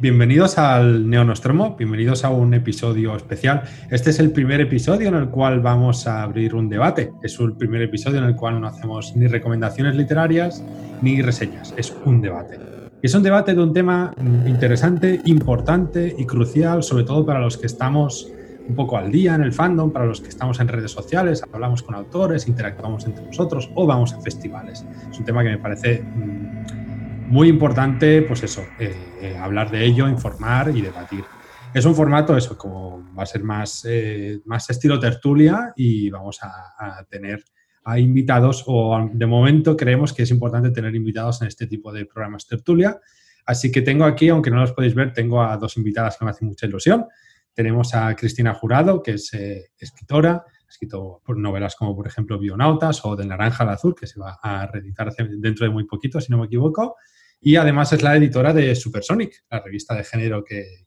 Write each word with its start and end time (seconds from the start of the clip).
Bienvenidos 0.00 0.58
al 0.58 1.10
Neonostromo, 1.10 1.74
bienvenidos 1.74 2.24
a 2.24 2.30
un 2.30 2.54
episodio 2.54 3.16
especial. 3.16 3.64
Este 3.90 4.10
es 4.10 4.20
el 4.20 4.30
primer 4.30 4.60
episodio 4.60 5.08
en 5.08 5.16
el 5.16 5.28
cual 5.28 5.58
vamos 5.58 6.06
a 6.06 6.22
abrir 6.22 6.54
un 6.54 6.68
debate. 6.68 7.10
Es 7.20 7.40
el 7.40 7.54
primer 7.54 7.82
episodio 7.82 8.18
en 8.18 8.24
el 8.26 8.36
cual 8.36 8.60
no 8.60 8.68
hacemos 8.68 9.16
ni 9.16 9.26
recomendaciones 9.26 9.96
literarias 9.96 10.62
ni 11.02 11.20
reseñas, 11.20 11.74
es 11.76 11.92
un 12.04 12.20
debate. 12.20 12.60
Es 13.02 13.12
un 13.12 13.24
debate 13.24 13.56
de 13.56 13.60
un 13.60 13.72
tema 13.72 14.14
interesante, 14.46 15.20
importante 15.24 16.14
y 16.16 16.24
crucial, 16.26 16.84
sobre 16.84 17.02
todo 17.02 17.26
para 17.26 17.40
los 17.40 17.58
que 17.58 17.66
estamos 17.66 18.30
un 18.68 18.76
poco 18.76 18.98
al 18.98 19.10
día 19.10 19.34
en 19.34 19.42
el 19.42 19.52
fandom, 19.52 19.90
para 19.90 20.06
los 20.06 20.20
que 20.20 20.28
estamos 20.28 20.60
en 20.60 20.68
redes 20.68 20.92
sociales, 20.92 21.42
hablamos 21.52 21.82
con 21.82 21.96
autores, 21.96 22.46
interactuamos 22.46 23.04
entre 23.04 23.26
nosotros 23.26 23.68
o 23.74 23.84
vamos 23.84 24.12
a 24.12 24.20
festivales. 24.20 24.86
Es 25.10 25.18
un 25.18 25.24
tema 25.24 25.42
que 25.42 25.50
me 25.50 25.58
parece 25.58 26.02
mm, 26.02 26.77
muy 27.28 27.48
importante, 27.48 28.22
pues 28.22 28.42
eso, 28.42 28.66
eh, 28.78 28.94
eh, 29.20 29.36
hablar 29.36 29.70
de 29.70 29.84
ello, 29.84 30.08
informar 30.08 30.74
y 30.74 30.80
debatir. 30.80 31.24
Es 31.74 31.84
un 31.84 31.94
formato, 31.94 32.36
eso, 32.36 32.56
como 32.56 33.04
va 33.14 33.24
a 33.24 33.26
ser 33.26 33.44
más, 33.44 33.84
eh, 33.86 34.40
más 34.46 34.68
estilo 34.70 34.98
tertulia 34.98 35.72
y 35.76 36.08
vamos 36.08 36.40
a, 36.42 37.04
tener 37.10 37.44
a 37.84 37.98
invitados, 37.98 38.64
o 38.66 39.08
de 39.12 39.26
momento 39.26 39.76
creemos 39.76 40.12
que 40.12 40.22
es 40.22 40.30
importante 40.30 40.70
tener 40.70 40.94
invitados 40.94 41.42
en 41.42 41.48
este 41.48 41.66
tipo 41.66 41.92
de 41.92 42.06
programas 42.06 42.46
tertulia. 42.46 42.98
Así 43.44 43.70
que 43.70 43.82
tengo 43.82 44.04
aquí, 44.04 44.30
aunque 44.30 44.50
no 44.50 44.60
los 44.60 44.72
podéis 44.72 44.94
ver, 44.94 45.12
tengo 45.12 45.42
a 45.42 45.56
dos 45.56 45.76
invitadas 45.76 46.16
que 46.16 46.24
me 46.24 46.30
hacen 46.30 46.48
mucha 46.48 46.66
ilusión. 46.66 47.06
Tenemos 47.52 47.94
a 47.94 48.14
Cristina 48.14 48.54
Jurado, 48.54 49.02
que 49.02 49.12
es 49.12 49.32
escritora, 49.78 50.44
ha 50.68 50.70
escrito 50.70 51.22
novelas 51.28 51.76
como, 51.76 51.94
por 51.96 52.06
ejemplo, 52.06 52.38
Bionautas 52.38 53.04
o 53.04 53.16
Del 53.16 53.28
Naranja 53.28 53.64
al 53.64 53.70
Azul, 53.70 53.94
que 53.94 54.06
se 54.06 54.20
va 54.20 54.38
a 54.42 54.66
reeditar 54.66 55.14
dentro 55.16 55.66
de 55.66 55.72
muy 55.72 55.84
poquito, 55.84 56.20
si 56.20 56.30
no 56.30 56.38
me 56.38 56.46
equivoco. 56.46 56.96
Y 57.40 57.56
además 57.56 57.92
es 57.92 58.02
la 58.02 58.16
editora 58.16 58.52
de 58.52 58.74
Supersonic, 58.74 59.44
la 59.50 59.60
revista 59.60 59.94
de 59.94 60.04
género 60.04 60.44
que, 60.44 60.86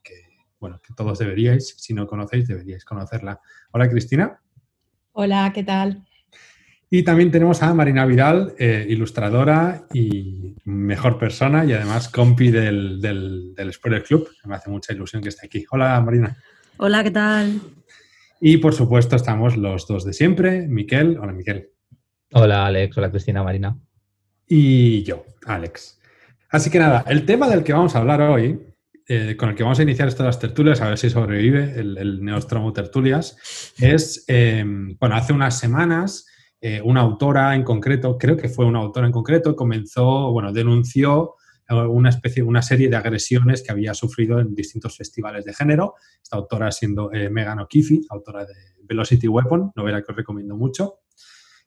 bueno, 0.60 0.82
que 0.86 0.94
todos 0.94 1.20
deberíais, 1.20 1.76
si 1.78 1.94
no 1.94 2.08
conocéis, 2.08 2.48
deberíais 2.48 2.86
conocerla. 2.86 3.40
Hola, 3.72 3.90
Cristina. 3.90 4.42
Hola, 5.14 5.52
¿qué 5.54 5.64
tal? 5.64 6.06
Y 6.90 7.04
también 7.04 7.32
tenemos 7.32 7.64
a 7.64 7.74
Marina 7.74 8.06
Vidal, 8.06 8.54
eh, 8.60 8.86
ilustradora 8.90 9.86
y 9.94 10.56
mejor 10.66 11.18
persona 11.18 11.64
y 11.64 11.72
además 11.72 12.10
compi 12.10 12.52
del, 12.52 13.00
del, 13.00 13.56
del 13.56 13.72
Spoiler 13.72 14.04
Club. 14.04 14.28
Me 14.44 14.56
hace 14.56 14.70
mucha 14.70 14.92
ilusión 14.92 15.24
que 15.24 15.30
esté 15.30 15.46
aquí. 15.46 15.66
Hola, 15.72 16.02
Marina. 16.02 16.36
Hola, 16.76 17.02
¿qué 17.02 17.12
tal? 17.12 17.62
Y 18.42 18.58
por 18.58 18.74
supuesto 18.74 19.16
estamos 19.16 19.56
los 19.56 19.88
dos 19.88 20.04
de 20.04 20.12
siempre, 20.12 20.68
Miquel. 20.68 21.18
Hola, 21.18 21.32
Miquel. 21.32 21.70
Hola, 22.34 22.66
Alex. 22.66 22.98
Hola, 22.98 23.10
Cristina, 23.10 23.42
Marina. 23.42 23.78
Y 24.48 25.04
yo, 25.04 25.24
Alex. 25.46 26.01
Así 26.52 26.70
que 26.70 26.80
nada, 26.80 27.06
el 27.08 27.26
tema 27.26 27.48
del 27.48 27.64
que 27.64 27.72
vamos 27.72 27.96
a 27.96 28.00
hablar 28.00 28.22
hoy, 28.22 28.60
eh, 29.08 29.38
con 29.38 29.50
el 29.50 29.56
que 29.56 29.64
vamos 29.64 29.80
a 29.80 29.84
iniciar 29.84 30.10
estas 30.10 30.38
tertulias, 30.38 30.82
a 30.82 30.90
ver 30.90 30.98
si 30.98 31.10
sobrevive 31.10 31.80
el, 31.80 32.22
Neostromo 32.22 32.74
Tertulias, 32.74 33.74
es, 33.80 34.26
eh, 34.28 34.62
bueno, 35.00 35.16
hace 35.16 35.32
unas 35.32 35.58
semanas 35.58 36.28
eh, 36.60 36.82
una 36.84 37.02
autora 37.02 37.56
en 37.56 37.64
concreto, 37.64 38.18
creo 38.18 38.36
que 38.36 38.50
fue 38.50 38.66
una 38.66 38.80
autora 38.80 39.08
en 39.08 39.14
concreto, 39.14 39.56
comenzó, 39.56 40.32
bueno, 40.32 40.52
denunció 40.52 41.36
una 41.70 42.10
especie, 42.10 42.44
una 42.44 42.62
serie 42.62 42.90
de 42.90 42.98
agresiones 42.98 43.64
que 43.64 43.72
había 43.72 43.94
sufrido 43.94 44.42
en 44.42 44.54
distintos 44.54 44.98
festivales 44.98 45.46
de 45.46 45.54
género. 45.54 45.94
Esta 46.22 46.36
autora 46.36 46.70
siendo 46.70 47.10
Megan 47.10 47.60
O'Keefe, 47.60 48.02
autora 48.10 48.46
de 48.46 48.54
Velocity 48.84 49.30
Weapon, 49.30 49.72
novela 49.74 50.02
que 50.02 50.12
os 50.12 50.18
recomiendo 50.18 50.58
mucho 50.58 50.96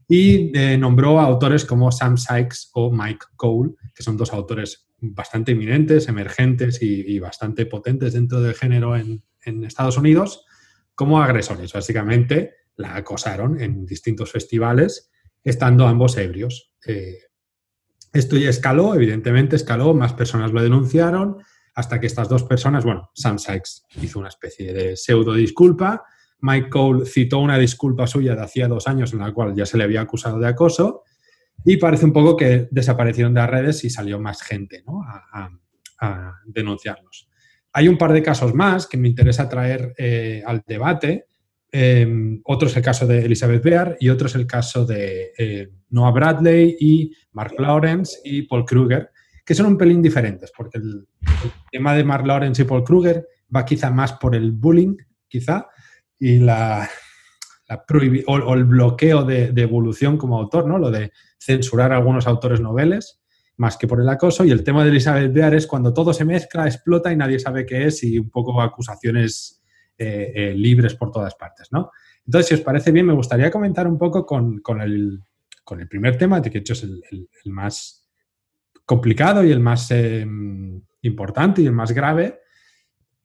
y 0.08 0.52
nombró 0.78 1.18
a 1.18 1.24
autores 1.24 1.64
como 1.64 1.90
Sam 1.90 2.16
Sykes 2.16 2.70
o 2.74 2.90
Mike 2.92 3.26
Cole, 3.36 3.72
que 3.94 4.02
son 4.02 4.16
dos 4.16 4.32
autores 4.32 4.86
bastante 4.98 5.52
eminentes, 5.52 6.08
emergentes 6.08 6.80
y, 6.82 7.18
bastante 7.18 7.66
potentes 7.66 8.12
dentro 8.12 8.40
del 8.40 8.54
género 8.54 8.96
en, 8.96 9.22
Estados 9.64 9.98
Unidos, 9.98 10.46
como 10.94 11.20
agresores. 11.20 11.72
Básicamente 11.72 12.54
la 12.76 12.96
acosaron 12.96 13.60
en 13.60 13.84
distintos 13.84 14.32
festivales, 14.32 15.10
estando 15.42 15.86
ambos 15.86 16.16
ebrios. 16.16 16.72
Eh, 16.86 17.18
esto 18.14 18.38
ya 18.38 18.48
escaló, 18.48 18.94
evidentemente 18.94 19.56
escaló, 19.56 19.92
más 19.92 20.14
personas 20.14 20.52
lo 20.52 20.62
denunciaron, 20.62 21.38
hasta 21.74 22.00
que 22.00 22.06
estas 22.06 22.28
dos 22.28 22.44
personas, 22.44 22.84
bueno, 22.84 23.10
Sam 23.14 23.38
Sykes 23.38 23.82
hizo 24.00 24.18
una 24.18 24.28
especie 24.28 24.72
de 24.72 24.96
pseudo 24.96 25.34
disculpa 25.34 26.04
Mike 26.44 26.68
Cole 26.68 27.06
citó 27.06 27.38
una 27.38 27.56
disculpa 27.56 28.06
suya 28.06 28.34
de 28.36 28.42
hacía 28.42 28.68
dos 28.68 28.86
años 28.86 29.14
en 29.14 29.20
la 29.20 29.32
cual 29.32 29.54
ya 29.54 29.64
se 29.64 29.78
le 29.78 29.84
había 29.84 30.02
acusado 30.02 30.38
de 30.38 30.46
acoso 30.46 31.02
y 31.64 31.78
parece 31.78 32.04
un 32.04 32.12
poco 32.12 32.36
que 32.36 32.68
desaparecieron 32.70 33.32
de 33.32 33.40
las 33.40 33.48
redes 33.48 33.82
y 33.84 33.88
salió 33.88 34.20
más 34.20 34.42
gente 34.42 34.84
a, 35.98 36.38
denunciarlos. 36.44 37.30
Hay 37.72 37.88
un 37.88 37.96
par 37.96 38.12
de 38.12 38.22
casos 38.22 38.52
más 38.52 38.86
que 38.86 38.98
me 38.98 39.08
interesa 39.08 39.48
traer 39.48 39.94
eh, 39.96 40.42
al 40.44 40.62
debate. 40.66 41.28
Em, 41.72 42.42
otro 42.44 42.68
es 42.68 42.76
el 42.76 42.82
caso 42.82 43.06
de 43.06 43.24
Elizabeth 43.24 43.62
Bear 43.64 43.96
y 43.98 44.10
otro 44.10 44.26
es 44.26 44.34
el 44.34 44.46
caso 44.46 44.84
de 44.84 45.32
eh, 45.38 45.70
Noah 45.88 46.10
Bradley 46.10 46.76
y 46.78 47.10
Mark 47.32 47.54
Lawrence 47.58 48.18
y 48.22 48.42
Paul 48.42 48.66
Kruger, 48.66 49.08
que 49.46 49.54
son 49.54 49.64
un 49.64 49.78
pelín 49.78 50.02
diferentes, 50.02 50.52
porque 50.54 50.76
el, 50.76 51.08
el 51.22 51.50
tema 51.72 51.94
de 51.94 52.04
Mark 52.04 52.26
Lawrence 52.26 52.60
y 52.60 52.66
Paul 52.66 52.84
Kruger 52.84 53.26
va 53.54 53.64
quizá 53.64 53.90
más 53.90 54.12
por 54.12 54.36
el 54.36 54.52
bullying, 54.52 54.94
quizá, 55.26 55.68
y 56.24 56.38
la, 56.38 56.88
o, 58.26 58.54
el 58.54 58.64
bloqueo 58.64 59.24
de, 59.24 59.52
evolución 59.56 60.16
como 60.16 60.38
autor, 60.38 60.66
¿no? 60.66 60.78
Lo 60.78 60.90
de 60.90 61.12
censurar 61.38 61.92
algunos 61.92 62.26
autores 62.26 62.62
noveles, 62.62 63.20
más 63.58 63.76
que 63.76 63.86
por 63.86 64.00
el 64.00 64.08
acoso. 64.08 64.42
Y 64.42 64.50
el 64.50 64.64
tema 64.64 64.84
de 64.84 64.88
Elizabeth 64.88 65.30
Bear 65.34 65.54
es 65.54 65.66
cuando 65.66 65.92
todo 65.92 66.14
se 66.14 66.24
mezcla, 66.24 66.64
explota 66.64 67.12
y 67.12 67.16
nadie 67.16 67.38
sabe 67.38 67.66
qué 67.66 67.84
es 67.84 68.02
y 68.04 68.18
un 68.18 68.30
poco 68.30 68.58
acusaciones 68.62 69.62
eh, 69.98 70.32
eh, 70.34 70.54
libres 70.56 70.94
por 70.94 71.10
todas 71.10 71.34
partes, 71.34 71.68
¿no? 71.70 71.90
Entonces, 72.24 72.48
si 72.48 72.54
os 72.54 72.62
parece 72.62 72.90
bien, 72.90 73.04
me 73.04 73.12
gustaría 73.12 73.50
comentar 73.50 73.86
un 73.86 73.98
poco 73.98 74.24
con, 74.24 74.62
el, 74.80 75.20
primer 75.90 76.16
tema, 76.16 76.40
que 76.40 76.48
de 76.48 76.58
hecho 76.60 76.72
es 76.72 76.84
el, 76.84 77.28
más 77.52 78.08
complicado 78.86 79.44
y 79.44 79.52
el 79.52 79.60
más 79.60 79.90
em, 79.90 80.80
importante 81.02 81.60
y 81.60 81.66
el 81.66 81.72
más 81.72 81.92
grave. 81.92 82.40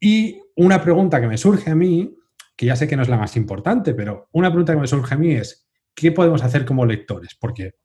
Y 0.02 0.42
una 0.58 0.82
pregunta 0.82 1.22
que 1.22 1.28
me 1.28 1.38
surge 1.38 1.70
a 1.70 1.76
mí 1.76 2.19
que 2.60 2.66
ya 2.66 2.76
sé 2.76 2.90
que 2.90 2.98
no 2.98 3.04
es 3.04 3.08
la 3.08 3.16
más 3.16 3.38
importante, 3.38 3.94
pero 3.94 4.28
una 4.34 4.50
pregunta 4.50 4.74
que 4.74 4.82
me 4.82 4.88
surge 4.88 5.16
a 5.16 5.18
mí 5.18 5.32
es, 5.32 5.66
¿qué 5.96 6.12
podemos 6.12 6.44
hacer 6.44 6.66
como 6.66 6.86
lectores? 6.86 7.34
Porque 7.40 7.76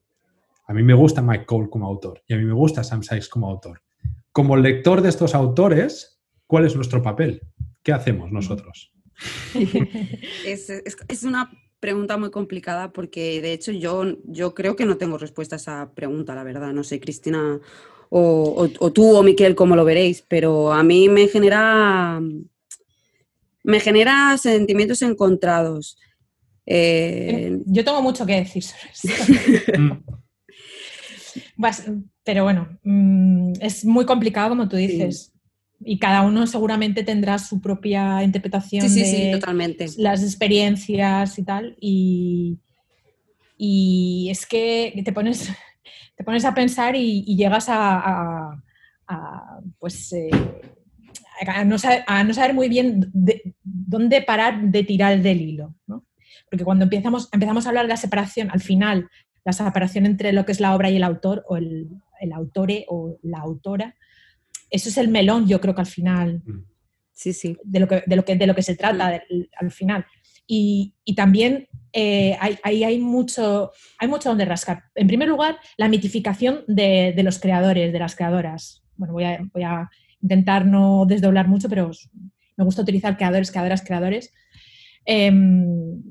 a 0.67 0.75
mí 0.75 0.83
me 0.83 0.95
gusta 0.95 1.23
Mike 1.23 1.47
Cole 1.47 1.71
como 1.71 1.87
autor 1.87 2.25
y 2.27 2.35
a 2.35 2.37
mí 2.37 2.45
me 2.45 2.55
gusta 2.55 2.83
Sam 2.83 3.05
Sykes 3.05 3.29
como 3.29 3.49
autor. 3.49 3.83
Como 4.33 4.57
lector 4.57 5.01
de 5.01 5.11
estos 5.11 5.37
autores, 5.37 6.21
¿cuál 6.49 6.65
es 6.65 6.75
nuestro 6.75 7.05
papel? 7.05 7.43
¿Qué 7.85 7.93
hacemos 7.93 8.33
nosotros? 8.33 8.93
es, 10.45 11.23
una 11.23 11.53
pregunta 11.79 12.17
muy 12.17 12.33
complicada 12.33 12.93
porque 12.93 13.41
de 13.41 13.53
hecho 13.53 13.71
yo, 13.71 14.05
yo 14.25 14.55
creo 14.55 14.75
que 14.75 14.87
no 14.87 14.97
tengo 14.97 15.19
respuesta 15.19 15.55
a 15.55 15.59
esa 15.59 15.93
pregunta, 15.95 16.35
la 16.35 16.43
verdad. 16.43 16.73
No 16.73 16.83
sé, 16.83 16.99
Cristina 16.99 17.61
o, 18.11 18.69
o 18.81 18.93
tú 18.93 19.15
o 19.15 19.23
Miquel, 19.23 19.55
cómo 19.55 19.77
lo 19.77 19.85
veréis, 19.85 20.25
pero 20.27 20.73
a 20.73 20.83
mí 20.83 21.09
me 21.09 21.29
genera 21.29 22.21
me 23.65 23.81
genera 23.81 24.37
sentimientos 24.39 25.03
encontrados. 25.03 25.99
Eh, 26.67 27.59
yo 27.67 27.85
tengo 27.85 28.01
mucho 28.03 28.25
que 28.25 28.37
decir 28.37 28.63
sobre 28.63 28.91
eso. 28.93 29.09
pero 32.25 32.45
bueno, 32.45 32.79
mm, 32.85 33.55
es 33.61 33.85
muy 33.85 34.05
complicado, 34.05 34.51
como 34.51 34.69
tú 34.69 34.77
dices. 34.77 35.33
Y 35.81 35.99
cada 35.99 36.23
uno 36.23 36.47
seguramente 36.47 37.03
tendrá 37.03 37.39
su 37.39 37.61
propia 37.61 38.23
interpretación 38.23 38.95
de 38.95 39.33
totalmente. 39.35 39.87
las 39.99 40.23
experiencias 40.23 41.39
y 41.39 41.43
tal. 41.43 41.77
Y, 41.81 42.61
es 44.31 44.47
que 44.47 45.03
te 45.05 45.13
pones, 45.13 45.51
te 46.17 46.25
pones 46.25 46.45
a 46.45 46.55
pensar 46.55 46.97
y, 46.97 47.37
llegas 47.37 47.67
a, 47.69 48.63
pues 49.79 50.13
eh, 50.13 50.31
a 51.47 51.65
no, 51.65 51.79
saber, 51.79 52.55
muy 52.55 52.69
bien 52.69 53.11
dónde 53.63 54.23
parar 54.23 54.61
de 54.63 54.85
tirar 54.85 55.21
del 55.21 55.41
hilo. 55.41 55.75
Porque 56.51 56.65
cuando 56.65 56.85
empezamos, 56.85 57.29
empezamos 57.33 57.67
a 57.67 57.71
hablar 57.71 57.85
de 57.85 57.91
la 57.91 57.97
separación, 57.97 58.51
al 58.51 58.61
final, 58.61 59.09
la 59.45 59.53
separación 59.53 60.07
entre 60.07 60.33
lo 60.33 60.45
que 60.45 60.53
es 60.53 60.61
la 60.61 60.75
obra 60.75 60.91
y 60.91 60.97
el 60.97 61.03
autor, 61.03 61.45
o 61.49 61.57
el, 61.57 61.89
el 62.21 62.33
autore 62.33 62.87
o 62.89 63.19
la 63.23 63.39
autora, 63.39 63.95
eso 64.71 64.89
es 64.89 64.99
el 64.99 65.09
melón, 65.09 65.47
yo 65.47 65.61
creo 65.61 65.75
que 65.75 65.83
al 65.83 65.87
final, 65.87 66.43
sí, 67.13 67.33
sí. 67.33 67.57
De, 67.63 67.81
lo 67.81 67.89
que, 67.89 68.03
de, 68.07 68.17
lo 68.17 68.25
que, 68.25 68.37
de 68.37 68.47
lo 68.47 68.55
que 68.55 68.63
se 68.63 68.77
trata 68.77 69.23
al 69.57 69.71
final. 69.71 70.05
Y, 70.47 70.95
también 71.17 71.69
eh, 71.93 72.37
ahí 72.41 72.85
hay, 72.85 72.99
mucho, 72.99 73.71
hay 73.99 74.09
mucho 74.09 74.29
donde 74.29 74.45
rascar. 74.45 74.85
En 74.95 75.07
primer 75.07 75.29
lugar, 75.29 75.59
la 75.77 75.89
mitificación 75.89 76.65
de, 76.67 77.15
los 77.23 77.39
creadores, 77.39 77.93
de 77.93 77.99
las 77.99 78.17
creadoras. 78.17 78.83
Bueno, 78.97 79.15
voy 79.15 79.63
a, 79.63 79.91
intentar 80.25 80.67
no 80.67 81.05
desdoblar 81.07 81.47
mucho, 81.47 81.69
pero 81.69 81.91
me 82.57 82.65
gusta 82.65 82.83
utilizar 82.83 83.17
creadores, 83.17 83.51
creadoras, 83.51 83.83
creadores. 83.83 84.33
Em, 85.05 86.03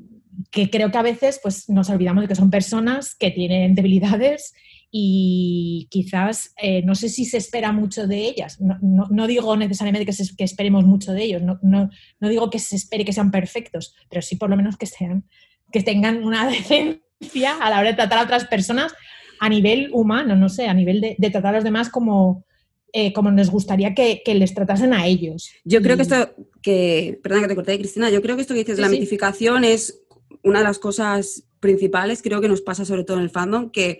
que 0.51 0.69
creo 0.69 0.91
que 0.91 0.97
a 0.97 1.03
veces 1.03 1.39
pues, 1.41 1.67
nos 1.69 1.89
olvidamos 1.89 2.23
de 2.23 2.27
que 2.27 2.35
son 2.35 2.49
personas 2.49 3.15
que 3.15 3.31
tienen 3.31 3.75
debilidades 3.75 4.53
y 4.95 5.87
quizás 5.89 6.53
eh, 6.61 6.83
no 6.83 6.93
sé 6.93 7.09
si 7.09 7.25
se 7.25 7.37
espera 7.37 7.71
mucho 7.71 8.05
de 8.05 8.25
ellas. 8.25 8.59
No, 8.61 9.27
digo 9.27 9.57
necesariamente 9.57 10.05
que, 10.05 10.15
que, 10.37 10.43
esperemos 10.43 10.85
mucho 10.85 11.13
de 11.13 11.23
ellos, 11.23 11.41
no, 11.41 11.89
digo 12.19 12.49
que 12.51 12.59
se 12.59 12.75
espere 12.75 13.03
que 13.03 13.13
sean 13.13 13.31
perfectos, 13.31 13.95
pero 14.09 14.21
sí 14.21 14.35
por 14.35 14.51
lo 14.51 14.55
menos 14.55 14.77
que 14.77 14.85
sean, 14.85 15.25
que 15.71 15.81
tengan 15.81 16.23
una 16.23 16.47
decencia 16.49 17.57
a 17.59 17.71
la 17.71 17.79
hora 17.79 17.89
de 17.89 17.95
tratar 17.95 18.19
a 18.19 18.23
otras 18.23 18.45
personas 18.45 18.93
a 19.39 19.49
nivel 19.49 19.89
humano, 19.93 20.35
no 20.35 20.47
sé, 20.47 20.67
a 20.67 20.73
nivel 20.73 21.01
de, 21.01 21.29
tratar 21.31 21.53
a 21.53 21.57
los 21.57 21.63
demás 21.63 21.89
como, 21.89 22.45
eh, 22.95 23.11
como 23.11 23.31
nos 23.31 23.49
gustaría 23.49 23.93
que, 23.95 24.21
les 24.25 24.53
tratasen 24.53 24.93
a 24.93 25.07
ellos. 25.07 25.51
Yo 25.65 25.81
creo 25.81 25.95
que 25.95 26.03
esto, 26.03 26.35
que, 26.61 27.19
perdón 27.23 27.41
que 27.41 27.47
te 27.47 27.55
corté, 27.55 27.79
Cristina, 27.79 28.09
yo 28.09 28.21
creo 28.21 28.35
que 28.35 28.43
esto 28.43 28.53
que 28.53 28.59
dices 28.59 28.79
la 28.79 28.87
mitificación 28.87 29.63
es 29.63 30.01
una 30.43 30.59
de 30.59 30.65
las 30.65 30.79
cosas 30.79 31.43
principales, 31.59 32.21
creo 32.21 32.39
que 32.39 32.47
nos 32.47 32.61
pasa 32.61 32.85
sobre 32.85 33.03
todo 33.03 33.17
en 33.17 33.23
el 33.23 33.29
fandom, 33.29 33.71
que 33.71 33.99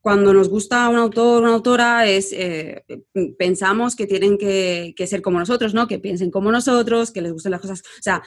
cuando 0.00 0.32
nos 0.32 0.48
gusta 0.48 0.88
un 0.88 0.96
autor, 0.96 1.42
una 1.42 1.54
autora, 1.54 2.06
es, 2.06 2.32
eh, 2.32 2.84
pensamos 3.36 3.96
que 3.96 4.06
tienen 4.06 4.38
que, 4.38 4.94
ser 5.06 5.20
como 5.20 5.38
nosotros, 5.38 5.74
¿no? 5.74 5.88
Que 5.88 5.98
piensen 5.98 6.30
como 6.30 6.52
nosotros, 6.52 7.10
que 7.10 7.20
les 7.20 7.32
gusten 7.32 7.52
las 7.52 7.60
cosas. 7.60 7.80
O 7.80 8.02
sea, 8.02 8.22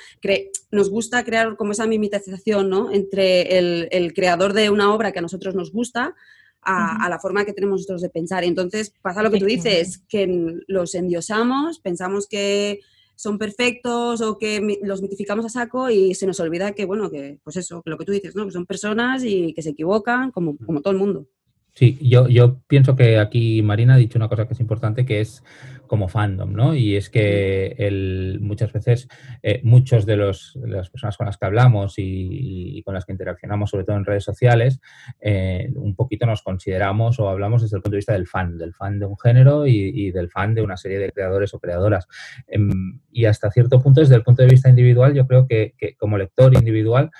nos 0.72 0.90
gusta 0.90 1.24
crear 1.24 1.56
como 1.56 1.72
esa 1.72 1.88
mimetización, 1.88 2.70
¿no? 2.70 2.92
Entre 2.92 3.58
el, 3.58 4.14
creador 4.14 4.54
de 4.54 4.70
una 4.70 4.94
obra 4.94 5.12
que 5.12 5.20
a 5.20 5.22
nosotros 5.22 5.56
nos 5.56 5.72
gusta 5.72 6.14
a, 6.62 7.10
la 7.10 7.20
forma 7.20 7.46
que 7.46 7.54
tenemos 7.54 7.82
nosotros 7.82 8.02
de 8.02 8.10
pensar. 8.10 8.44
Y 8.44 8.48
entonces 8.48 8.94
pasa 9.02 9.24
lo 9.24 9.32
que 9.32 9.40
tú 9.40 9.46
dices, 9.46 10.04
que 10.08 10.62
los 10.68 10.96
endiosamos, 10.96 11.80
pensamos 11.80 12.28
que 12.28 12.80
son 13.16 13.38
perfectos 13.38 14.22
o 14.22 14.38
que 14.38 14.80
los 14.84 15.02
mitificamos 15.02 15.46
a 15.46 15.50
saco 15.50 15.90
y 15.90 16.16
se 16.16 16.26
nos 16.26 16.40
olvida 16.40 16.72
que, 16.74 16.86
bueno, 16.86 17.10
que 17.12 17.40
pues 17.44 17.58
eso, 17.58 17.82
lo 17.86 17.98
que 17.98 18.06
tú 18.06 18.12
dices, 18.12 18.36
¿no? 18.36 18.46
Que 18.46 18.52
son 18.52 18.66
personas 18.66 19.24
y 19.24 19.54
que 19.54 19.62
se 19.62 19.72
equivocan 19.72 20.32
como, 20.32 20.58
como 20.58 20.82
todo 20.82 20.94
el 20.94 21.00
mundo. 21.00 21.28
Sí, 21.74 21.98
yo, 22.02 22.28
yo 22.28 22.60
pienso 22.68 22.96
que 22.96 23.18
aquí 23.18 23.62
Marina 23.62 23.94
ha 23.94 23.98
dicho 23.98 24.20
una 24.20 24.28
cosa 24.28 24.46
que 24.46 24.54
es 24.54 24.60
importante, 24.60 25.06
que 25.06 25.22
es 25.22 25.44
como 25.92 26.08
fandom, 26.08 26.54
¿no? 26.54 26.74
Y 26.74 26.96
es 26.96 27.10
que 27.10 27.76
el, 27.78 28.40
muchas 28.42 28.72
veces 28.72 29.10
eh, 29.44 29.60
muchos 29.66 30.06
de, 30.06 30.16
los, 30.16 30.54
de, 30.56 30.70
las 30.70 30.90
personas 30.90 31.18
con 31.18 31.26
las 31.26 31.38
que 31.38 31.46
hablamos 31.46 31.96
y, 31.98 32.82
con 32.86 32.94
las 32.94 33.04
que 33.04 33.12
interaccionamos, 33.12 33.70
sobre 33.70 33.84
todo 33.84 33.98
en 33.98 34.06
redes 34.06 34.24
sociales, 34.24 34.80
eh, 35.20 35.70
un 35.76 35.94
poquito 35.96 36.26
nos 36.26 36.44
consideramos 36.44 37.20
o 37.20 37.30
hablamos 37.30 37.62
desde 37.62 37.76
el 37.76 37.84
punto 37.84 37.96
de 37.96 37.98
vista 37.98 38.14
del 38.14 38.26
fan, 38.26 38.58
del 38.58 38.74
fan 38.74 39.00
de 39.00 39.06
un 39.06 39.18
género 39.20 39.68
y, 39.68 40.12
del 40.12 40.30
fan 40.30 40.56
de 40.56 40.62
una 40.62 40.78
serie 40.78 40.98
de 40.98 41.12
creadores 41.12 41.54
o 41.54 41.60
creadoras. 41.60 42.08
Em, 42.48 43.02
y 43.12 43.26
hasta 43.26 43.52
cierto 43.52 43.82
punto, 43.82 44.00
desde 44.00 44.16
el 44.16 44.24
punto 44.24 44.44
de 44.44 44.50
vista 44.50 44.70
individual, 44.70 45.14
yo 45.14 45.28
creo 45.28 45.46
que, 45.46 45.76
que 45.78 45.96
como 45.96 46.18
lector 46.18 46.54
individual, 46.54 47.12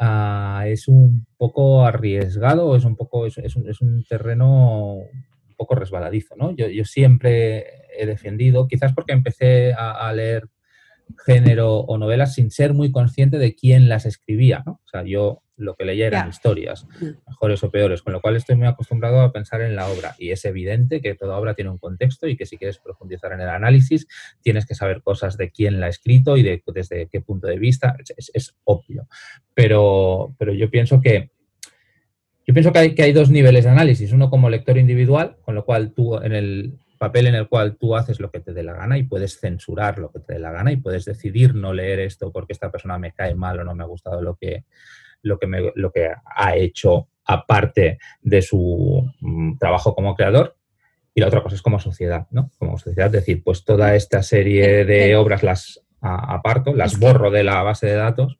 Ah, 0.00 0.62
es 0.68 0.86
un 0.86 1.26
poco 1.36 1.84
arriesgado, 1.84 2.76
es 2.76 2.84
un 2.84 2.94
poco, 2.94 3.26
es, 3.26 3.56
un, 3.56 4.04
terreno 4.04 4.94
un 4.94 5.54
poco 5.56 5.74
resbaladizo, 5.74 6.36
¿no? 6.36 6.54
Yo, 6.54 6.84
siempre 6.84 7.66
he 7.98 8.06
defendido, 8.06 8.68
quizás 8.68 8.92
porque 8.94 9.12
empecé 9.12 9.74
a, 9.74 10.12
leer 10.12 10.48
género 11.24 11.78
o 11.78 11.98
novelas 11.98 12.34
sin 12.34 12.50
ser 12.50 12.74
muy 12.74 12.92
consciente 12.92 13.38
de 13.38 13.54
quién 13.54 13.88
las 13.88 14.06
escribía, 14.06 14.62
¿no? 14.66 14.80
O 14.84 14.88
sea, 14.88 15.04
yo 15.04 15.42
lo 15.58 15.74
que 15.74 15.84
leía 15.84 16.06
eran 16.06 16.28
historias, 16.28 16.86
mejores 17.26 17.62
o 17.64 17.70
peores, 17.70 18.02
con 18.02 18.12
lo 18.12 18.20
cual 18.20 18.36
estoy 18.36 18.54
muy 18.56 18.66
acostumbrado 18.66 19.20
a 19.20 19.32
pensar 19.32 19.60
en 19.60 19.74
la 19.74 19.88
obra 19.88 20.14
y 20.18 20.30
es 20.30 20.44
evidente 20.44 21.00
que 21.00 21.14
toda 21.14 21.36
obra 21.36 21.54
tiene 21.54 21.70
un 21.70 21.78
contexto 21.78 22.28
y 22.28 22.36
que 22.36 22.46
si 22.46 22.56
quieres 22.56 22.78
profundizar 22.78 23.32
en 23.32 23.40
el 23.40 23.48
análisis 23.48 24.06
tienes 24.40 24.66
que 24.66 24.76
saber 24.76 25.02
cosas 25.02 25.36
de 25.36 25.50
quién 25.50 25.80
la 25.80 25.86
ha 25.86 25.88
escrito 25.88 26.36
y 26.36 26.44
de, 26.44 26.62
desde 26.72 27.08
qué 27.08 27.20
punto 27.20 27.48
de 27.48 27.58
vista, 27.58 27.96
es, 28.16 28.54
obvio. 28.64 29.08
Pero, 29.52 30.34
pero 30.38 30.54
yo 30.54 30.70
pienso 30.70 31.00
que 31.00 31.32
yo 32.46 32.54
pienso 32.54 32.72
que 32.72 32.78
hay, 32.78 32.94
que 32.94 33.02
hay 33.02 33.12
dos 33.12 33.28
niveles 33.28 33.64
de 33.64 33.70
análisis, 33.70 34.12
uno 34.12 34.30
como 34.30 34.48
lector 34.48 34.78
individual, 34.78 35.36
con 35.42 35.54
lo 35.54 35.66
cual 35.66 35.92
tú 35.92 36.16
en 36.16 36.32
el 36.32 36.78
papel 36.98 37.28
en 37.28 37.34
el 37.34 37.48
cual 37.48 37.76
tú 37.76 37.96
haces 37.96 38.20
lo 38.20 38.30
que 38.30 38.40
te 38.40 38.52
dé 38.52 38.62
la 38.62 38.74
gana 38.74 38.98
y 38.98 39.04
puedes 39.04 39.40
censurar 39.40 39.98
lo 39.98 40.10
que 40.10 40.20
te 40.20 40.34
dé 40.34 40.38
la 40.38 40.52
gana 40.52 40.72
y 40.72 40.76
puedes 40.76 41.04
decidir 41.04 41.54
no 41.54 41.72
leer 41.72 42.00
esto 42.00 42.32
porque 42.32 42.52
esta 42.52 42.70
persona 42.70 42.98
me 42.98 43.12
cae 43.12 43.34
mal 43.34 43.58
o 43.60 43.64
no 43.64 43.74
me 43.74 43.84
ha 43.84 43.86
gustado 43.86 44.20
lo 44.20 44.36
que, 44.36 44.64
lo 45.22 45.38
que, 45.38 45.72
lo 45.74 45.90
que 45.90 46.10
ha 46.24 46.56
hecho 46.56 47.08
aparte 47.24 47.98
de 48.20 48.42
su 48.42 49.10
mm, 49.20 49.58
trabajo 49.58 49.94
como 49.94 50.14
creador. 50.14 50.56
Y 51.14 51.20
la 51.20 51.28
otra 51.28 51.42
cosa 51.42 51.56
es 51.56 51.62
como 51.62 51.80
sociedad, 51.80 52.26
¿no? 52.30 52.50
Como 52.58 52.78
sociedad, 52.78 53.06
es 53.06 53.12
decir, 53.12 53.42
pues 53.42 53.64
toda 53.64 53.94
esta 53.94 54.22
serie 54.22 54.84
de 54.84 55.16
obras 55.16 55.42
las 55.42 55.80
aparto, 56.00 56.74
las 56.74 56.98
borro 56.98 57.30
de 57.30 57.42
la 57.42 57.62
base 57.62 57.86
de 57.86 57.94
datos. 57.94 58.38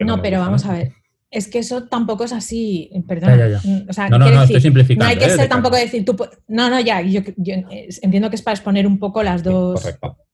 No, 0.00 0.20
pero 0.20 0.40
vamos 0.40 0.66
a 0.66 0.72
ver. 0.72 0.92
Es 1.30 1.46
que 1.48 1.58
eso 1.58 1.84
tampoco 1.88 2.24
es 2.24 2.32
así, 2.32 2.90
perdón. 3.06 3.38
no, 4.10 4.18
no, 4.18 4.30
no, 4.30 4.42
estoy 4.44 4.62
simplificando. 4.62 5.04
No 5.04 5.10
hay 5.10 5.18
que 5.18 5.26
¿eh? 5.26 5.36
ser 5.36 5.48
tampoco 5.48 5.76
decir, 5.76 6.02
tú, 6.04 6.16
no, 6.46 6.70
no, 6.70 6.80
ya, 6.80 7.02
yo, 7.02 7.20
entiendo 8.00 8.30
que 8.30 8.36
es 8.36 8.42
para 8.42 8.54
exponer 8.54 8.86
un 8.86 8.98
poco 8.98 9.22
las 9.22 9.42
dos, 9.42 9.86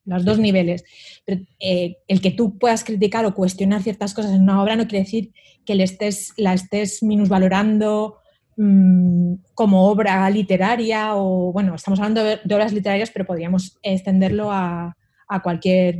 los 0.05 0.23
dos 0.23 0.39
niveles. 0.39 0.85
Pero 1.25 1.41
eh, 1.59 1.97
el 2.07 2.21
que 2.21 2.31
tú 2.31 2.57
puedas 2.57 2.85
criticar 2.85 3.25
o 3.25 3.33
cuestionar 3.33 3.83
ciertas 3.83 4.13
cosas 4.13 4.31
en 4.31 4.43
una 4.43 4.61
obra 4.61 4.77
no 4.77 4.87
quiere 4.87 5.03
decir 5.03 5.33
que 5.65 5.75
le 5.75 5.83
estés, 5.83 6.33
la 6.37 6.53
estés 6.53 7.03
minusvalorando 7.03 8.19
mm, 8.55 9.33
como 9.53 9.89
obra 9.89 10.29
literaria 10.29 11.15
o, 11.15 11.51
bueno, 11.51 11.75
estamos 11.75 11.99
hablando 11.99 12.23
de, 12.23 12.39
obras 12.53 12.71
literarias, 12.71 13.11
pero 13.11 13.25
podríamos 13.25 13.77
extenderlo 13.83 14.49
a, 14.51 14.95
cualquier 15.43 15.97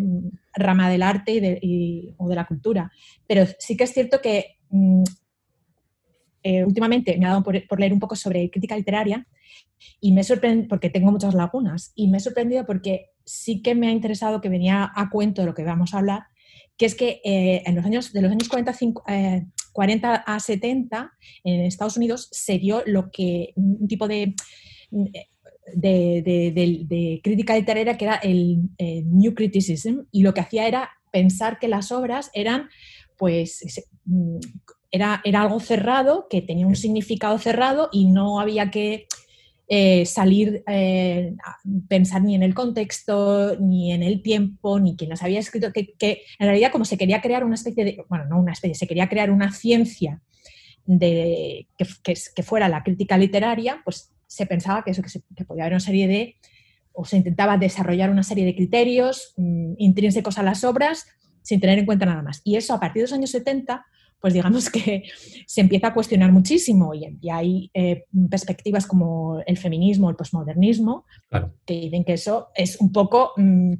rama 0.54 0.88
del 0.88 1.02
arte 1.02 2.14
o 2.18 2.30
de 2.30 2.36
la 2.36 2.46
cultura. 2.46 2.92
Pero 3.28 3.46
sí 3.58 3.76
que 3.76 3.86
es 3.86 3.92
cierto 3.92 4.22
que 4.22 4.55
mm, 4.55 4.55
eh, 6.44 6.64
últimamente 6.64 7.18
me 7.18 7.26
ha 7.26 7.30
dado 7.30 7.44
por, 7.44 7.80
leer 7.80 7.94
un 7.94 8.00
poco 8.00 8.16
sobre 8.16 8.50
crítica 8.52 8.78
literaria 8.78 9.28
y 10.00 10.12
me 10.12 10.24
sorprendido, 10.24 10.68
porque 10.68 10.90
tengo 10.90 11.12
muchas 11.12 11.34
lagunas, 11.34 11.92
y 11.96 12.08
me 12.08 12.18
he 12.18 12.22
sorprendido 12.22 12.66
porque 12.66 13.08
sí 13.24 13.62
que 13.62 13.76
me 13.76 13.88
ha 13.88 13.92
interesado 13.92 14.42
que 14.42 14.50
venía 14.50 14.92
a 14.96 15.10
cuento 15.10 15.42
de 15.42 15.48
lo 15.48 15.54
que 15.54 15.64
vamos 15.64 15.94
a 15.94 15.98
hablar, 15.98 16.24
que 16.78 16.86
es 16.86 16.96
que 16.96 17.22
eh, 17.24 17.64
en 17.66 17.76
los 17.76 17.86
años, 17.86 18.14
de 18.14 18.22
los 18.22 18.32
años 18.32 18.48
40, 18.50 18.74
40 19.74 20.16
eh, 20.16 20.22
a 20.26 20.40
70 20.40 21.12
en 21.44 21.62
Estados 21.62 21.98
Unidos 21.98 22.30
se 22.32 22.60
dio 22.60 22.84
lo 22.86 23.10
que 23.12 23.54
un 23.56 23.88
tipo 23.88 24.08
de, 24.08 24.36
de, 25.74 27.22
crítica 27.24 27.56
literaria 27.56 27.98
que 27.98 28.06
era 28.06 28.16
el, 28.16 28.70
New 28.78 29.34
Criticism 29.34 30.02
y 30.12 30.22
lo 30.24 30.34
que 30.34 30.42
hacía 30.42 30.68
era 30.68 30.92
pensar 31.12 31.60
que 31.60 31.68
las 31.68 31.92
obras 31.92 32.30
eran 32.34 32.70
pues 33.18 33.64
mm, 34.06 34.38
era, 34.92 35.22
era 35.24 35.42
algo 35.42 35.60
cerrado, 35.60 36.28
que 36.30 36.42
tenía 36.42 36.68
un 36.68 36.76
significado 36.76 37.38
cerrado 37.38 37.90
y 37.92 38.06
no 38.06 38.40
había 38.40 38.72
que 38.72 39.08
eh, 39.68 40.06
salir 40.06 40.64
eh, 40.68 41.34
a 41.44 41.58
pensar 41.88 42.22
ni 42.22 42.36
en 42.36 42.44
el 42.44 42.54
contexto, 42.54 43.58
ni 43.60 43.94
en 43.94 44.04
el 44.04 44.22
tiempo, 44.22 44.80
ni 44.80 44.96
quién 44.96 45.10
las 45.10 45.24
había 45.24 45.40
escrito, 45.40 45.74
que, 45.74 45.96
en 46.38 46.48
realidad 46.48 46.72
como 46.72 46.86
se 46.86 47.00
quería 47.00 47.20
crear 47.20 47.44
una 47.44 47.56
especie 47.56 47.84
de, 47.84 48.06
bueno, 48.08 48.26
no 48.26 48.40
una 48.40 48.52
especie, 48.52 48.76
se 48.76 48.86
quería 48.86 49.10
crear 49.10 49.32
una 49.32 49.52
ciencia 49.52 50.22
de, 50.86 51.68
que, 51.78 52.44
fuera 52.44 52.70
la 52.70 52.84
crítica 52.84 53.18
literaria, 53.18 53.82
pues 53.84 54.12
se 54.28 54.46
pensaba 54.46 54.84
que 54.84 54.92
eso, 54.92 55.02
que, 55.02 55.46
podía 55.46 55.64
haber 55.64 55.74
una 55.74 55.80
serie 55.80 56.08
de, 56.08 56.36
o 56.94 57.04
se 57.04 57.18
intentaba 57.18 57.58
desarrollar 57.58 58.12
una 58.12 58.24
serie 58.24 58.46
de 58.46 58.56
criterios 58.56 59.34
mm, 59.38 59.74
intrínsecos 59.80 60.38
a 60.38 60.44
las 60.44 60.64
obras 60.64 61.08
sin 61.46 61.62
tener 61.62 61.80
en 61.80 61.86
cuenta 61.86 62.06
nada 62.06 62.22
más. 62.22 62.42
Y 62.44 62.58
eso 62.58 62.74
a 62.74 62.80
partir 62.80 63.02
de 63.02 63.04
los 63.04 63.14
años 63.14 63.32
70 63.32 63.86
pues 64.26 64.34
digamos 64.34 64.72
que 64.72 65.04
se 65.46 65.62
empieza 65.62 65.90
a 65.90 65.94
cuestionar 65.94 66.32
muchísimo 66.32 66.96
y, 66.96 67.30
hay 67.30 67.70
eh, 67.76 68.06
perspectivas 68.28 68.88
como 68.88 69.40
el 69.46 69.56
feminismo, 69.56 70.10
el 70.10 70.16
posmodernismo, 70.16 71.06
que 71.64 71.74
dicen 71.76 72.04
que 72.04 72.14
eso 72.14 72.48
es 72.56 72.82
un 72.82 72.92
poco 72.92 73.34
mm, 73.38 73.74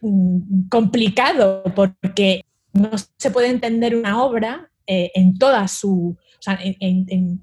mm, 0.00 0.68
complicado 0.70 1.62
porque 1.76 2.42
no 2.72 2.92
se 3.18 3.30
puede 3.30 3.48
entender 3.48 3.94
una 3.94 4.22
obra 4.22 4.70
eh, 4.86 5.10
en 5.14 5.36
toda 5.36 5.68
su, 5.68 6.16
o 6.16 6.42
sea, 6.42 6.58
en, 6.62 7.38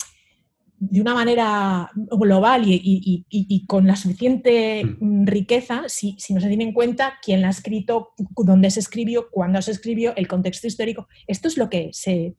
de 0.83 0.99
una 0.99 1.13
manera 1.13 1.91
global 1.95 2.63
y, 2.65 3.65
con 3.67 3.85
la 3.85 3.95
suficiente 3.95 4.83
mm. 4.83 5.27
riqueza 5.27 5.83
si, 5.87 6.17
no 6.29 6.41
se 6.41 6.47
tiene 6.47 6.63
en 6.63 6.73
cuenta 6.73 7.19
quién 7.21 7.41
la 7.41 7.47
ha 7.47 7.51
escrito, 7.51 8.13
dónde 8.17 8.71
se 8.71 8.79
escribió, 8.79 9.29
cuándo 9.29 9.61
se 9.61 9.71
escribió, 9.71 10.15
el 10.15 10.27
contexto 10.27 10.65
histórico. 10.65 11.07
Esto 11.27 11.49
es 11.49 11.57
lo 11.57 11.69
que 11.69 11.89
se, 11.93 12.33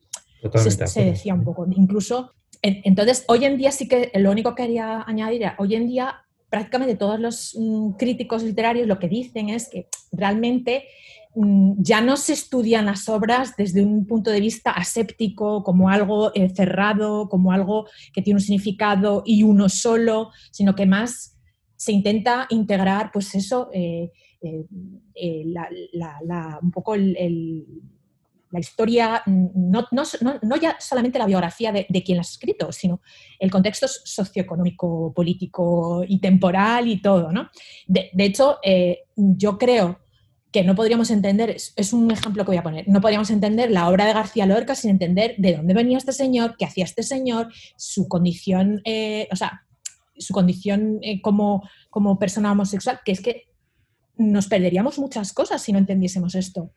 se, 0.85 1.05
decía 1.05 1.33
un 1.33 1.45
poco. 1.45 1.65
Incluso, 1.71 2.33
entonces, 2.61 3.23
hoy 3.29 3.45
en 3.45 3.57
día 3.57 3.71
sí 3.71 3.87
que 3.87 4.11
lo 4.15 4.29
único 4.29 4.55
que 4.55 4.63
quería 4.63 5.03
añadir, 5.07 5.43
hoy 5.57 5.75
en 5.75 5.87
día 5.87 6.25
prácticamente 6.49 6.95
todos 6.95 7.21
los 7.21 7.55
mm, 7.57 7.91
críticos 7.93 8.43
literarios 8.43 8.87
lo 8.87 8.99
que 8.99 9.07
dicen 9.07 9.49
es 9.49 9.69
que 9.69 9.87
realmente 10.11 10.83
ya 11.35 12.01
no 12.01 12.15
se 12.15 12.33
estudian 12.33 12.85
las 12.85 13.09
obras 13.09 13.55
desde 13.57 13.81
un 13.81 14.05
punto 14.05 14.29
de 14.29 14.39
vista 14.39 14.71
aséptico, 14.71 15.63
como 15.63 15.89
algo 15.89 16.31
eh, 16.35 16.49
cerrado, 16.49 17.27
como 17.27 17.51
algo 17.51 17.87
que 18.13 18.21
tiene 18.21 18.37
un 18.37 18.41
significado 18.41 19.23
y 19.25 19.43
uno 19.43 19.67
solo, 19.69 20.31
sino 20.51 20.75
que 20.75 20.85
más 20.85 21.39
se 21.75 21.91
intenta 21.91 22.45
integrar, 22.49 23.11
pues 23.11 23.33
eso, 23.35 23.69
eh, 23.73 24.11
eh, 24.41 24.65
un 26.61 26.71
poco 26.71 26.95
la 26.95 28.59
historia, 28.59 29.23
no, 29.25 30.55
ya 30.61 30.77
solamente 30.79 31.17
la 31.17 31.25
biografía 31.25 31.71
de, 31.71 32.03
quien 32.03 32.17
la 32.17 32.21
ha 32.21 32.29
escrito, 32.29 32.71
sino 32.71 33.01
el 33.39 33.49
contexto 33.49 33.87
socioeconómico, 33.87 35.11
político 35.13 36.05
y 36.07 36.19
temporal 36.19 36.87
y 36.87 37.01
todo. 37.01 37.31
¿no? 37.31 37.49
De, 37.87 38.11
hecho, 38.17 38.59
yo 39.15 39.57
creo 39.57 40.02
que 40.53 40.63
no 40.63 40.75
podríamos 40.75 41.09
entender, 41.09 41.49
es, 41.49 41.93
un 41.93 42.11
ejemplo 42.11 42.45
que 42.45 42.51
voy 42.51 42.57
a 42.57 42.63
poner, 42.63 42.87
no 42.87 43.01
podríamos 43.01 43.31
entender 43.31 43.71
la 43.71 43.89
obra 43.89 44.05
de 44.05 44.13
García 44.13 44.45
Lorca 44.45 44.75
sin 44.75 44.91
entender 44.91 45.33
de 45.39 45.57
dónde 45.57 45.73
venía 45.73 45.97
este 45.97 46.13
señor, 46.13 46.55
qué 46.57 46.65
hacía 46.65 46.85
este 46.85 47.01
señor, 47.01 47.51
su 47.75 48.07
condición, 48.07 48.79
eh, 48.85 49.27
o 49.31 49.35
sea, 49.35 49.65
su 50.15 50.31
condición 50.31 50.99
eh, 51.01 51.21
como, 51.21 51.67
como 51.89 52.19
persona 52.19 52.51
homosexual, 52.51 52.99
que 53.03 53.13
es 53.13 53.21
que 53.21 53.47
nos 54.15 54.47
perderíamos 54.47 54.99
muchas 54.99 55.33
cosas 55.33 55.59
si 55.59 55.73
no 55.73 55.79
entendiésemos 55.79 56.35
esto. 56.35 56.71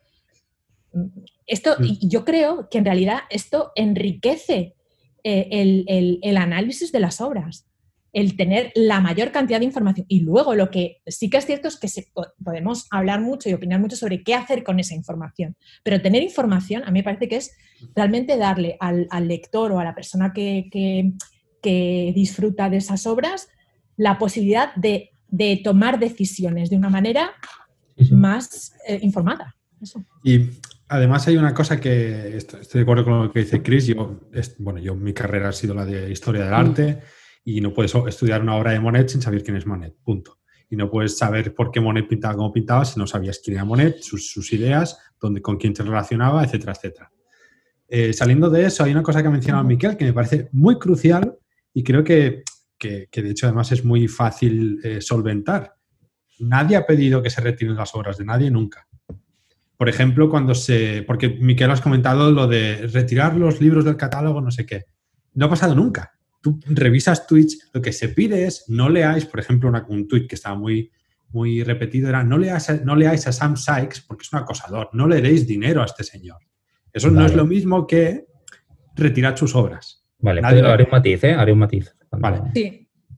Esto, 1.46 1.76
mm. 1.78 1.84
y 1.84 2.08
yo 2.08 2.24
creo 2.24 2.70
que 2.70 2.78
en 2.78 2.86
realidad 2.86 3.20
esto 3.28 3.72
enriquece 3.74 4.74
eh, 5.22 5.48
el, 5.50 6.18
el 6.22 6.36
análisis 6.38 6.92
de 6.92 7.00
las 7.00 7.20
obras 7.20 7.65
el 8.16 8.34
tener 8.34 8.72
la 8.74 9.02
mayor 9.02 9.30
cantidad 9.30 9.58
de 9.58 9.66
información. 9.66 10.06
Y 10.08 10.20
luego 10.20 10.54
lo 10.54 10.70
que 10.70 11.02
sí 11.06 11.28
que 11.28 11.36
es 11.36 11.44
cierto 11.44 11.68
es 11.68 11.76
que 11.76 11.86
podemos 12.42 12.86
hablar 12.90 13.20
mucho 13.20 13.50
y 13.50 13.52
opinar 13.52 13.78
mucho 13.78 13.94
sobre 13.94 14.22
qué 14.22 14.34
hacer 14.34 14.64
con 14.64 14.80
esa 14.80 14.94
información. 14.94 15.54
Pero 15.82 16.00
tener 16.00 16.22
información 16.22 16.82
a 16.84 16.86
mí 16.86 17.00
me 17.00 17.02
parece 17.02 17.28
que 17.28 17.36
es 17.36 17.54
realmente 17.94 18.38
darle 18.38 18.78
al, 18.80 19.06
lector 19.28 19.70
o 19.70 19.80
a 19.80 19.84
la 19.84 19.94
persona 19.94 20.32
que, 20.32 21.12
disfruta 22.14 22.70
de 22.70 22.78
esas 22.78 23.06
obras 23.06 23.48
la 23.98 24.18
posibilidad 24.18 24.74
de, 24.76 25.12
tomar 25.62 25.98
decisiones 25.98 26.70
de 26.70 26.76
una 26.76 26.88
manera 26.88 27.32
más 28.12 28.72
eh, 28.88 28.98
informada. 29.02 29.54
Y 30.24 30.52
además 30.88 31.28
hay 31.28 31.36
una 31.36 31.52
cosa 31.52 31.78
que 31.78 32.34
estoy, 32.34 32.62
de 32.72 32.80
acuerdo 32.80 33.04
con 33.04 33.24
lo 33.24 33.30
que 33.30 33.40
dice 33.40 33.62
Chris. 33.62 33.88
Yo, 33.88 34.22
bueno, 34.56 34.78
yo 34.78 34.94
mi 34.94 35.12
carrera 35.12 35.50
ha 35.50 35.52
sido 35.52 35.74
la 35.74 35.84
de 35.84 36.10
historia 36.10 36.44
del 36.44 36.54
arte 36.54 37.02
y 37.46 37.60
no 37.60 37.72
puedes 37.72 37.94
estudiar 37.94 38.42
una 38.42 38.56
obra 38.56 38.72
de 38.72 38.80
Monet 38.80 39.08
sin 39.08 39.22
saber 39.22 39.44
quién 39.44 39.56
es 39.56 39.66
Monet, 39.66 39.94
punto. 40.02 40.40
Y 40.68 40.74
no 40.74 40.90
puedes 40.90 41.16
saber 41.16 41.54
por 41.54 41.70
qué 41.70 41.80
Monet 41.80 42.08
pintaba 42.08 42.34
como 42.34 42.52
pintaba 42.52 42.84
si 42.84 42.98
no 42.98 43.06
sabías 43.06 43.40
quién 43.42 43.54
era 43.56 43.64
Monet, 43.64 44.00
sus, 44.00 44.52
ideas, 44.52 44.98
dónde, 45.20 45.40
con 45.40 45.56
quién 45.56 45.74
se 45.74 45.84
relacionaba, 45.84 46.42
etcétera, 46.42 46.72
etcétera. 46.72 47.12
Eh, 47.86 48.12
saliendo 48.12 48.50
de 48.50 48.66
eso, 48.66 48.82
hay 48.82 48.90
una 48.90 49.04
cosa 49.04 49.22
que 49.22 49.28
ha 49.28 49.30
mencionado 49.30 49.62
Miquel 49.62 49.96
que 49.96 50.04
me 50.04 50.12
parece 50.12 50.48
muy 50.50 50.76
crucial 50.76 51.38
y 51.72 51.84
creo 51.84 52.02
que, 52.02 52.42
que, 52.76 53.08
de 53.12 53.30
hecho 53.30 53.46
además 53.46 53.70
es 53.70 53.84
muy 53.84 54.08
fácil 54.08 54.80
eh, 54.82 55.00
solventar. 55.00 55.76
Nadie 56.40 56.74
ha 56.74 56.84
pedido 56.84 57.22
que 57.22 57.30
se 57.30 57.40
retiren 57.42 57.76
las 57.76 57.94
obras 57.94 58.18
de 58.18 58.24
nadie 58.24 58.50
nunca. 58.50 58.88
Por 59.76 59.88
ejemplo, 59.88 60.28
cuando 60.28 60.52
se... 60.52 61.04
Porque 61.06 61.28
Miquel 61.28 61.70
has 61.70 61.80
comentado 61.80 62.28
lo 62.32 62.48
de 62.48 62.88
retirar 62.88 63.36
los 63.36 63.60
libros 63.60 63.84
del 63.84 63.96
catálogo, 63.96 64.40
no 64.40 64.50
sé 64.50 64.66
qué. 64.66 64.86
No 65.34 65.46
ha 65.46 65.50
pasado 65.50 65.76
nunca 65.76 66.15
tú 66.46 66.60
revisas 66.66 67.26
tweets, 67.26 67.70
lo 67.72 67.82
que 67.82 67.92
se 67.92 68.10
pide 68.10 68.44
es 68.44 68.66
no 68.68 68.88
leáis, 68.88 69.26
por 69.26 69.40
ejemplo, 69.40 69.72
un 69.88 70.06
tweet 70.06 70.28
que 70.28 70.36
estaba 70.36 70.54
muy, 70.54 70.92
muy 71.30 71.64
repetido 71.64 72.08
era 72.08 72.22
no 72.22 72.38
leáis, 72.38 72.70
a, 72.70 72.76
no 72.76 72.94
leáis 72.94 73.26
a 73.26 73.32
Sam 73.32 73.56
Sykes 73.56 74.02
porque 74.06 74.22
es 74.22 74.32
un 74.32 74.38
acosador, 74.38 74.90
no 74.92 75.08
le 75.08 75.20
deis 75.20 75.44
dinero 75.44 75.82
a 75.82 75.86
este 75.86 76.04
señor. 76.04 76.38
Eso 76.92 77.10
no 77.10 77.26
es 77.26 77.34
lo 77.34 77.44
mismo 77.44 77.84
que 77.84 78.26
retirar 78.94 79.36
sus 79.36 79.56
obras. 79.56 80.06
Vale, 80.20 80.40
haré 80.40 80.84
un 80.84 80.90
matiz, 80.90 81.24
¿eh? 81.24 81.34
Haré 81.34 81.52
un 81.52 81.58
matiz. 81.58 81.92
Vale. 82.12 82.42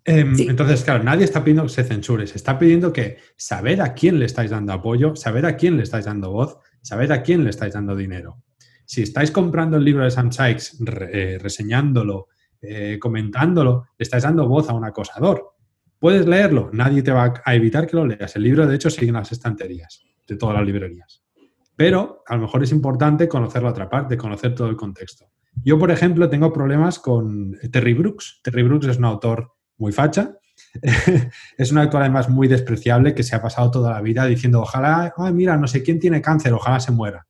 Em, 0.04 0.34
entonces, 0.40 0.82
claro, 0.84 1.04
nadie 1.04 1.24
está 1.24 1.44
pidiendo 1.44 1.64
que 1.64 1.68
se 1.68 1.84
censure, 1.84 2.26
se 2.26 2.38
está 2.38 2.58
pidiendo 2.58 2.94
que 2.94 3.18
saber 3.36 3.82
a 3.82 3.92
quién 3.92 4.18
le 4.18 4.24
estáis 4.24 4.50
dando 4.50 4.72
apoyo, 4.72 5.14
saber 5.14 5.44
a 5.44 5.56
quién 5.56 5.76
le 5.76 5.82
estáis 5.82 6.06
dando 6.06 6.32
voz, 6.32 6.56
saber 6.80 7.12
a 7.12 7.22
quién 7.22 7.44
le 7.44 7.50
estáis 7.50 7.74
dando 7.74 7.94
dinero. 7.94 8.42
Si 8.86 9.02
estáis 9.02 9.30
comprando 9.30 9.76
el 9.76 9.84
libro 9.84 10.04
de 10.04 10.10
Sam 10.10 10.32
Sykes, 10.32 10.78
eh, 11.12 11.38
reseñándolo, 11.38 12.28
eh, 12.60 12.98
comentándolo, 13.00 13.86
le 13.98 14.02
estás 14.02 14.22
dando 14.22 14.48
voz 14.48 14.68
a 14.68 14.74
un 14.74 14.84
acosador. 14.84 15.54
¿Puedes 15.98 16.26
leerlo? 16.26 16.70
Nadie 16.72 17.02
te 17.02 17.10
va 17.10 17.34
a 17.44 17.54
evitar 17.54 17.86
que 17.86 17.96
lo 17.96 18.06
leas. 18.06 18.36
El 18.36 18.44
libro, 18.44 18.66
de 18.66 18.76
hecho, 18.76 18.90
sigue 18.90 19.08
en 19.08 19.14
las 19.14 19.32
estanterías 19.32 20.04
de 20.26 20.36
todas 20.36 20.56
las 20.56 20.64
librerías. 20.64 21.22
Pero 21.74 22.22
a 22.26 22.36
lo 22.36 22.42
mejor 22.42 22.62
es 22.62 22.72
importante 22.72 23.28
conocer 23.28 23.62
la 23.62 23.70
otra 23.70 23.88
parte, 23.88 24.16
conocer 24.16 24.54
todo 24.54 24.68
el 24.68 24.76
contexto. 24.76 25.26
Yo, 25.64 25.78
por 25.78 25.90
ejemplo, 25.90 26.28
tengo 26.28 26.52
problemas 26.52 26.98
con 26.98 27.56
Terry 27.72 27.94
Brooks. 27.94 28.40
Terry 28.42 28.62
Brooks 28.62 28.86
es 28.86 28.98
un 28.98 29.04
autor 29.04 29.52
muy 29.76 29.92
facha, 29.92 30.36
es 31.58 31.72
un 31.72 31.78
autor 31.78 32.02
además 32.02 32.28
muy 32.28 32.48
despreciable 32.48 33.14
que 33.14 33.22
se 33.22 33.36
ha 33.36 33.42
pasado 33.42 33.70
toda 33.70 33.92
la 33.92 34.00
vida 34.00 34.26
diciendo, 34.26 34.60
ojalá, 34.60 35.14
mira, 35.32 35.56
no 35.56 35.66
sé 35.66 35.82
quién 35.82 35.98
tiene 35.98 36.20
cáncer, 36.20 36.52
ojalá 36.52 36.80
se 36.80 36.92
muera 36.92 37.26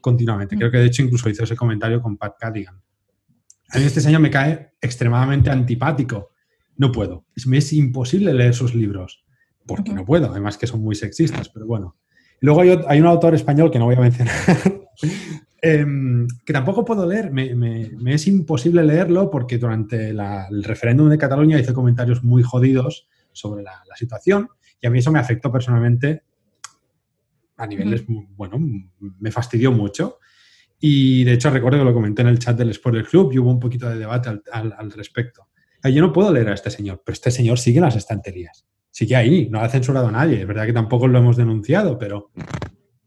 continuamente. 0.00 0.56
Creo 0.56 0.70
que 0.70 0.78
de 0.78 0.86
hecho 0.86 1.02
incluso 1.02 1.28
hizo 1.28 1.44
ese 1.44 1.56
comentario 1.56 2.00
con 2.00 2.16
Pat 2.16 2.36
Cadigan. 2.38 2.80
A 3.70 3.78
mí 3.78 3.84
este 3.84 4.00
señor 4.00 4.20
me 4.20 4.30
cae 4.30 4.72
extremadamente 4.80 5.50
antipático. 5.50 6.30
No 6.76 6.92
puedo. 6.92 7.26
Me 7.46 7.58
es 7.58 7.72
imposible 7.72 8.32
leer 8.32 8.54
sus 8.54 8.74
libros. 8.74 9.24
Porque 9.66 9.92
no 9.92 10.04
puedo. 10.04 10.30
Además 10.30 10.56
que 10.56 10.66
son 10.66 10.80
muy 10.80 10.94
sexistas, 10.94 11.48
pero 11.48 11.66
bueno. 11.66 11.96
Luego 12.40 12.60
hay, 12.60 13.00
un 13.00 13.06
autor 13.06 13.34
español 13.34 13.70
que 13.70 13.78
no 13.78 13.86
voy 13.86 13.96
a 13.96 14.00
mencionar, 14.00 14.32
em, 15.60 16.28
que 16.44 16.52
tampoco 16.52 16.84
puedo 16.84 17.04
leer. 17.04 17.32
Me, 17.32 18.14
es 18.14 18.26
imposible 18.28 18.82
leerlo 18.84 19.28
porque 19.30 19.58
durante 19.58 20.10
el 20.10 20.64
referéndum 20.64 21.08
de 21.08 21.18
Cataluña 21.18 21.58
hice 21.58 21.74
comentarios 21.74 22.22
muy 22.22 22.42
jodidos 22.42 23.08
sobre 23.32 23.62
la, 23.62 23.82
situación 23.96 24.48
y 24.80 24.86
a 24.86 24.90
mí 24.90 25.00
eso 25.00 25.10
me 25.10 25.18
afectó 25.18 25.50
personalmente 25.50 26.22
a 27.56 27.66
niveles, 27.66 28.04
bueno, 28.36 28.58
me 29.00 29.32
fastidió 29.32 29.72
mucho. 29.72 30.18
Y 30.80 31.24
de 31.24 31.32
hecho 31.32 31.50
recuerdo 31.50 31.78
que 31.78 31.84
lo 31.84 31.94
comenté 31.94 32.22
en 32.22 32.28
el 32.28 32.38
chat 32.38 32.56
del 32.56 32.72
Spoiler 32.72 33.04
Club 33.04 33.32
y 33.32 33.38
hubo 33.38 33.50
un 33.50 33.58
poquito 33.58 33.88
de 33.88 33.98
debate 33.98 34.30
al, 34.52 34.92
respecto. 34.92 35.48
Yo 35.84 36.00
no 36.00 36.12
puedo 36.12 36.32
leer 36.32 36.48
a 36.48 36.54
este 36.54 36.70
señor, 36.70 37.02
pero 37.04 37.14
este 37.14 37.30
señor 37.30 37.58
sigue 37.58 37.78
en 37.78 37.84
las 37.84 37.96
estanterías. 37.96 38.66
Sigue 38.90 39.16
ahí, 39.16 39.48
no 39.50 39.60
ha 39.60 39.68
censurado 39.68 40.08
a 40.08 40.12
nadie. 40.12 40.40
Es 40.40 40.46
verdad 40.46 40.66
que 40.66 40.72
tampoco 40.72 41.08
lo 41.08 41.18
hemos 41.18 41.36
denunciado, 41.36 41.98
pero... 41.98 42.30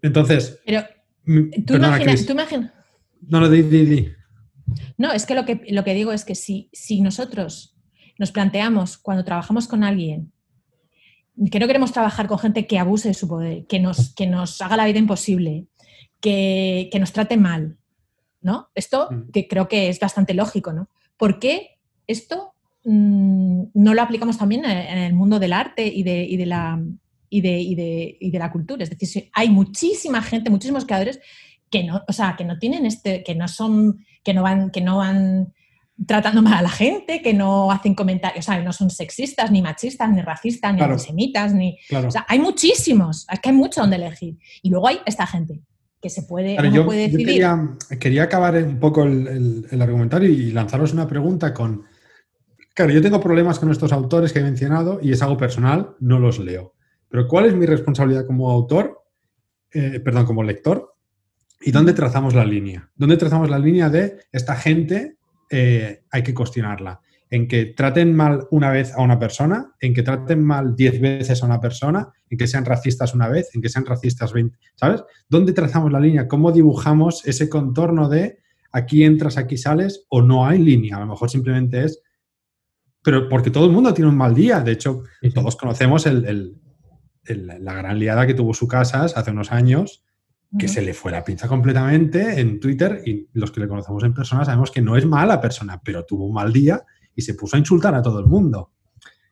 Entonces... 0.02 0.60
Pero 0.66 0.84
tú 1.66 1.76
imaginas... 1.76 2.28
No, 3.28 3.40
no, 3.40 3.50
di, 3.50 3.62
di, 3.62 3.86
di. 3.86 4.08
No, 4.98 5.12
es 5.12 5.26
que 5.26 5.36
lo 5.36 5.46
que, 5.46 5.62
lo 5.70 5.84
que 5.84 5.94
digo 5.94 6.12
es 6.12 6.26
que 6.26 6.36
si, 6.36 6.70
si 6.74 7.02
nosotros 7.02 7.78
nos 8.18 8.32
planteamos 8.32 8.98
cuando 8.98 9.24
trabajamos 9.24 9.68
con 9.68 9.84
alguien 9.84 10.32
que 11.50 11.60
no 11.60 11.68
queremos 11.68 11.92
trabajar 11.92 12.28
con 12.28 12.38
gente 12.38 12.68
que 12.68 12.78
abuse 12.78 13.08
de 13.08 13.14
su 13.14 13.28
poder, 13.28 13.66
que 13.66 13.80
nos, 13.80 14.14
que 14.14 14.28
nos 14.28 14.62
haga 14.62 14.78
la 14.78 14.86
vida 14.86 15.00
imposible, 15.00 15.68
que, 16.22 16.90
nos 17.00 17.12
trate 17.12 17.36
mal, 17.36 17.78
¿no? 18.42 18.70
Esto 18.76 19.10
mm. 19.12 19.32
que 19.32 19.48
creo 19.48 19.68
que 19.68 19.90
es 19.90 20.00
bastante 20.00 20.34
lógico, 20.34 20.72
¿no? 20.72 20.90
¿Por 21.18 21.40
qué 21.40 21.80
esto 22.08 22.54
mm, 22.86 23.64
no 23.74 23.94
lo 23.94 24.02
aplicamos 24.02 24.38
también 24.38 24.64
en 24.66 24.98
el 24.98 25.14
mundo 25.14 25.40
del 25.40 25.54
arte 25.54 25.86
y 25.86 26.04
de, 26.04 26.46
la, 26.46 26.82
y 27.30 27.42
de, 27.42 28.40
la 28.40 28.52
cultura? 28.52 28.84
Es 28.84 28.98
decir, 28.98 29.30
hay 29.34 29.50
muchísima 29.50 30.22
gente, 30.22 30.50
muchísimos 30.50 30.86
creadores 30.86 31.20
que 31.70 31.84
no, 31.84 32.04
o 32.08 32.14
sea, 32.14 32.36
que 32.38 32.46
no 32.46 32.60
tienen 32.60 32.86
este, 32.86 33.24
que 33.24 33.34
no 33.34 33.48
son, 33.48 34.06
que 34.24 34.34
no 34.34 34.44
van, 34.44 34.72
que 34.72 34.82
no 34.82 34.98
van 34.98 35.54
tratando 36.06 36.42
mal 36.42 36.56
a 36.56 36.62
la 36.64 36.70
gente, 36.70 37.22
que 37.22 37.34
no 37.34 37.72
hacen 37.72 37.94
comentarios, 37.96 38.46
o 38.46 38.52
sea, 38.52 38.62
no 38.62 38.74
son 38.74 38.90
sexistas, 38.90 39.52
ni 39.52 39.62
machistas, 39.62 40.10
ni 40.10 40.22
racistas, 40.22 40.74
ni 40.74 40.82
antisemitas, 40.82 41.54
ni... 41.54 41.78
O 41.92 42.10
sea, 42.10 42.26
hay 42.28 42.40
muchísimos, 42.40 43.28
es 43.32 43.40
que 43.40 43.50
hay 43.50 43.56
mucho 43.56 43.82
donde 43.82 43.98
elegir. 43.98 44.38
Y 44.64 44.70
luego 44.70 44.88
hay 44.88 45.00
esta 45.06 45.28
gente 45.28 45.62
que 46.02 46.10
se 46.10 46.24
puede, 46.24 46.58
yo, 46.72 46.88
quería, 48.00 48.24
acabar 48.24 48.56
un 48.56 48.80
poco 48.80 49.04
el, 49.04 49.68
argumentario 49.80 50.30
y 50.30 50.52
lanzaros 50.52 50.94
una 50.94 51.08
pregunta 51.08 51.54
con... 51.54 51.84
Claro, 52.74 52.92
yo 52.92 53.02
tengo 53.02 53.20
problemas 53.20 53.60
con 53.60 53.70
estos 53.70 53.92
autores 53.92 54.34
que 54.34 54.40
he 54.40 54.44
mencionado 54.44 55.00
y 55.02 55.12
es 55.12 55.22
algo 55.22 55.38
personal, 55.38 55.96
no 56.00 56.18
los 56.18 56.40
leo. 56.40 56.74
Pero 57.08 57.28
¿cuál 57.28 57.46
es 57.46 57.54
mi 57.54 57.66
responsabilidad 57.66 58.26
como 58.26 58.50
autor, 58.50 59.04
eh, 59.72 60.00
perdón, 60.00 60.26
como 60.26 60.42
lector? 60.42 60.96
¿Y 61.62 61.72
dónde 61.72 61.94
trazamos 61.94 62.34
la 62.34 62.46
línea? 62.46 62.90
¿Dónde 62.96 63.18
trazamos 63.18 63.50
la 63.50 63.60
línea 63.60 63.90
de 63.90 64.22
esta 64.32 64.56
gente 64.56 65.18
eh, 65.50 66.04
hay 66.10 66.24
que 66.24 66.34
cuestionarla? 66.34 67.00
En 67.32 67.48
que 67.48 67.66
traten 67.66 68.14
mal 68.14 68.46
una 68.52 68.70
vez 68.70 68.94
a 68.94 69.02
una 69.02 69.18
persona, 69.18 69.74
en 69.80 69.94
que 69.94 70.04
traten 70.04 70.44
mal 70.44 70.76
diez 70.76 71.00
veces 71.00 71.42
a 71.42 71.46
una 71.46 71.62
persona, 71.62 72.12
en 72.30 72.38
que 72.38 72.46
sean 72.46 72.66
racistas 72.66 73.16
una 73.16 73.30
vez, 73.30 73.56
en 73.56 73.62
que 73.62 73.70
sean 73.70 73.86
racistas 73.86 74.34
20, 74.34 74.58
¿sabes? 74.76 75.02
¿Dónde 75.30 75.54
trazamos 75.54 75.94
la 75.94 76.02
línea? 76.02 76.28
¿Cómo 76.28 76.52
dibujamos 76.52 77.26
ese 77.26 77.48
contorno 77.50 78.10
de 78.10 78.40
aquí 78.74 79.06
entras, 79.06 79.38
aquí 79.38 79.58
sales 79.58 80.06
o 80.10 80.22
no 80.22 80.46
hay 80.46 80.60
línea? 80.60 80.98
A 80.98 81.00
lo 81.00 81.08
mejor 81.08 81.30
simplemente 81.30 81.86
es... 81.86 82.04
Pero 83.02 83.30
porque 83.30 83.50
todo 83.50 83.66
el 83.66 83.72
mundo 83.72 83.94
tiene 83.94 84.12
un 84.12 84.18
mal 84.18 84.36
día. 84.36 84.60
De 84.60 84.74
hecho, 84.74 85.04
todos 85.34 85.56
conocemos 85.56 86.06
la 86.06 87.74
gran 87.74 87.98
liada 87.98 88.28
que 88.28 88.34
tuvo 88.34 88.54
su 88.54 88.68
casa 88.68 89.06
hace 89.06 89.32
unos 89.32 89.54
años 89.54 90.04
que 90.60 90.68
se 90.68 90.82
le 90.82 90.94
fue 90.94 91.14
la 91.14 91.24
pinza 91.24 91.48
completamente 91.48 92.42
en 92.42 92.60
Twitter 92.60 93.02
y 93.06 93.30
los 93.32 93.52
que 93.52 93.62
le 93.62 93.70
conocemos 93.70 94.04
en 94.04 94.14
persona 94.14 94.44
sabemos 94.44 94.70
que 94.70 94.82
no 94.82 94.98
es 94.98 95.06
mala 95.06 95.40
persona, 95.40 95.82
pero 95.82 96.04
tuvo 96.04 96.26
un 96.26 96.34
mal 96.34 96.52
día 96.52 96.84
y 97.16 97.22
se 97.22 97.34
puso 97.34 97.56
a 97.56 97.60
insultar 97.60 97.96
a 97.96 98.02
todo 98.02 98.20
el 98.20 98.26
mundo. 98.26 98.72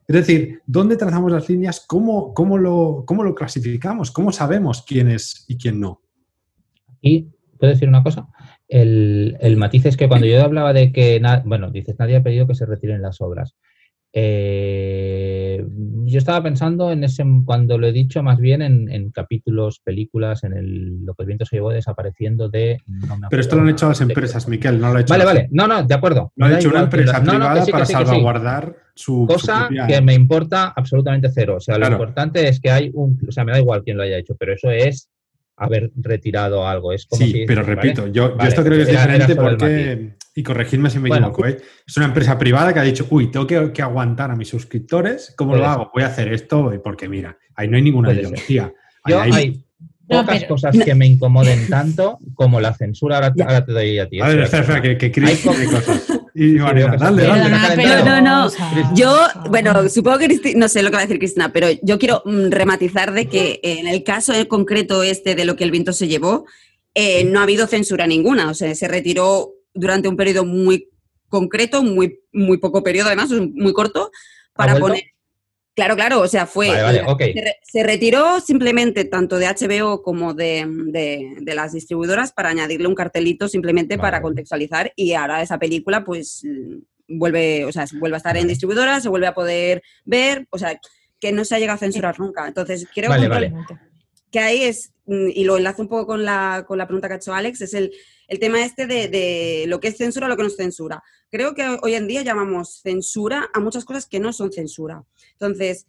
Es 0.08 0.16
decir, 0.16 0.62
¿dónde 0.66 0.98
trazamos 0.98 1.32
las 1.32 1.48
líneas? 1.48 1.86
¿Cómo, 1.88 2.34
cómo, 2.34 2.58
lo, 2.58 3.04
cómo 3.06 3.24
lo 3.24 3.36
clasificamos? 3.36 4.10
¿Cómo 4.10 4.32
sabemos 4.32 4.84
quién 4.88 5.08
es 5.08 5.46
y 5.48 5.58
quién 5.58 5.80
no? 5.80 6.02
Y, 7.00 7.30
¿puedo 7.60 7.72
decir 7.72 7.88
una 7.88 8.02
cosa? 8.02 8.28
El, 8.68 9.38
el 9.40 9.58
matiz 9.58 9.86
es 9.86 9.98
que 9.98 10.08
cuando 10.08 10.26
yo 10.26 10.44
hablaba 10.44 10.74
de 10.74 10.92
que, 10.92 11.22
bueno, 11.46 11.70
dices, 11.70 11.96
nadie 12.00 12.16
ha 12.16 12.24
pedido 12.24 12.48
que 12.48 12.56
se 12.56 12.66
retiren 12.66 13.04
las 13.04 13.22
obras. 13.22 13.56
Eh, 14.12 15.09
yo 16.06 16.18
estaba 16.18 16.42
pensando 16.44 16.92
en 16.92 17.04
ese, 17.04 17.24
cuando 17.46 17.78
lo 17.78 17.88
he 17.88 17.92
dicho, 17.92 18.22
más 18.24 18.40
bien 18.40 18.62
en, 18.62 18.90
en 18.92 19.12
capítulos, 19.12 19.80
películas, 19.84 20.44
en 20.44 20.54
el, 20.54 21.06
lo 21.06 21.14
que 21.14 21.24
el 21.24 21.28
viento 21.28 21.46
se 21.46 21.56
llevó 21.58 21.72
desapareciendo 21.72 22.50
de... 22.50 22.78
no 22.88 23.18
me 23.18 23.28
Pero 23.30 23.42
esto 23.42 23.56
lo 23.56 23.64
han 23.64 23.70
hecho 23.70 23.88
las 23.90 24.00
de- 24.00 24.06
empresas, 24.06 24.48
Miquel, 24.48 24.80
no 24.80 24.92
lo 24.92 24.98
ha 24.98 25.02
hecho 25.02 25.14
Vale, 25.14 25.26
vale. 25.26 25.48
No, 25.52 25.68
no, 25.68 25.84
de 25.84 25.94
acuerdo. 25.96 26.32
Lo 26.36 26.46
ha 26.46 26.58
hecho 26.60 26.70
una 26.70 26.82
empresa 26.82 27.20
lo- 27.20 27.26
no, 27.26 27.32
no, 27.34 27.40
privada 27.40 27.66
sí, 27.66 27.72
para 27.72 27.86
sí, 27.86 27.94
sí. 27.94 27.98
salvaguardar 28.00 28.76
su, 28.96 29.14
su 29.14 29.26
Cosa 29.28 29.68
propia- 29.68 29.88
que 29.88 30.02
me 30.02 30.14
importa 30.14 30.74
absolutamente 30.76 31.30
cero. 31.34 31.56
O 31.58 31.60
sea, 31.60 31.76
lo 31.76 31.82
Claro. 31.82 31.96
importante 31.96 32.48
es 32.48 32.60
que 32.60 32.72
hay 32.72 32.92
un... 32.94 33.20
O 33.28 33.32
sea, 33.32 33.44
me 33.46 33.52
da 33.52 33.60
igual 33.60 33.84
quién 33.84 33.98
lo 33.98 34.04
haya 34.04 34.18
hecho, 34.18 34.36
pero 34.38 34.54
eso 34.54 34.70
es 34.72 35.10
haber 35.58 35.92
retirado 35.96 36.66
algo. 36.68 36.94
Es 36.94 37.06
como 37.06 37.22
Sí, 37.24 37.32
si- 37.32 37.46
pero 37.46 37.64
¿vale? 37.64 37.76
repito, 37.76 38.08
yo, 38.08 38.30
yo 38.30 38.36
Vale, 38.36 38.50
esto 38.50 38.64
creo 38.64 38.76
que 38.78 38.82
es 38.84 38.88
diferente 38.90 39.36
porque, 39.36 40.14
y 40.40 40.44
corregidme 40.44 40.90
si 40.90 41.00
me 41.00 41.10
Bueno. 41.10 41.28
equivoco, 41.28 41.48
¿eh? 41.48 41.58
es 41.86 41.98
una 41.98 42.06
empresa 42.06 42.38
privada 42.38 42.74
que 42.74 42.80
ha 42.80 42.84
dicho, 42.84 43.06
uy, 43.10 43.30
tengo 43.30 43.46
que, 43.46 43.74
que 43.74 43.82
aguantar 43.82 44.32
a 44.32 44.36
mis 44.38 44.48
suscriptores, 44.48 45.34
¿cómo 45.36 45.52
lo 45.54 45.60
ser. 45.60 45.68
hago? 45.68 45.92
Voy 45.94 46.04
a 46.04 46.08
hacer 46.08 46.32
esto 46.32 46.72
porque 46.82 47.10
mira, 47.10 47.38
ahí 47.56 47.68
no 47.68 47.76
hay 47.76 47.84
ninguna 47.84 48.08
Puede 48.10 48.22
ideología. 48.22 48.72
Ahí 49.04 49.14
Yo 49.14 49.22
hay- 49.22 49.32
hay 49.34 49.66
No, 50.08 50.22
pocas 50.22 50.38
pero- 50.40 50.48
cosas 50.56 50.76
que 50.84 50.96
me 50.96 51.06
incomoden 51.06 51.68
tanto 51.68 52.20
como 52.36 52.62
la 52.62 52.74
censura. 52.74 53.18
Ahora, 53.18 53.34
te 53.66 53.72
doy 53.74 54.00
a 54.00 54.08
ti. 54.08 54.22
A 54.22 54.28
ver, 54.30 54.40
espera, 54.40 54.62
espera, 54.64 54.82
que, 54.82 54.98
que 54.98 55.12
Chris 55.12 55.30
Hay 55.30 55.36
co- 55.38 55.52
tiene 55.52 55.66
cosas. 55.72 56.04
Y 56.36 56.58
dale, 56.58 56.84
dale. 56.98 57.24
Perdona, 57.24 57.70
pero- 57.76 58.06
No, 58.06 58.22
no, 58.22 58.96
Yo, 58.96 59.18
bueno, 59.50 59.90
supongo 59.90 60.20
que 60.20 60.54
no 60.56 60.70
sé 60.70 60.84
lo 60.84 60.90
que 60.90 60.96
va 60.96 61.02
a 61.02 61.06
decir 61.06 61.20
Cristina, 61.20 61.52
pero 61.52 61.68
yo 61.82 62.00
quiero 62.00 62.22
mm, 62.24 62.50
rematizar 62.50 63.12
de 63.12 63.26
que 63.28 63.60
en 63.62 63.88
el 63.88 64.04
caso 64.06 64.34
en 64.34 64.46
concreto 64.46 65.04
este 65.04 65.36
de 65.36 65.44
lo 65.44 65.58
que 65.58 65.66
el 65.66 65.72
viento 65.72 65.92
se 65.92 66.08
llevó, 66.08 66.46
eh, 66.96 67.26
no 67.26 67.40
ha 67.40 67.44
habido 67.44 67.68
censura 67.68 68.08
ninguna. 68.08 68.50
O 68.50 68.54
sea, 68.54 68.74
se 68.74 68.88
retiró 68.88 69.50
durante 69.74 70.08
un 70.08 70.16
periodo 70.18 70.46
muy 70.46 70.90
concreto, 71.28 71.84
muy, 71.84 72.20
muy 72.34 72.58
poco 72.58 72.82
periodo 72.84 73.08
además, 73.08 73.30
muy 73.32 73.74
corto, 73.74 74.12
para 74.54 74.78
poner. 74.78 75.04
Claro, 75.76 75.96
claro, 75.96 76.20
o 76.22 76.28
sea, 76.28 76.46
fue. 76.46 76.68
Vale, 76.68 76.82
vale, 76.84 77.04
ok. 77.06 77.20
se, 77.22 77.42
re- 77.42 77.56
se 77.64 77.84
retiró 77.84 78.42
simplemente 78.42 79.06
tanto 79.06 79.38
de 79.38 79.46
HBO 79.48 80.02
como 80.02 80.34
de, 80.34 80.66
de- 80.68 81.38
de 81.40 81.56
las 81.56 81.72
distribuidoras 81.72 82.34
para 82.34 82.50
añadirle 82.50 82.88
un 82.88 82.96
cartelito 82.96 83.48
simplemente 83.48 83.96
Vale, 83.96 84.02
para 84.08 84.22
contextualizar 84.22 84.92
y 84.98 85.14
ahora 85.14 85.42
esa 85.42 85.58
película 85.58 86.04
pues 86.04 86.44
vuelve, 87.08 87.64
o 87.64 87.72
sea, 87.72 87.86
vuelve 87.94 88.16
a 88.16 88.18
estar 88.18 88.36
en 88.36 88.42
Vale. 88.44 88.50
distribuidora, 88.50 89.00
se 89.00 89.08
vuelve 89.08 89.28
a 89.28 89.34
poder 89.34 89.82
ver, 90.04 90.48
o 90.50 90.58
sea, 90.58 90.78
que 91.20 91.32
no 91.32 91.46
se 91.46 91.56
ha 91.56 91.60
llegado 91.60 91.76
a 91.76 91.80
censurar 91.80 92.20
nunca. 92.20 92.46
Entonces, 92.48 92.86
creo 92.94 93.12
que, 93.14 93.54
que 94.32 94.40
ahí 94.40 94.64
es, 94.64 94.92
mm, 95.06 95.30
y 95.34 95.44
lo 95.46 95.56
enlazo 95.58 95.82
un 95.84 95.88
poco 95.88 96.08
con 96.08 96.26
la, 96.26 96.66
con 96.68 96.78
la 96.78 96.88
pregunta 96.88 97.08
que 97.08 97.14
ha 97.14 97.18
hecho 97.18 97.34
Alex, 97.34 97.62
es 97.62 97.74
el, 97.74 97.92
el 98.30 98.40
tema 98.40 98.64
este 98.64 98.88
de, 98.88 99.08
de 99.08 99.66
lo 99.68 99.80
que 99.80 99.90
es 99.90 99.98
censura 99.98 100.28
lo 100.28 100.38
que 100.38 100.44
no 100.44 100.48
es 100.48 100.56
censura. 100.56 101.04
Creo 101.30 101.54
que 101.54 101.78
hoy 101.82 101.96
en 101.96 102.08
día 102.08 102.22
llamamos 102.22 102.80
censura 102.82 103.50
a 103.54 103.60
muchas 103.60 103.86
cosas 103.86 104.06
que 104.06 104.20
no 104.20 104.32
son 104.32 104.52
censura. 104.52 105.04
Entonces, 105.34 105.86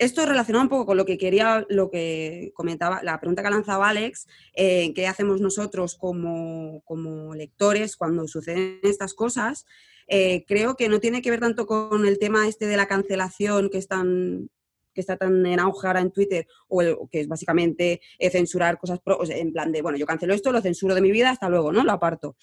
esto 0.00 0.24
relacionado 0.24 0.62
un 0.62 0.70
poco 0.70 0.86
con 0.86 0.96
lo 0.96 1.04
que 1.04 1.18
quería, 1.18 1.66
lo 1.68 1.90
que 1.90 2.52
comentaba, 2.54 3.02
la 3.02 3.20
pregunta 3.20 3.42
que 3.42 3.48
ha 3.48 3.50
lanzado 3.50 3.84
Alex, 3.84 4.26
eh, 4.54 4.94
¿qué 4.94 5.06
hacemos 5.06 5.42
nosotros 5.42 5.94
como, 5.94 6.80
como 6.86 7.34
lectores 7.34 7.96
cuando 7.96 8.26
suceden 8.26 8.80
estas 8.82 9.12
cosas? 9.12 9.66
Eh, 10.08 10.44
creo 10.46 10.74
que 10.74 10.88
no 10.88 11.00
tiene 11.00 11.20
que 11.20 11.30
ver 11.30 11.40
tanto 11.40 11.66
con 11.66 12.06
el 12.06 12.18
tema 12.18 12.48
este 12.48 12.66
de 12.66 12.78
la 12.78 12.88
cancelación 12.88 13.68
que 13.68 13.76
están 13.76 14.48
que 14.94 15.00
está 15.00 15.16
tan 15.16 15.44
en 15.46 15.60
auge 15.60 15.86
ahora 15.86 16.00
en 16.00 16.10
Twitter, 16.10 16.46
o, 16.68 17.08
que 17.08 17.20
es 17.20 17.28
básicamente 17.28 18.00
eh, 18.18 18.30
censurar 18.30 18.78
cosas 18.78 19.00
pro- 19.00 19.20
en 19.28 19.52
plan 19.52 19.72
de, 19.72 19.82
bueno, 19.82 19.98
yo 19.98 20.06
cancelo 20.06 20.34
esto, 20.34 20.52
lo 20.52 20.60
censuro 20.60 20.94
de 20.94 21.00
mi 21.00 21.10
vida, 21.10 21.30
hasta 21.30 21.48
luego, 21.48 21.72
¿no? 21.72 21.84
Lo 21.84 21.92
aparto. 21.92 22.36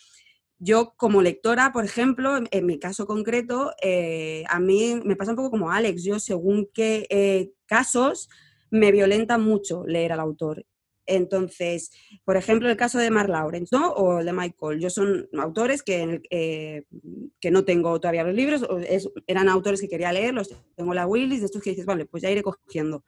Yo 0.59 0.93
como 0.97 1.21
lectora, 1.21 1.71
por 1.71 1.85
ejemplo, 1.85 2.35
en, 2.37 2.47
en 2.51 2.65
mi 2.65 2.79
caso 2.79 3.05
concreto, 3.05 3.73
eh, 3.81 4.43
a 4.49 4.59
mí 4.59 4.99
me 5.03 5.15
pasa 5.15 5.31
un 5.31 5.37
poco 5.37 5.51
como 5.51 5.71
Alex, 5.71 6.03
yo 6.03 6.19
según 6.19 6.69
qué 6.73 7.05
eh, 7.09 7.51
casos 7.67 8.27
me 8.71 8.91
violenta 8.91 9.37
mucho 9.37 9.85
leer 9.85 10.13
al 10.13 10.19
autor. 10.19 10.65
Entonces, 11.07 11.91
por 12.25 12.37
ejemplo, 12.37 12.69
el 12.69 12.77
caso 12.77 12.99
de 12.99 13.09
Mark 13.09 13.29
Lawrence, 13.29 13.75
¿no? 13.75 13.89
O 13.93 14.19
el 14.19 14.25
de 14.25 14.33
Michael. 14.33 14.79
Yo 14.79 14.89
son 14.89 15.27
autores 15.39 15.81
que, 15.81 16.21
eh, 16.29 16.83
que 17.39 17.49
no 17.51 17.63
tengo 17.65 17.99
todavía 17.99 18.23
los 18.23 18.35
libros, 18.35 18.67
es- 18.87 19.09
eran 19.25 19.49
autores 19.49 19.81
que 19.81 19.87
quería 19.87 20.11
leer, 20.11 20.33
los 20.33 20.49
tengo 20.75 20.91
en 20.91 20.95
la 20.97 21.07
Willis, 21.07 21.39
de 21.39 21.45
estos 21.45 21.61
que 21.61 21.71
dices, 21.71 21.85
vale, 21.85 22.05
pues 22.05 22.21
ya 22.23 22.29
iré 22.29 22.43
cogiendo. 22.43 23.03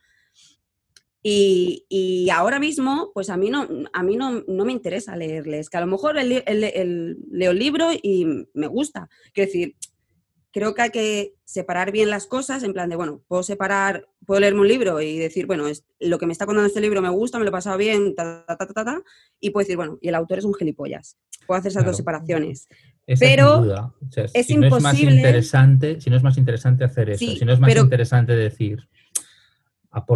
Y, 1.21 1.85
y 1.89 2.29
ahora 2.29 2.59
mismo, 2.59 3.11
pues 3.13 3.29
a 3.29 3.35
mí 3.35 3.49
no, 3.49 3.67
a 3.91 4.03
mí 4.03 4.15
no, 4.15 4.41
no 4.47 4.63
me 4.63 4.71
interesa 4.71 5.17
leerles, 5.17 5.69
que 5.69 5.75
a 5.75 5.81
lo 5.81 5.87
mejor 5.87 6.17
el- 6.17 6.43
leo 7.29 7.51
el 7.51 7.59
libro 7.59 7.89
y 7.91 8.25
me 8.53 8.67
gusta. 8.67 9.09
Quiero 9.33 9.47
decir, 9.47 9.75
creo 10.51 10.73
que 10.73 10.81
hay 10.81 10.89
que 10.89 11.33
separar 11.45 11.91
bien 11.91 12.09
las 12.09 12.25
cosas, 12.25 12.63
en 12.63 12.73
plan 12.73 12.89
de, 12.89 12.95
bueno, 12.95 13.21
puedo 13.27 13.43
separar, 13.43 14.07
puedo 14.25 14.39
leerme 14.39 14.61
un 14.61 14.67
libro 14.67 15.01
y 15.01 15.17
decir, 15.17 15.45
bueno, 15.45 15.67
es, 15.67 15.85
lo 15.99 16.17
que 16.17 16.25
me 16.25 16.33
está 16.33 16.45
contando 16.45 16.67
este 16.67 16.81
libro 16.81 17.01
me 17.01 17.09
gusta, 17.09 17.37
me 17.37 17.43
lo 17.43 17.49
he 17.49 17.51
pasado 17.51 17.77
bien, 17.77 18.15
ta, 18.15 18.45
ta, 18.47 18.57
ta, 18.57 18.67
ta, 18.67 18.85
ta, 18.85 19.01
y 19.39 19.51
puedo 19.51 19.63
decir, 19.63 19.77
bueno, 19.77 19.97
y 20.01 20.09
el 20.09 20.15
autor 20.15 20.39
es 20.39 20.45
un 20.45 20.53
gilipollas. 20.53 21.17
Puedo 21.47 21.59
hacer 21.59 21.71
esas 21.71 21.85
dos 21.85 21.97
separaciones. 21.97 22.67
Pero 23.19 23.93
es 24.33 24.49
imposible- 24.51 25.15
interesante, 25.15 25.99
si 25.99 26.09
no 26.11 26.17
es 26.17 26.23
más 26.23 26.37
interesante 26.37 26.83
hacer 26.83 27.09
eso, 27.09 27.25
si 27.25 27.45
no 27.45 27.53
es 27.53 27.59
más 27.59 27.75
interesante 27.75 28.35
decir 28.35 28.87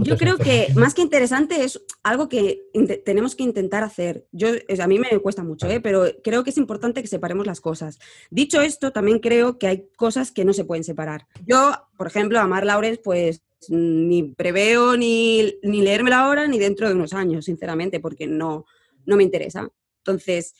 Yo 0.03 0.17
creo 0.17 0.37
que 0.37 0.67
más 0.75 0.93
que 0.93 1.01
interesante 1.01 1.63
es 1.63 1.81
algo 2.03 2.29
que 2.29 2.61
tenemos 3.05 3.35
que 3.35 3.41
intentar 3.41 3.83
hacer. 3.83 4.27
Yo, 4.31 4.49
a 4.79 4.87
mí 4.87 4.99
me 4.99 5.17
cuesta 5.19 5.43
mucho. 5.43 5.67
¿eh? 5.67 5.79
pero 5.81 6.05
creo 6.23 6.43
que 6.43 6.51
es 6.51 6.57
importante 6.57 7.01
que 7.01 7.07
separemos 7.07 7.47
las 7.47 7.59
cosas. 7.59 7.99
Dicho 8.29 8.61
esto, 8.61 8.91
también 8.91 9.19
creo 9.19 9.57
que 9.57 9.67
hay 9.67 9.87
cosas 9.95 10.31
que 10.31 10.45
no 10.45 10.53
se 10.53 10.65
pueden 10.65 10.83
separar. 10.83 11.27
Yo, 11.47 11.73
por 11.97 12.05
ejemplo, 12.05 12.39
a 12.39 12.47
Mar 12.47 12.65
Lawrence, 12.65 13.01
pues 13.03 13.41
ni 13.69 14.23
preveo 14.23 14.95
ni, 14.95 15.55
ni 15.63 15.81
leérmela 15.81 16.19
ahora 16.19 16.47
ni 16.47 16.59
dentro 16.59 16.87
de 16.87 16.93
unos 16.93 17.13
años, 17.13 17.45
sinceramente, 17.45 17.99
porque 17.99 18.27
no, 18.27 18.65
no 19.05 19.15
me 19.15 19.23
interesa. 19.23 19.67
Entonces, 19.99 20.53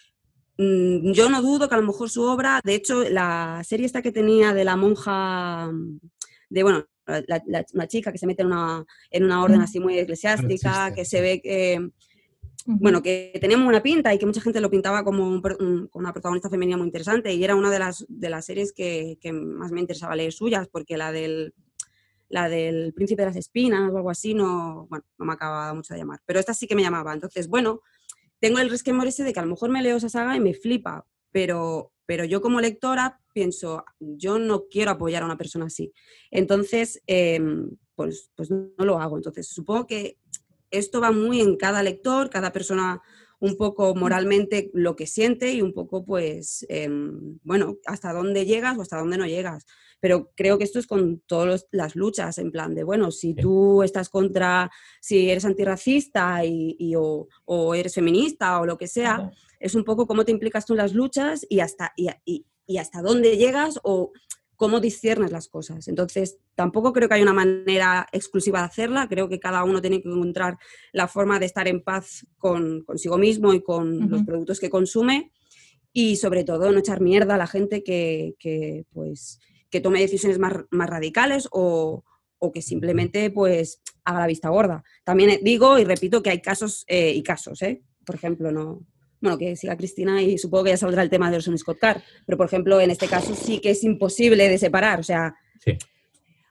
mm, 0.58 1.12
yo 1.12 1.30
no 1.30 1.42
dudo 1.44 1.70
que 1.70 1.76
a 1.76 1.80
lo 1.80 1.86
mejor 1.88 2.10
su 2.10 2.24
obra, 2.24 2.62
de 2.64 2.74
hecho, 2.74 3.08
la 3.10 3.62
serie 3.64 3.86
esta 3.86 4.02
que 4.02 4.12
tenía 4.12 4.54
de 4.54 4.64
la 4.64 4.76
monja, 4.76 5.72
de 6.50 6.64
bueno, 6.64 6.88
la, 7.06 7.42
la- 7.46 7.66
una 7.74 7.88
chica 7.88 8.12
que 8.12 8.18
se 8.18 8.28
mete 8.28 8.42
en 8.42 8.48
una, 8.48 8.86
en 9.12 9.24
una 9.24 9.44
orden 9.44 9.62
así 9.62 9.80
muy 9.80 9.98
eclesiástica, 9.98 10.48
Francisca, 10.48 10.96
que 10.96 11.06
se 11.06 11.22
ve 11.22 11.42
que, 11.42 11.90
bueno, 12.66 13.02
que 13.02 13.38
tenía 13.42 13.58
muy 13.58 13.66
buena 13.66 13.84
pinta 13.84 14.14
y 14.14 14.18
que 14.18 14.26
mucha 14.26 14.42
gente 14.42 14.62
lo 14.62 14.70
pintaba 14.70 15.04
como 15.04 15.28
un 15.28 15.42
como 15.42 15.88
una 15.94 16.14
protagonista 16.14 16.50
femenina 16.50 16.78
muy 16.78 16.88
interesante 16.88 17.34
y 17.34 17.44
era 17.44 17.56
una 17.56 17.70
de 17.70 17.80
las, 17.80 18.06
de 18.08 18.30
las 18.30 18.46
series 18.46 18.72
que, 18.74 19.18
que 19.20 19.34
más 19.34 19.72
me 19.72 19.82
interesaba 19.82 20.16
leer 20.16 20.32
suyas, 20.32 20.68
porque 20.70 20.96
la 20.98 21.12
del, 21.12 21.54
la 22.30 22.48
del 22.50 22.94
Príncipe 22.94 23.22
de 23.22 23.28
las 23.28 23.36
Espinas 23.36 23.92
o 23.92 23.98
algo 23.98 24.10
así 24.10 24.34
no, 24.34 24.88
bueno, 24.90 25.04
no 25.18 25.26
me 25.26 25.34
acaba 25.34 25.74
mucho 25.74 25.94
de 25.94 26.00
llamar, 26.00 26.22
pero 26.26 26.40
esta 26.40 26.54
sí 26.54 26.68
que 26.68 26.76
me 26.76 26.82
llamaba. 26.82 27.14
Entonces, 27.14 27.48
bueno, 27.48 27.82
tengo 28.40 28.60
el 28.60 28.70
resquemor 28.70 29.08
ese 29.08 29.24
de 29.24 29.34
que 29.34 29.40
a 29.40 29.44
lo 29.44 29.50
mejor 29.50 29.70
me 29.70 29.82
leo 29.82 29.98
esa 29.98 30.10
saga 30.10 30.36
y 30.36 30.40
me 30.40 30.54
flipa, 30.54 31.06
pero, 31.32 31.92
pero 32.06 32.24
yo 32.26 32.42
como 32.42 32.62
lectora 32.62 33.20
pienso, 33.34 33.84
yo 34.00 34.40
no 34.40 34.68
quiero 34.70 34.92
apoyar 34.92 35.24
a 35.24 35.26
una 35.26 35.38
persona 35.38 35.66
así. 35.66 35.92
Entonces, 36.32 37.02
em, 37.08 37.70
pues, 37.96 38.32
pues 38.36 38.50
no 38.50 38.70
lo 38.78 39.00
hago. 39.00 39.18
Entonces, 39.18 39.48
supongo 39.48 39.88
que 39.88 40.18
esto 40.72 41.02
va 41.02 41.12
muy 41.12 41.42
en 41.42 41.56
cada 41.58 41.84
lector, 41.84 42.30
cada 42.30 42.52
persona 42.52 43.02
un 43.40 43.58
poco 43.58 43.94
moralmente 43.94 44.72
lo 44.74 44.96
que 44.96 45.06
siente 45.06 45.52
y 45.54 45.62
un 45.62 45.74
poco, 45.74 46.06
pues, 46.06 46.66
em, 46.70 47.38
bueno, 47.44 47.76
hasta 47.86 48.14
dónde 48.14 48.46
llegas 48.46 48.78
o 48.78 48.82
hasta 48.82 48.98
dónde 48.98 49.18
no 49.18 49.26
llegas. 49.28 49.66
Pero 50.00 50.32
creo 50.36 50.58
que 50.58 50.64
esto 50.64 50.80
es 50.80 50.88
con 50.88 51.20
todas 51.28 51.68
las 51.72 51.96
luchas, 51.98 52.38
en 52.38 52.52
plan 52.52 52.74
de, 52.74 52.84
bueno, 52.86 53.12
si 53.12 53.34
tú 53.36 53.84
estás 53.84 54.08
contra, 54.10 54.72
si 55.02 55.30
eres 55.30 55.44
antirracista 55.46 56.46
y, 56.46 56.76
y 56.80 56.96
o, 56.96 57.28
o 57.46 57.76
eres 57.76 57.96
feminista 57.96 58.62
o 58.62 58.66
lo 58.66 58.78
que 58.78 58.88
sea, 58.88 59.30
es 59.60 59.76
un 59.76 59.84
poco 59.84 60.08
cómo 60.08 60.24
te 60.26 60.32
implicas 60.32 60.66
tú 60.66 60.74
en 60.74 60.78
las 60.78 60.94
luchas 60.94 61.46
y 61.50 61.60
hasta, 61.60 61.92
y, 61.98 62.08
y- 62.26 62.46
y 62.66 62.78
hasta 62.78 63.02
dónde 63.02 63.38
llegas 63.38 63.80
o 63.84 64.12
cómo 64.56 64.80
disciernes 64.80 65.32
las 65.32 65.48
cosas. 65.50 65.88
Entonces, 65.88 66.38
tampoco 66.56 66.94
creo 66.94 67.10
que 67.10 67.16
haya 67.16 67.24
una 67.24 67.34
manera 67.34 68.08
exclusiva 68.12 68.60
de 68.60 68.66
hacerla, 68.66 69.08
creo 69.10 69.28
que 69.28 69.40
cada 69.40 69.64
uno 69.64 69.82
tiene 69.82 70.02
que 70.02 70.10
encontrar 70.10 70.58
la 70.92 71.08
forma 71.08 71.40
de 71.40 71.48
estar 71.48 71.68
en 71.68 71.84
paz 71.84 72.26
con 72.38 72.84
consigo 72.84 73.18
mismo 73.18 73.54
y 73.54 73.62
con 73.62 74.10
los 74.10 74.24
productos 74.24 74.60
que 74.60 74.70
consume 74.70 75.32
y 75.92 76.16
sobre 76.16 76.44
todo 76.44 76.72
no 76.72 76.80
echar 76.80 77.02
mierda 77.02 77.36
a 77.36 77.38
la 77.38 77.48
gente 77.48 77.84
que, 77.84 78.36
que, 78.40 78.86
pues, 78.94 79.40
que 79.70 79.82
tome 79.82 80.00
decisiones 80.00 80.40
más, 80.40 80.54
más 80.72 80.90
radicales 80.90 81.48
o, 81.52 82.04
o 82.40 82.52
que 82.52 82.62
simplemente 82.62 83.30
pues 83.32 83.82
haga 84.04 84.20
la 84.20 84.28
vista 84.28 84.50
gorda. 84.50 84.84
También 85.04 85.40
digo 85.44 85.80
y 85.80 85.84
repito 85.84 86.22
que 86.22 86.30
hay 86.30 86.42
casos 86.42 86.84
eh, 86.88 87.12
y 87.12 87.24
casos, 87.24 87.62
¿eh? 87.62 87.84
por 88.06 88.16
ejemplo, 88.16 88.52
no. 88.52 88.82
Bueno, 89.24 89.38
que 89.38 89.56
siga 89.56 89.78
Cristina 89.78 90.22
y 90.22 90.38
supongo 90.38 90.66
que 90.66 90.72
ya 90.72 90.78
saldrá 90.78 91.02
el 91.02 91.10
tema 91.10 91.32
de 91.32 91.38
Orson 91.38 91.58
Scott 91.58 91.80
Card, 91.80 92.02
pero 92.26 92.38
por 92.38 92.46
ejemplo, 92.46 92.82
en 92.82 92.92
este 92.92 93.08
caso 93.08 93.34
sí 93.34 93.60
que 93.60 93.70
es 93.70 93.82
imposible 93.86 94.50
de 94.50 94.58
separar, 94.58 95.00
o 95.00 95.04
sea. 95.04 95.34
Sí. 95.64 95.78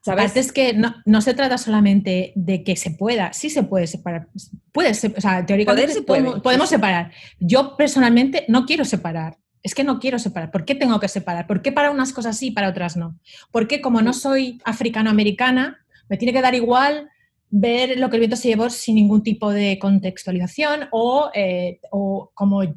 ¿Sabes? 0.00 0.24
Aparte 0.24 0.40
es 0.40 0.52
que 0.52 0.72
no, 0.72 0.94
no 1.04 1.20
se 1.20 1.34
trata 1.34 1.58
solamente 1.58 2.32
de 2.34 2.64
que 2.64 2.74
se 2.76 2.90
pueda, 2.90 3.34
sí 3.34 3.50
se 3.50 3.62
puede 3.62 3.86
separar, 3.86 4.26
puede 4.72 4.94
ser, 4.94 5.12
o 5.16 5.20
sea, 5.20 5.44
teóricamente 5.44 5.82
Poder 5.82 5.94
se 5.94 6.02
puede. 6.02 6.22
podemos, 6.22 6.42
podemos 6.42 6.68
separar. 6.70 7.12
Yo 7.38 7.76
personalmente 7.76 8.46
no 8.48 8.64
quiero 8.64 8.86
separar, 8.86 9.36
es 9.62 9.74
que 9.74 9.84
no 9.84 10.00
quiero 10.00 10.18
separar. 10.18 10.50
¿Por 10.50 10.64
qué 10.64 10.74
tengo 10.74 10.98
que 10.98 11.08
separar? 11.08 11.46
¿Por 11.46 11.60
qué 11.60 11.72
para 11.72 11.90
unas 11.90 12.14
cosas 12.14 12.38
sí 12.38 12.48
y 12.48 12.50
para 12.52 12.70
otras 12.70 12.96
no? 12.96 13.20
¿Por 13.50 13.68
qué 13.68 13.82
como 13.82 14.00
no 14.00 14.14
soy 14.14 14.60
africano-americana, 14.64 15.84
me 16.08 16.16
tiene 16.16 16.32
que 16.32 16.40
dar 16.40 16.54
igual 16.54 17.10
ver 17.52 17.98
lo 17.98 18.08
que 18.08 18.16
el 18.16 18.20
viento 18.20 18.36
se 18.36 18.48
llevó 18.48 18.70
sin 18.70 18.94
ningún 18.94 19.22
tipo 19.22 19.50
de 19.50 19.78
contextualización 19.78 20.88
o, 20.90 21.30
eh, 21.34 21.80
o 21.90 22.32
como 22.34 22.62
ha 22.62 22.70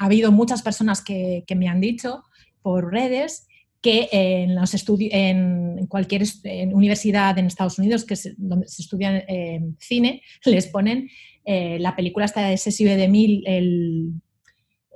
habido 0.00 0.32
muchas 0.32 0.62
personas 0.62 1.00
que, 1.00 1.44
me 1.56 1.68
han 1.68 1.80
dicho 1.80 2.24
por 2.60 2.92
redes 2.92 3.46
que 3.80 4.08
en 4.10 4.56
los 4.56 4.74
estudios 4.74 5.12
en 5.14 5.86
cualquier 5.86 6.24
universidad 6.72 7.38
en 7.38 7.46
Estados 7.46 7.78
Unidos 7.78 8.04
que 8.04 8.16
donde 8.36 8.66
se 8.66 8.82
estudia 8.82 9.18
eh, 9.28 9.60
cine 9.78 10.22
les 10.44 10.66
ponen 10.66 11.08
eh, 11.44 11.78
la 11.78 11.94
película 11.94 12.24
esta 12.24 12.48
de 12.48 12.56
Cecilia 12.56 12.96
de 12.96 13.06
Mil 13.06 13.44
el 13.46 14.10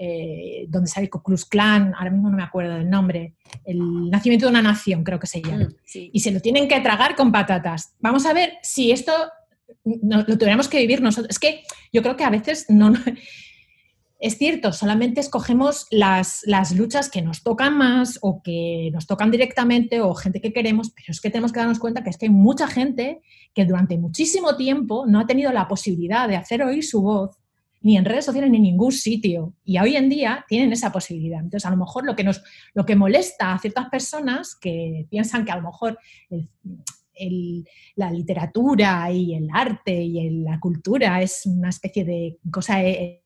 eh, 0.02 0.64
donde 0.68 0.88
sale 0.88 1.10
Ku 1.10 1.22
Klux 1.22 1.44
Klan, 1.44 1.92
ahora 1.94 2.10
mismo 2.10 2.30
no 2.30 2.36
me 2.38 2.42
acuerdo 2.42 2.74
del 2.76 2.88
nombre, 2.88 3.34
el 3.66 4.08
nacimiento 4.08 4.46
de 4.46 4.50
una 4.50 4.62
nación 4.62 5.04
creo 5.04 5.18
que 5.18 5.26
se 5.26 5.42
llama 5.42 5.64
Mm, 5.64 5.74
sí. 5.84 6.10
y 6.12 6.20
se 6.20 6.30
lo 6.30 6.40
tienen 6.40 6.66
que 6.68 6.80
tragar 6.80 7.14
con 7.14 7.30
patatas. 7.30 7.94
Vamos 8.00 8.24
a 8.24 8.32
ver 8.32 8.54
si 8.62 8.92
esto 8.92 9.12
no- 9.84 10.24
lo 10.26 10.38
tuviéramos 10.38 10.68
que 10.68 10.78
vivir 10.78 11.02
nosotros. 11.02 11.28
Es 11.30 11.38
que 11.38 11.62
yo 11.92 12.00
creo 12.02 12.16
que 12.16 12.24
a 12.24 12.30
veces 12.30 12.64
no. 12.70 12.94
Es 14.22 14.36
cierto, 14.36 14.72
solamente 14.74 15.18
escogemos 15.20 15.86
las, 15.90 16.42
las 16.44 16.76
luchas 16.76 17.08
que 17.08 17.22
nos 17.22 17.42
tocan 17.42 17.76
más 17.78 18.18
o 18.20 18.42
que 18.42 18.90
nos 18.92 19.06
tocan 19.06 19.30
directamente 19.30 20.02
o 20.02 20.14
gente 20.14 20.42
que 20.42 20.52
queremos, 20.52 20.90
pero 20.90 21.06
es 21.08 21.22
que 21.22 21.30
tenemos 21.30 21.52
que 21.52 21.60
darnos 21.60 21.78
cuenta 21.78 22.02
que 22.04 22.10
es 22.10 22.18
que 22.18 22.26
hay 22.26 22.30
mucha 22.30 22.66
gente 22.68 23.22
que 23.54 23.64
durante 23.64 23.96
muchísimo 23.96 24.56
tiempo 24.56 25.06
no 25.06 25.20
ha 25.20 25.26
tenido 25.26 25.52
la 25.52 25.68
posibilidad 25.68 26.28
de 26.28 26.36
hacer 26.36 26.62
oír 26.62 26.84
su 26.84 27.00
voz 27.00 27.38
ni 27.82 27.96
en 27.96 28.04
redes 28.04 28.24
sociales 28.24 28.50
ni 28.50 28.58
en 28.58 28.64
ningún 28.64 28.92
sitio. 28.92 29.54
Y 29.64 29.78
hoy 29.78 29.96
en 29.96 30.08
día 30.08 30.44
tienen 30.48 30.72
esa 30.72 30.92
posibilidad. 30.92 31.40
Entonces, 31.40 31.66
a 31.66 31.70
lo 31.70 31.76
mejor 31.76 32.04
lo 32.04 32.14
que, 32.14 32.24
nos, 32.24 32.42
lo 32.74 32.84
que 32.84 32.96
molesta 32.96 33.52
a 33.52 33.58
ciertas 33.58 33.88
personas 33.88 34.54
que 34.54 35.06
piensan 35.10 35.44
que 35.44 35.52
a 35.52 35.56
lo 35.56 35.62
mejor 35.62 35.98
la 37.96 38.10
literatura 38.10 39.10
y 39.10 39.34
el 39.34 39.48
arte 39.52 39.92
y 39.92 40.42
la 40.42 40.58
cultura 40.58 41.20
es 41.20 41.44
una 41.44 41.68
especie 41.68 42.04
de 42.04 42.38
cosa 42.50 42.82
eh, 42.82 43.22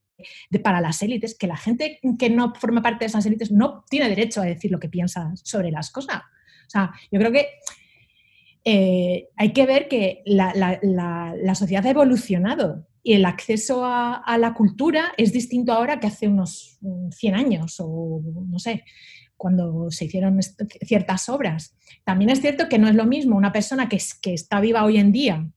de, 0.49 0.59
para 0.59 0.81
las 0.81 1.01
élites, 1.01 1.37
que 1.37 1.47
la 1.47 1.57
gente 1.57 1.99
que 2.19 2.29
no 2.29 2.53
forma 2.55 2.81
parte 2.81 3.05
de 3.05 3.07
esas 3.07 3.25
élites 3.25 3.51
no 3.51 3.83
tiene 3.89 4.09
derecho 4.09 4.41
a 4.41 4.45
decir 4.45 4.71
lo 4.71 4.79
que 4.79 4.89
piensa 4.89 5.31
sobre 5.35 5.71
las 5.71 5.91
cosas. 5.91 6.17
O 6.17 6.69
sea, 6.69 6.91
yo 7.11 7.19
creo 7.19 7.31
que 7.31 7.47
eh, 8.65 9.29
hay 9.37 9.53
que 9.53 9.65
ver 9.65 9.87
que 9.87 10.23
la 10.25 11.55
sociedad 11.55 11.85
ha 11.85 11.91
evolucionado 11.91 12.85
y 13.07 13.13
el 13.13 13.23
acceso 13.25 13.85
a, 13.85 14.35
la 14.39 14.55
cultura 14.55 15.13
es 15.15 15.31
distinto 15.31 15.71
ahora 15.71 15.99
que 15.99 16.07
hace 16.07 16.27
unos 16.27 16.79
mm, 16.81 17.11
100 17.11 17.35
años 17.35 17.75
o 17.79 18.19
no 18.49 18.57
sé, 18.57 18.83
cuando 19.37 19.91
se 19.91 20.05
hicieron 20.05 20.39
ciertas 20.81 21.29
obras. 21.29 21.77
También 22.03 22.31
es 22.31 22.41
cierto 22.41 22.67
que 22.67 22.79
no 22.79 22.87
es 22.87 22.95
lo 22.95 23.05
mismo 23.05 23.37
una 23.37 23.51
persona 23.51 23.87
que, 23.87 23.97
es- 23.97 24.15
que 24.15 24.33
está 24.33 24.59
viva 24.59 24.83
hoy 24.83 24.97
en 24.97 25.11
día, 25.11 25.47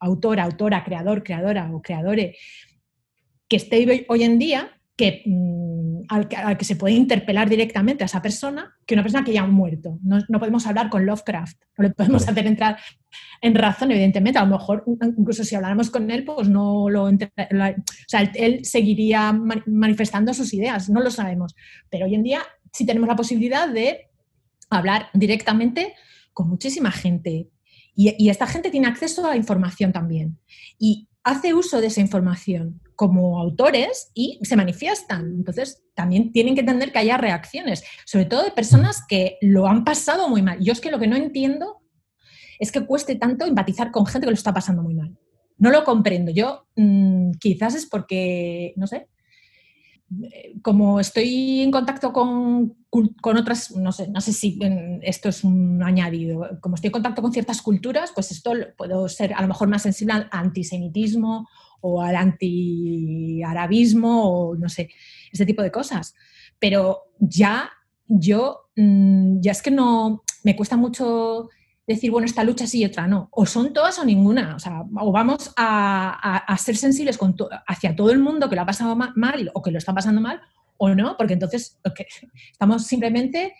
autora, 0.00 0.42
autora, 0.42 0.82
creador, 0.82 1.22
creadora 1.22 1.70
o 1.72 1.80
creadore, 1.82 2.34
que 3.46 3.56
esté 3.56 4.04
hoy 4.08 4.22
en 4.24 4.40
día, 4.40 4.72
que, 4.96 5.22
mm, 5.24 5.71
al, 6.08 6.28
que, 6.28 6.36
al 6.36 6.56
que 6.56 6.64
se 6.64 6.76
puede 6.76 6.94
interpelar 6.94 7.48
directamente 7.48 8.04
a 8.04 8.06
esa 8.06 8.20
persona, 8.22 8.74
que 8.86 8.94
una 8.94 9.02
persona 9.02 9.24
que 9.24 9.32
ya 9.32 9.42
ha 9.42 9.46
muerto. 9.46 9.98
No, 10.02 10.18
no 10.28 10.38
podemos 10.38 10.66
hablar 10.66 10.88
con 10.90 11.04
Lovecraft, 11.06 11.56
no 11.78 11.82
le 11.84 11.90
podemos 11.90 12.22
Claro. 12.22 12.32
hacer 12.32 12.46
entrar 12.46 12.78
en 13.40 13.54
razón, 13.54 13.90
evidentemente. 13.90 14.38
A 14.38 14.44
lo 14.44 14.56
mejor, 14.58 14.84
incluso 15.18 15.44
si 15.44 15.54
habláramos 15.54 15.90
con 15.90 16.10
él, 16.10 16.24
pues 16.24 16.48
no 16.48 16.88
lo. 16.88 17.10
la- 17.50 17.70
o 17.70 17.82
sea, 18.06 18.22
él, 18.34 18.64
seguiría 18.64 19.32
ma- 19.32 19.62
manifestando 19.66 20.32
sus 20.34 20.52
ideas, 20.54 20.88
no 20.90 21.00
lo 21.00 21.10
sabemos. 21.10 21.54
Pero 21.90 22.06
hoy 22.06 22.14
en 22.14 22.22
día 22.22 22.40
sí 22.72 22.86
tenemos 22.86 23.08
la 23.08 23.16
posibilidad 23.16 23.68
de 23.68 24.08
hablar 24.70 25.08
directamente 25.14 25.94
con 26.32 26.48
muchísima 26.48 26.90
gente. 26.90 27.48
Y, 27.94 28.14
y 28.18 28.30
esta 28.30 28.46
gente 28.46 28.70
tiene 28.70 28.86
acceso 28.86 29.26
a 29.26 29.30
la 29.30 29.36
información 29.36 29.92
también. 29.92 30.38
Y 30.78 31.08
hace 31.24 31.52
uso 31.54 31.80
de 31.80 31.88
esa 31.88 32.00
información 32.00 32.80
como 33.02 33.40
autores 33.40 34.12
y 34.14 34.38
se 34.44 34.54
manifiestan. 34.54 35.22
Entonces, 35.38 35.82
también 35.96 36.30
tienen 36.30 36.54
que 36.54 36.60
entender 36.60 36.92
que 36.92 37.00
haya 37.00 37.16
reacciones, 37.16 37.82
sobre 38.06 38.26
todo 38.26 38.44
de 38.44 38.52
personas 38.52 39.02
que 39.08 39.38
lo 39.40 39.66
han 39.66 39.82
pasado 39.82 40.28
muy 40.28 40.40
mal. 40.40 40.60
Yo 40.60 40.72
es 40.72 40.80
que 40.80 40.92
lo 40.92 41.00
que 41.00 41.08
no 41.08 41.16
entiendo 41.16 41.82
es 42.60 42.70
que 42.70 42.86
cueste 42.86 43.16
tanto 43.16 43.44
empatizar 43.44 43.90
con 43.90 44.06
gente 44.06 44.24
que 44.24 44.30
lo 44.30 44.36
está 44.36 44.54
pasando 44.54 44.84
muy 44.84 44.94
mal. 44.94 45.18
No 45.58 45.72
lo 45.72 45.82
comprendo. 45.82 46.30
Yo 46.30 46.68
mm, 46.76 47.32
quizás 47.40 47.74
es 47.74 47.86
porque, 47.86 48.72
no 48.76 48.86
sé, 48.86 49.08
eh, 50.22 50.54
como 50.62 51.00
estoy 51.00 51.62
en 51.62 51.72
contacto 51.72 52.12
con, 52.12 52.76
con 52.88 53.36
otras, 53.36 53.72
no 53.72 53.90
sé, 53.90 54.06
no 54.10 54.20
sé 54.20 54.32
si 54.32 54.60
esto 55.00 55.28
es 55.28 55.42
un 55.42 55.82
añadido, 55.82 56.48
como 56.60 56.76
estoy 56.76 56.86
en 56.86 56.92
contacto 56.92 57.20
con 57.20 57.32
ciertas 57.32 57.62
culturas, 57.62 58.12
pues 58.14 58.30
esto 58.30 58.52
puedo 58.76 59.08
ser 59.08 59.34
a 59.34 59.42
lo 59.42 59.48
mejor 59.48 59.66
más 59.66 59.82
sensible 59.82 60.12
al 60.12 60.28
antisemitismo 60.30 61.48
o 61.82 62.02
al 62.02 62.16
antiarabismo 62.16 64.28
o 64.50 64.56
no 64.56 64.68
sé, 64.68 64.90
ese 65.32 65.46
tipo 65.46 65.62
de 65.62 65.70
cosas. 65.70 66.14
Pero 66.58 67.02
ya 67.18 67.70
yo, 68.06 68.68
mm, 68.76 69.40
ya 69.40 69.52
es 69.52 69.62
que 69.62 69.70
no, 69.70 70.22
me 70.44 70.56
cuesta 70.56 70.76
mucho 70.76 71.48
decir, 71.86 72.10
bueno, 72.10 72.26
esta 72.26 72.44
lucha 72.44 72.66
sí 72.66 72.80
y 72.80 72.84
otra 72.84 73.06
no. 73.06 73.28
O 73.32 73.46
son 73.46 73.72
todas 73.72 73.98
o 73.98 74.04
ninguna. 74.04 74.56
O 74.56 74.58
sea, 74.58 74.82
o 75.00 75.12
vamos 75.12 75.52
a, 75.56 76.18
a- 76.22 76.36
a 76.38 76.58
ser 76.58 76.76
sensibles 76.76 77.18
con 77.18 77.36
to- 77.36 77.48
hacia 77.66 77.94
todo 77.96 78.10
el 78.10 78.18
mundo 78.18 78.48
que 78.48 78.56
lo 78.56 78.62
ha 78.62 78.66
pasado 78.66 78.94
ma- 78.96 79.12
mal 79.16 79.50
o 79.54 79.62
que 79.62 79.70
lo 79.70 79.78
está 79.78 79.94
pasando 79.94 80.20
mal, 80.20 80.40
o 80.78 80.94
no, 80.94 81.16
porque 81.16 81.34
entonces 81.34 81.78
estamos 82.52 82.86
simplemente 82.86 83.54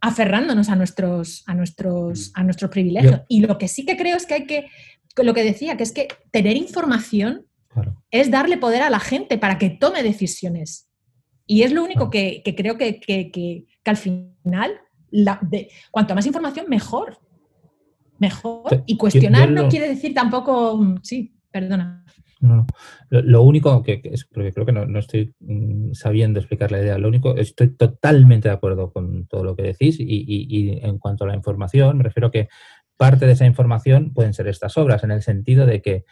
aferrándonos 0.00 0.68
a 0.68 0.76
nuestros, 0.76 1.42
a 1.46 1.54
nuestros, 1.54 2.30
a 2.34 2.42
nuestros 2.44 2.70
privilegios. 2.70 3.22
Y 3.28 3.40
lo 3.40 3.58
que 3.58 3.68
sí 3.68 3.84
que 3.84 3.96
creo 3.96 4.16
es 4.16 4.26
que 4.26 4.34
hay 4.34 4.46
que, 4.46 4.66
lo 5.16 5.34
que 5.34 5.42
decía, 5.44 5.76
que 5.76 5.82
es 5.84 5.92
que 5.92 6.08
tener 6.30 6.56
información 6.56 7.45
Claro. 7.76 8.02
es 8.10 8.30
darle 8.30 8.56
poder 8.56 8.82
a 8.82 8.90
la 8.90 8.98
gente 9.00 9.36
para 9.38 9.58
que 9.58 9.70
tome 9.70 10.02
decisiones. 10.02 10.88
Y 11.46 11.62
es 11.62 11.72
lo 11.72 11.84
único 11.84 12.10
Claro. 12.10 12.10
que, 12.10 12.42
que 12.44 12.54
creo 12.56 12.76
que, 12.78 12.98
que- 12.98 13.30
que- 13.30 13.64
que 13.84 13.90
al 13.90 13.96
final, 13.96 14.72
la- 15.10 15.38
de, 15.42 15.68
cuanto 15.90 16.14
más 16.14 16.26
información, 16.26 16.66
mejor. 16.68 17.18
Mejor. 18.18 18.82
Y 18.86 18.96
cuestionar 18.96 19.50
no 19.50 19.68
quiere 19.68 19.88
decir 19.88 20.14
tampoco. 20.14 20.76
mm, 20.78 20.96
Sí, 21.02 21.34
perdona. 21.50 22.04
No, 22.40 22.56
no. 22.56 22.66
Lo, 23.10 23.22
lo 23.22 23.42
único 23.42 23.82
que, 23.82 24.00
que 24.02 24.10
es, 24.10 24.24
porque 24.24 24.52
creo 24.52 24.66
que 24.66 24.72
no, 24.72 24.86
no 24.86 24.98
estoy 24.98 25.34
mm, 25.40 25.92
sabiendo 25.92 26.38
explicar 26.40 26.70
la 26.72 26.80
idea, 26.80 26.98
lo 26.98 27.08
único, 27.08 27.36
estoy 27.36 27.68
totalmente 27.76 28.48
de 28.48 28.54
acuerdo 28.54 28.92
con 28.92 29.26
todo 29.26 29.44
lo 29.44 29.54
que 29.56 29.62
decís 29.62 30.00
y, 30.00 30.04
y- 30.04 30.46
y 30.48 30.78
en 30.82 30.98
cuanto 30.98 31.24
a 31.24 31.28
la 31.28 31.34
información, 31.34 31.98
me 31.98 32.04
refiero 32.04 32.30
que 32.30 32.48
parte 32.96 33.26
de 33.26 33.32
esa 33.32 33.46
información 33.46 34.12
pueden 34.14 34.32
ser 34.34 34.48
estas 34.48 34.76
obras, 34.78 35.04
en 35.04 35.10
el 35.10 35.22
sentido 35.22 35.66
de 35.66 35.82
que, 35.82 36.04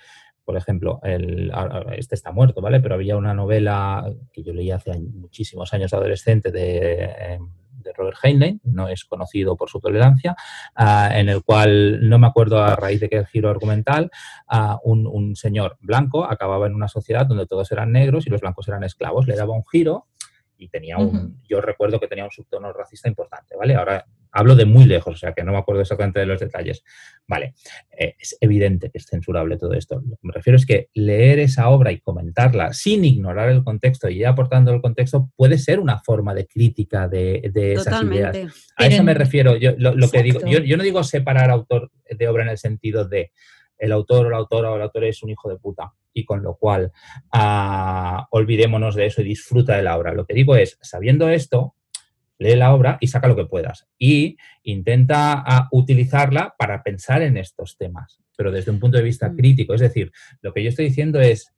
por 0.45 0.57
ejemplo, 0.57 1.01
el, 1.03 1.51
este 1.97 2.15
está 2.15 2.33
muerto, 2.33 2.61
¿vale? 2.61 2.81
Pero 2.81 2.95
había 2.95 3.17
una 3.17 3.35
novela 3.35 4.13
que 4.33 4.43
yo 4.43 4.53
leí 4.53 4.71
hace 4.71 4.99
muchísimos 4.99 5.73
años 5.73 5.91
de 5.91 5.97
adolescente 5.97 6.53
de, 6.53 7.05
eh, 7.05 7.39
de 7.85 7.93
Robert 7.93 8.19
Heinlein, 8.23 8.61
no 8.65 8.89
es 8.89 9.05
conocido 9.05 9.57
por 9.57 9.71
su 9.71 9.81
tolerancia, 9.81 10.37
ah, 10.75 11.11
en 11.13 11.29
el 11.29 11.43
cual, 11.43 12.09
no 12.09 12.19
me 12.19 12.27
acuerdo 12.27 12.63
a 12.63 12.77
raíz 12.77 13.01
de 13.01 13.09
qué 13.09 13.25
giro 13.27 13.49
argumental, 13.49 14.11
a 14.47 14.79
un, 14.83 15.07
un 15.07 15.37
señor 15.37 15.77
blanco 15.81 16.25
acababa 16.25 16.67
en 16.67 16.75
una 16.75 16.89
sociedad 16.89 17.27
donde 17.27 17.47
todos 17.47 17.71
eran 17.73 17.93
negros 17.93 18.27
y 18.27 18.31
los 18.31 18.41
blancos 18.41 18.69
eran 18.69 18.85
esclavos. 18.85 19.27
Le 19.27 19.37
daba 19.37 19.55
un 19.55 19.65
giro 19.71 20.09
y 20.57 20.69
tenía 20.69 20.99
un, 20.99 21.43
yo 21.49 21.61
recuerdo 21.61 22.01
que 22.01 22.09
tenía 22.09 22.25
un 22.25 22.31
subtono 22.31 22.73
racista 22.73 23.09
importante, 23.09 23.57
¿vale? 23.57 23.75
Ahora 23.75 24.07
hablo 24.35 24.57
de 24.57 24.65
muy 24.65 24.85
lejos, 24.85 25.15
o 25.15 25.17
sea 25.17 25.33
que 25.33 25.45
no 25.45 25.53
me 25.53 25.59
acuerdo 25.59 25.81
exactamente 25.81 26.21
de 26.21 26.27
los 26.27 26.41
detalles. 26.41 26.85
Vale, 27.27 27.55
eh, 27.97 28.17
es 28.19 28.37
evidente 28.41 28.91
que 28.91 28.99
es 28.99 29.07
censurable 29.07 29.57
todo 29.57 29.73
esto. 29.73 30.03
Lo 30.05 30.17
que 30.17 30.27
me 30.27 30.33
refiero 30.33 30.57
es 30.57 30.67
que 30.67 30.89
leer 30.93 31.39
esa 31.39 31.69
obra 31.69 31.93
y 31.93 32.01
comentarla 32.01 32.73
sin 32.73 33.05
ignorar 33.05 33.49
el 33.49 33.63
contexto 33.63 34.11
y 34.11 34.19
ya 34.19 34.31
aportando 34.31 34.73
el 34.73 34.83
contexto 34.83 35.31
puede 35.37 35.57
ser 35.57 35.79
una 35.79 36.01
forma 36.01 36.35
de 36.35 36.47
crítica 36.47 37.09
de, 37.09 37.51
de 37.55 37.75
esas 37.75 38.03
ideas. 38.03 38.33
Totalmente. 38.33 38.53
A 38.77 38.83
Pero 38.83 38.95
eso 38.95 39.05
me 39.05 39.15
refiero. 39.15 39.57
Yo 39.57 39.73
lo, 39.79 39.95
lo 39.95 40.11
que 40.11 40.23
digo, 40.23 40.41
yo 40.41 40.77
no 40.77 40.83
digo 40.83 41.03
separar 41.05 41.51
autor 41.51 41.91
de 42.11 42.29
obra 42.29 42.43
en 42.43 42.51
el 42.51 42.59
sentido 42.59 43.07
de 43.07 43.31
el 43.79 43.93
autor 43.93 44.27
o 44.27 44.31
la 44.31 44.39
autora 44.39 44.71
o 44.71 44.77
el 44.77 44.83
autor 44.83 45.05
es 45.05 45.23
un 45.23 45.31
hijo 45.31 45.49
de 45.49 45.57
puta 45.57 45.93
y 46.13 46.25
con 46.25 46.43
lo 46.43 46.57
cual 46.57 46.93
ah, 47.33 48.27
olvidémonos 48.31 48.95
de 48.95 49.07
eso 49.07 49.21
y 49.21 49.25
disfruta 49.25 49.77
de 49.77 49.83
la 49.83 49.97
obra. 49.97 50.13
Lo 50.13 50.27
que 50.27 50.35
digo 50.35 50.57
es, 50.57 50.79
sabiendo 50.81 51.29
esto, 51.29 51.75
lee 52.39 52.57
la 52.57 52.75
obra 52.75 52.99
y 53.01 53.07
saca 53.07 53.29
lo 53.29 53.37
que 53.37 53.47
puedas 53.47 53.87
y 53.99 54.37
intenta 54.63 55.43
ah, 55.47 55.69
utilizarla 55.73 56.55
para 56.59 56.83
pensar 56.83 57.23
en 57.23 57.37
estos 57.37 57.77
temas, 57.77 58.21
pero 58.37 58.51
desde 58.51 58.71
un 58.71 58.81
punto 58.81 58.97
de 58.97 59.05
vista 59.05 59.29
Mm. 59.29 59.37
crítico. 59.37 59.75
Es 59.75 59.81
decir, 59.81 60.13
lo 60.43 60.53
que 60.53 60.63
yo 60.63 60.69
estoy 60.69 60.87
diciendo 60.87 61.21
es, 61.21 61.53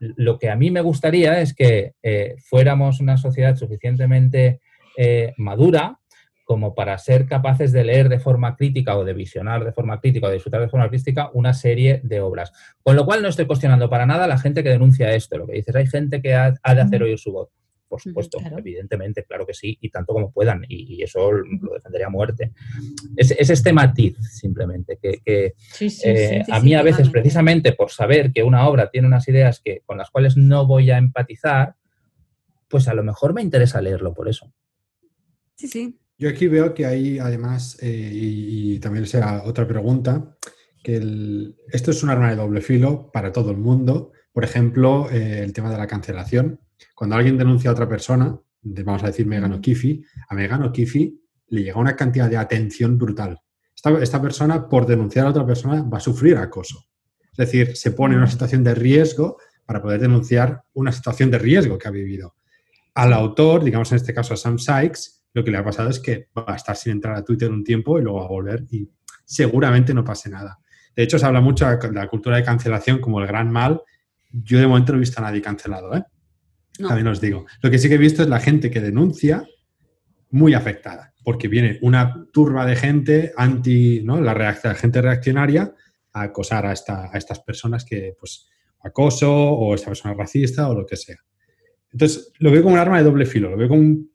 lo 0.00 0.38
que 0.38 0.48
a 0.48 0.56
mí 0.56 0.70
me 0.70 0.80
gustaría 0.80 1.40
es 1.40 1.54
que 1.54 1.92
eh, 2.02 2.36
fuéramos 2.38 3.00
una 3.00 3.16
sociedad 3.16 3.56
suficientemente 3.56 4.60
eh, 4.96 5.34
madura 5.36 5.98
como 6.44 6.74
para 6.74 6.98
ser 6.98 7.26
capaces 7.26 7.70
de 7.70 7.84
leer 7.84 8.08
de 8.08 8.18
forma 8.18 8.56
crítica 8.56 8.96
o 8.96 9.04
de 9.04 9.12
visionar 9.12 9.64
de 9.64 9.72
forma 9.72 10.00
crítica 10.00 10.26
o 10.26 10.30
de 10.30 10.34
disfrutar 10.34 10.60
de 10.60 10.68
forma 10.68 10.88
crítica 10.88 11.30
una 11.32 11.54
serie 11.54 12.00
de 12.02 12.20
obras. 12.20 12.52
Con 12.82 12.96
lo 12.96 13.04
cual 13.04 13.22
no 13.22 13.28
estoy 13.28 13.46
cuestionando 13.46 13.88
para 13.88 14.04
nada 14.04 14.24
a 14.24 14.26
la 14.26 14.36
gente 14.36 14.64
que 14.64 14.70
denuncia 14.70 15.14
esto. 15.14 15.38
Lo 15.38 15.46
que 15.46 15.52
dices, 15.52 15.76
hay 15.76 15.86
gente 15.86 16.20
que 16.20 16.34
ha, 16.34 16.50
de 16.50 16.80
hacer 16.80 17.04
oír 17.04 17.18
su 17.20 17.30
voz. 17.30 17.50
Por 17.90 18.00
supuesto, 18.00 18.38
evidentemente, 18.56 19.24
claro 19.24 19.44
que 19.44 19.52
sí, 19.52 19.76
y 19.80 19.90
tanto 19.90 20.12
como 20.12 20.30
puedan, 20.30 20.64
y, 20.68 21.02
eso 21.02 21.32
lo 21.32 21.74
defendería 21.74 22.06
a 22.06 22.10
muerte. 22.10 22.52
Es, 23.16 23.32
este 23.32 23.72
matiz, 23.72 24.16
simplemente, 24.30 25.00
que, 25.02 25.54
eh, 26.04 26.44
a 26.48 26.60
mí 26.60 26.74
a 26.74 26.82
veces, 26.84 27.10
precisamente 27.10 27.72
por 27.72 27.90
saber 27.90 28.32
que 28.32 28.44
una 28.44 28.68
obra 28.68 28.90
tiene 28.90 29.08
unas 29.08 29.26
ideas 29.26 29.60
que, 29.60 29.82
con 29.84 29.98
las 29.98 30.08
cuales 30.10 30.36
no 30.36 30.68
voy 30.68 30.92
a 30.92 30.98
empatizar, 30.98 31.74
pues 32.68 32.86
a 32.86 32.94
lo 32.94 33.02
mejor 33.02 33.34
me 33.34 33.42
interesa 33.42 33.80
leerlo 33.80 34.14
por 34.14 34.28
eso. 34.28 34.52
Sí, 35.56 35.66
sí, 35.66 35.98
yo 36.16 36.28
aquí 36.28 36.46
veo 36.46 36.74
que 36.74 36.86
hay 36.86 37.18
además, 37.18 37.76
eh, 37.82 38.10
y, 38.12 38.78
también 38.78 39.06
sea 39.06 39.42
otra 39.44 39.66
pregunta, 39.66 40.36
que 40.84 41.52
esto 41.72 41.90
es 41.90 42.04
un 42.04 42.10
arma 42.10 42.30
de 42.30 42.36
doble 42.36 42.60
filo 42.60 43.10
para 43.10 43.32
todo 43.32 43.50
el 43.50 43.56
mundo. 43.56 44.12
Por 44.32 44.44
ejemplo, 44.44 45.10
eh, 45.10 45.42
el 45.42 45.52
tema 45.52 45.72
de 45.72 45.78
la 45.78 45.88
cancelación. 45.88 46.60
Cuando 47.00 47.16
alguien 47.16 47.38
denuncia 47.38 47.70
a 47.70 47.72
otra 47.72 47.88
persona, 47.88 48.38
vamos 48.60 49.02
a 49.02 49.06
decir 49.06 49.26
Megan 49.26 49.54
O'Keefe, 49.54 50.02
a 50.28 50.34
Megan 50.34 50.64
O'Keefe 50.64 51.14
le 51.48 51.62
llega 51.62 51.80
una 51.80 51.96
cantidad 51.96 52.28
de 52.28 52.36
atención 52.36 52.98
brutal. 52.98 53.40
Esta, 53.74 53.98
esta, 54.02 54.20
persona, 54.20 54.68
por 54.68 54.84
denunciar 54.84 55.24
a 55.24 55.30
otra 55.30 55.46
persona, 55.46 55.82
va 55.82 55.96
a 55.96 56.00
sufrir 56.02 56.36
acoso. 56.36 56.84
Es 57.32 57.38
decir, 57.38 57.74
se 57.74 57.92
pone 57.92 58.16
en 58.16 58.18
una 58.20 58.30
situación 58.30 58.62
de 58.62 58.74
riesgo 58.74 59.38
para 59.64 59.80
poder 59.80 59.98
denunciar 59.98 60.62
una 60.74 60.92
situación 60.92 61.30
de 61.30 61.38
riesgo 61.38 61.78
que 61.78 61.88
ha 61.88 61.90
vivido. 61.90 62.34
Al 62.92 63.14
autor, 63.14 63.64
digamos 63.64 63.90
en 63.92 63.96
este 63.96 64.12
caso 64.12 64.34
a 64.34 64.36
Sam 64.36 64.58
Sykes, 64.58 65.22
lo 65.32 65.42
que 65.42 65.50
le 65.50 65.56
ha 65.56 65.64
pasado 65.64 65.88
es 65.88 66.00
que 66.00 66.28
va 66.36 66.44
a 66.48 66.56
estar 66.56 66.76
sin 66.76 66.92
entrar 66.92 67.16
a 67.16 67.24
Twitter 67.24 67.50
un 67.50 67.64
tiempo 67.64 67.98
y 67.98 68.02
luego 68.02 68.18
va 68.18 68.26
a 68.26 68.28
volver 68.28 68.66
y 68.68 68.86
seguramente 69.24 69.94
no 69.94 70.04
pase 70.04 70.28
nada. 70.28 70.58
De 70.94 71.02
hecho, 71.02 71.18
se 71.18 71.24
habla 71.24 71.40
mucho 71.40 71.66
de 71.66 71.92
la 71.92 72.08
cultura 72.08 72.36
de 72.36 72.44
cancelación 72.44 72.98
como 73.00 73.22
el 73.22 73.26
gran 73.26 73.50
mal. 73.50 73.80
Yo 74.30 74.58
de 74.58 74.66
momento 74.66 74.92
no 74.92 74.98
he 74.98 75.00
visto 75.00 75.18
a 75.18 75.24
nadie 75.24 75.40
cancelado, 75.40 75.96
¿eh? 75.96 76.04
También 76.88 77.08
os 77.08 77.20
digo. 77.20 77.46
Lo 77.62 77.70
que 77.70 77.78
sí 77.78 77.88
que 77.88 77.94
he 77.94 77.98
visto 77.98 78.22
es 78.22 78.28
la 78.28 78.40
gente 78.40 78.70
que 78.70 78.80
denuncia 78.80 79.44
muy 80.30 80.54
afectada, 80.54 81.14
porque 81.24 81.48
viene 81.48 81.78
una 81.82 82.26
turba 82.32 82.66
de 82.66 82.76
gente 82.76 83.32
anti, 83.36 84.02
¿no? 84.04 84.20
La, 84.20 84.54
gente 84.54 85.02
reaccionaria 85.02 85.74
a 86.12 86.22
acosar 86.22 86.66
a, 86.66 86.72
esta, 86.72 87.10
a 87.12 87.18
estas 87.18 87.40
personas 87.40 87.84
que, 87.84 88.14
pues, 88.18 88.48
acoso 88.82 89.32
o 89.32 89.74
esta 89.74 89.88
persona 89.88 90.14
racista 90.14 90.68
o 90.68 90.74
lo 90.74 90.86
que 90.86 90.96
sea. 90.96 91.18
Entonces, 91.92 92.32
lo 92.38 92.50
veo 92.50 92.62
como 92.62 92.74
un 92.74 92.80
arma 92.80 92.98
de 92.98 93.04
doble 93.04 93.26
filo, 93.26 93.50
lo 93.50 93.56
veo 93.56 93.68
como 93.68 93.80
un 93.80 94.10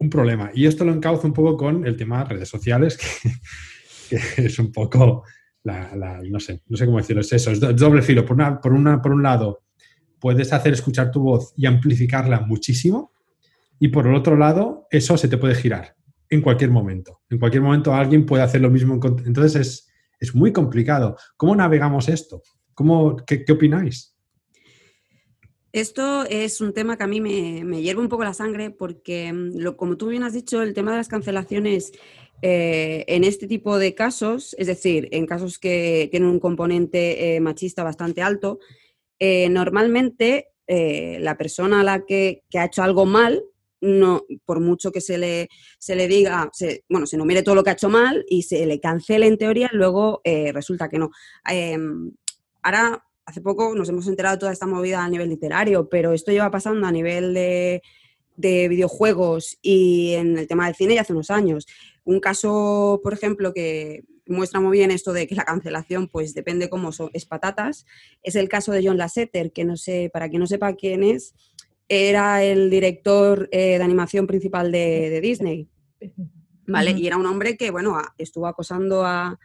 un 0.00 0.10
problema. 0.10 0.50
Y 0.54 0.66
esto 0.66 0.84
lo 0.84 0.92
encauzo 0.92 1.26
un 1.26 1.34
poco 1.34 1.56
con 1.56 1.86
el 1.86 1.96
tema 1.96 2.24
de 2.24 2.30
redes 2.30 2.48
sociales, 2.48 2.98
que, 4.08 4.16
es 4.44 4.58
un 4.58 4.72
poco, 4.72 5.24
no, 5.62 6.40
sé, 6.40 6.62
no 6.66 6.76
sé 6.76 6.86
cómo 6.86 6.98
decirlo, 6.98 7.20
es 7.20 7.32
eso, 7.32 7.52
es 7.52 7.60
doble 7.60 8.02
filo. 8.02 8.24
Por, 8.24 8.34
una, 8.36 8.60
por, 8.60 8.72
una, 8.72 9.00
por 9.00 9.12
un 9.12 9.22
lado, 9.22 9.62
puedes 10.20 10.52
hacer 10.52 10.72
escuchar 10.72 11.10
tu 11.10 11.20
voz 11.20 11.52
y 11.56 11.66
amplificarla 11.66 12.40
muchísimo, 12.40 13.12
y 13.78 13.88
por 13.88 14.06
el 14.06 14.14
otro 14.14 14.36
lado, 14.36 14.86
eso 14.90 15.16
se 15.16 15.26
te 15.26 15.38
puede 15.38 15.54
girar 15.54 15.96
en 16.28 16.42
cualquier 16.42 16.70
momento. 16.70 17.22
En 17.30 17.38
cualquier 17.38 17.62
momento 17.62 17.94
alguien 17.94 18.26
puede 18.26 18.42
hacer 18.42 18.60
lo 18.60 18.70
mismo. 18.70 19.00
Entonces 19.24 19.56
es, 19.56 19.90
es 20.20 20.34
muy 20.34 20.52
complicado. 20.52 21.16
¿Cómo 21.36 21.56
navegamos 21.56 22.08
esto? 22.08 22.42
¿Cómo, 22.74 23.16
qué, 23.26 23.44
opináis? 23.50 24.14
Esto 25.72 26.24
es 26.24 26.60
un 26.60 26.72
tema 26.72 26.96
que 26.96 27.04
a 27.04 27.06
mí 27.06 27.20
me, 27.20 27.82
hierve 27.82 28.02
un 28.02 28.08
poco 28.08 28.24
la 28.24 28.34
sangre 28.34 28.70
porque, 28.70 29.32
mm, 29.32 29.76
como 29.76 29.96
tú 29.96 30.08
bien 30.08 30.22
has 30.22 30.34
dicho, 30.34 30.62
el 30.62 30.74
tema 30.74 30.90
de 30.92 30.98
las 30.98 31.08
cancelaciones 31.08 31.92
eh, 32.42 33.04
en 33.08 33.24
este 33.24 33.46
tipo 33.46 33.78
de 33.78 33.94
casos, 33.94 34.54
es 34.58 34.66
decir, 34.66 35.08
en 35.12 35.26
casos 35.26 35.58
que 35.58 36.08
tienen 36.10 36.28
un 36.28 36.40
componente 36.40 37.36
eh, 37.36 37.40
machista 37.40 37.82
bastante 37.82 38.22
alto, 38.22 38.58
eh, 39.20 39.48
normalmente 39.48 40.48
la 40.72 41.36
persona 41.36 41.80
a 41.80 41.84
la 41.84 42.04
que, 42.06 42.44
ha 42.54 42.64
hecho 42.64 42.84
algo 42.84 43.04
mal, 43.04 43.42
no, 43.80 44.24
por 44.44 44.60
mucho 44.60 44.92
que 44.92 45.00
se 45.00 45.18
le, 45.18 45.48
se 45.80 45.96
le 45.96 46.06
diga, 46.06 46.48
bueno, 46.88 47.06
se 47.06 47.16
enumere 47.16 47.42
todo 47.42 47.56
lo 47.56 47.64
que 47.64 47.70
ha 47.70 47.72
hecho 47.72 47.88
mal 47.88 48.24
y 48.28 48.42
se 48.42 48.64
le 48.66 48.78
cancele 48.78 49.26
en 49.26 49.36
teoría, 49.36 49.68
luego 49.72 50.20
resulta 50.24 50.88
que 50.88 51.00
no. 51.00 51.10
Em, 51.44 52.12
ahora 52.62 53.04
hace 53.30 53.40
poco 53.40 53.74
nos 53.74 53.88
hemos 53.88 54.06
enterado 54.06 54.36
de 54.36 54.40
toda 54.40 54.52
esta 54.52 54.66
movida 54.66 55.02
a 55.02 55.08
nivel 55.08 55.28
literario, 55.28 55.88
pero 55.88 56.12
esto 56.12 56.32
lleva 56.32 56.50
pasando 56.50 56.86
a 56.86 56.92
nivel 56.92 57.32
de, 57.32 57.82
videojuegos 58.36 59.58
y 59.60 60.14
en 60.14 60.38
el 60.38 60.48
tema 60.48 60.66
del 60.66 60.74
cine 60.74 60.94
ya 60.94 61.02
hace 61.02 61.12
unos 61.12 61.30
años. 61.30 61.66
Un 62.04 62.20
caso, 62.20 63.00
por 63.02 63.12
ejemplo, 63.12 63.52
que 63.52 64.04
muestra 64.32 64.60
muy 64.60 64.78
bien 64.78 64.90
esto 64.90 65.12
de 65.12 65.26
que 65.26 65.34
la 65.34 65.44
cancelación 65.44 66.08
pues 66.08 66.34
depende 66.34 66.70
cómo 66.70 66.90
es 67.12 67.26
patatas, 67.26 67.86
es 68.22 68.36
el 68.36 68.48
caso 68.48 68.72
de 68.72 68.86
John 68.86 68.98
Lasseter, 68.98 69.52
que 69.52 69.64
no 69.64 69.76
sé, 69.76 70.10
para 70.12 70.28
quien 70.28 70.40
no 70.40 70.46
sepa 70.46 70.74
quién 70.74 71.02
es, 71.02 71.34
era 71.88 72.42
el 72.44 72.70
director 72.70 73.48
eh, 73.52 73.78
de 73.78 73.82
animación 73.82 74.26
principal 74.26 74.70
de, 74.70 75.20
Disney. 75.20 75.68
¿Vale? 76.66 76.92
Y 76.92 77.06
era 77.06 77.16
un 77.16 77.26
hombre 77.26 77.56
que, 77.56 77.72
bueno, 77.72 78.00
estuvo 78.16 78.46
acosando 78.46 79.04
a, 79.04 79.38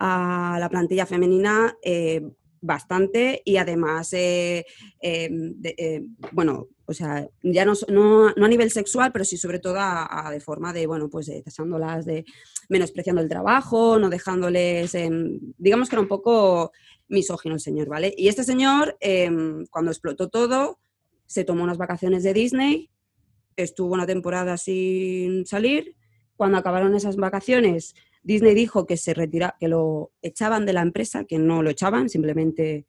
la 0.00 0.68
plantilla 0.70 1.06
femenina 1.06 1.78
eh, 1.82 2.20
bastante 2.64 3.42
y 3.44 3.58
además, 3.58 4.12
eh, 4.12 4.64
eh, 5.00 6.02
bueno, 6.32 6.68
o 6.86 6.94
sea, 6.94 7.28
ya 7.42 7.64
no, 7.64 7.74
no, 7.88 8.28
a 8.28 8.48
nivel 8.48 8.70
sexual, 8.70 9.12
pero 9.12 9.24
sí 9.24 9.36
sobre 9.36 9.58
todo 9.58 9.76
a, 9.78 10.28
de 10.30 10.40
forma 10.40 10.72
de, 10.72 10.86
bueno, 10.86 11.08
pues 11.08 11.26
de 11.26 11.42
tasándolas, 11.42 12.06
de 12.06 12.24
menospreciando 12.68 13.20
el 13.22 13.28
trabajo, 13.28 13.98
no 13.98 14.08
dejándoles, 14.08 14.96
digamos 15.58 15.88
que 15.88 15.96
era 15.96 16.02
un 16.02 16.08
poco 16.08 16.72
misógino 17.08 17.54
el 17.54 17.60
señor, 17.60 17.88
¿vale? 17.88 18.14
Y 18.16 18.28
este 18.28 18.44
señor, 18.44 18.96
em, 19.00 19.66
cuando 19.66 19.90
explotó 19.90 20.28
todo, 20.28 20.78
se 21.26 21.44
tomó 21.44 21.64
unas 21.64 21.78
vacaciones 21.78 22.22
de 22.22 22.32
Disney, 22.32 22.90
estuvo 23.56 23.94
una 23.94 24.06
temporada 24.06 24.56
sin 24.56 25.46
salir, 25.46 25.96
cuando 26.36 26.58
acabaron 26.58 26.94
esas 26.94 27.16
vacaciones 27.16 27.94
Disney 28.24 28.54
dijo 28.54 28.86
que 28.86 28.96
se 28.96 29.14
retira, 29.14 29.54
que 29.60 29.68
lo 29.68 30.10
echaban 30.22 30.64
de 30.66 30.72
la 30.72 30.80
empresa, 30.80 31.24
que 31.24 31.38
no 31.38 31.62
lo 31.62 31.70
echaban, 31.70 32.08
simplemente 32.08 32.86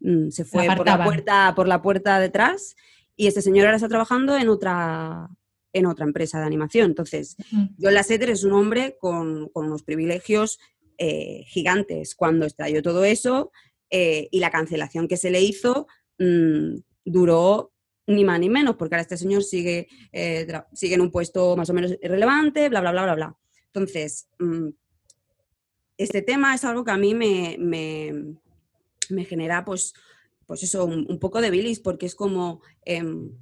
mm, 0.00 0.28
se 0.28 0.44
fue 0.44 0.66
por 0.76 0.86
la, 0.86 1.02
puerta, 1.02 1.54
por 1.56 1.66
la 1.66 1.82
puerta 1.82 2.20
detrás. 2.20 2.76
Y 3.16 3.26
este 3.26 3.40
señor 3.40 3.66
ahora 3.66 3.76
está 3.76 3.88
trabajando 3.88 4.36
en 4.36 4.48
otra, 4.50 5.30
en 5.74 5.86
otra 5.86 6.06
empresa 6.06 6.38
de 6.38 6.46
animación. 6.46 6.86
Entonces, 6.86 7.36
John 7.78 7.92
Lasseter 7.92 8.30
es 8.30 8.44
un 8.44 8.52
hombre 8.52 8.96
con, 8.98 9.50
unos 9.52 9.82
privilegios 9.82 10.58
eh, 10.96 11.44
gigantes. 11.46 12.14
Cuando 12.14 12.46
estalló 12.46 12.80
todo 12.80 13.04
eso 13.04 13.52
eh, 13.90 14.28
y 14.30 14.40
la 14.40 14.50
cancelación 14.50 15.08
que 15.08 15.18
se 15.18 15.30
le 15.30 15.42
hizo 15.42 15.86
mm, 16.18 16.76
duró 17.04 17.72
ni 18.06 18.24
más 18.24 18.38
ni 18.38 18.48
menos, 18.48 18.76
porque 18.76 18.94
ahora 18.94 19.02
este 19.02 19.16
señor 19.16 19.42
sigue, 19.42 19.88
eh, 20.12 20.46
sigue 20.72 20.94
en 20.94 21.00
un 21.00 21.10
puesto 21.10 21.56
más 21.56 21.70
o 21.70 21.74
menos 21.74 21.96
irrelevante, 22.02 22.68
bla, 22.68 22.80
bla, 22.80 22.92
bla, 22.92 23.04
bla, 23.04 23.14
bla. 23.14 23.36
Entonces, 23.66 24.28
mm, 24.38 24.68
este 25.96 26.22
tema 26.22 26.54
es 26.54 26.64
algo 26.64 26.84
que 26.84 26.90
a 26.90 26.96
mí 26.96 27.14
me, 27.14 27.56
me, 27.58 29.24
genera, 29.24 29.64
pues, 29.64 29.94
pues 30.46 30.62
eso, 30.62 30.84
un, 30.84 31.18
poco 31.18 31.40
de 31.40 31.50
bilis, 31.50 31.80
porque 31.80 32.06
es 32.06 32.14
como, 32.14 32.60
em, 32.84 33.32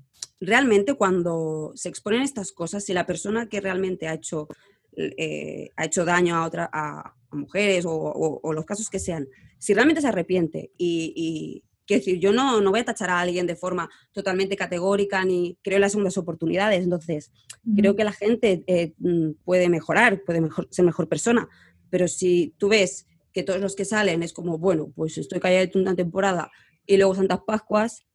realmente 0.42 0.94
cuando 0.94 1.72
se 1.76 1.88
exponen 1.88 2.22
estas 2.22 2.52
cosas, 2.52 2.84
si 2.84 2.92
la 2.92 3.06
persona 3.06 3.48
que 3.48 3.60
realmente 3.60 4.08
ha 4.08 4.14
hecho, 4.14 4.48
eh, 4.96 5.70
ha 5.76 5.84
hecho 5.84 6.04
daño 6.04 6.34
a, 6.34 6.46
otra, 6.46 6.68
a, 6.72 7.14
mujeres 7.30 7.84
o, 7.86 8.52
los 8.52 8.66
casos 8.66 8.90
que 8.90 8.98
sean, 8.98 9.26
si 9.58 9.72
realmente 9.72 10.02
se 10.02 10.08
arrepiente 10.08 10.72
y, 10.76 11.64
Quiero 11.84 11.98
decir, 11.98 12.20
yo 12.20 12.32
no, 12.32 12.60
no 12.60 12.70
voy 12.70 12.78
a 12.78 12.84
tachar 12.84 13.10
a 13.10 13.18
alguien 13.18 13.44
de 13.44 13.56
forma 13.56 13.90
totalmente 14.12 14.54
categórica 14.54 15.24
ni 15.24 15.58
creo 15.62 15.76
en 15.76 15.80
las 15.80 15.90
segundas 15.90 16.16
oportunidades. 16.16 16.84
Entonces, 16.84 17.32
creo 17.76 17.96
que 17.96 18.04
la 18.04 18.12
gente 18.12 18.62
eh, 18.68 18.94
mm, 18.98 19.32
puede 19.44 19.68
mejorar, 19.68 20.22
puede 20.22 20.40
mejor, 20.40 20.68
ser 20.70 20.84
mejor 20.84 21.08
persona. 21.08 21.48
Pero 21.90 22.06
si 22.06 22.54
tú 22.56 22.68
ves 22.68 23.08
que 23.32 23.42
todos 23.42 23.60
los 23.60 23.74
que 23.74 23.84
salen 23.84 24.22
es 24.22 24.32
como, 24.32 24.58
bueno, 24.58 24.92
pues 24.94 25.18
estoy 25.18 25.40
callado 25.40 25.80
una 25.80 25.96
temporada 25.96 26.52
y 26.86 26.98
luego 26.98 27.16
Santas 27.16 27.40
Pascuas, 27.44 28.06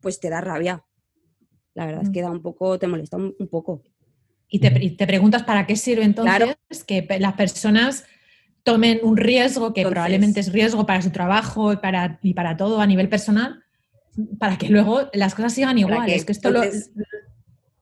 pues 0.00 0.20
te 0.20 0.30
da 0.30 0.40
rabia. 0.40 0.85
La 1.76 1.84
verdad 1.84 2.02
es 2.04 2.10
que 2.10 2.22
da 2.22 2.30
un 2.30 2.40
poco, 2.40 2.78
te 2.78 2.86
molesta 2.86 3.18
un, 3.18 3.34
poco. 3.50 3.82
Y 4.48 4.60
te, 4.60 4.70
te, 4.70 5.06
preguntas 5.06 5.42
para 5.42 5.66
qué 5.66 5.76
sirve 5.76 6.04
entonces 6.04 6.56
que 6.86 7.06
las 7.20 7.34
personas 7.34 8.04
tomen 8.62 9.00
un 9.02 9.18
riesgo 9.18 9.74
que 9.74 9.86
probablemente 9.86 10.40
es 10.40 10.50
riesgo 10.50 10.86
para 10.86 11.02
su 11.02 11.10
trabajo 11.10 11.74
y 11.74 11.76
para, 11.76 12.18
y 12.22 12.32
para 12.32 12.56
todo 12.56 12.80
a 12.80 12.86
nivel 12.86 13.10
personal, 13.10 13.62
para 14.38 14.56
que 14.56 14.70
luego 14.70 15.10
las 15.12 15.34
cosas 15.34 15.52
sigan 15.52 15.76
iguales. 15.76 16.24
Que, 16.24 16.32
esto 16.32 16.50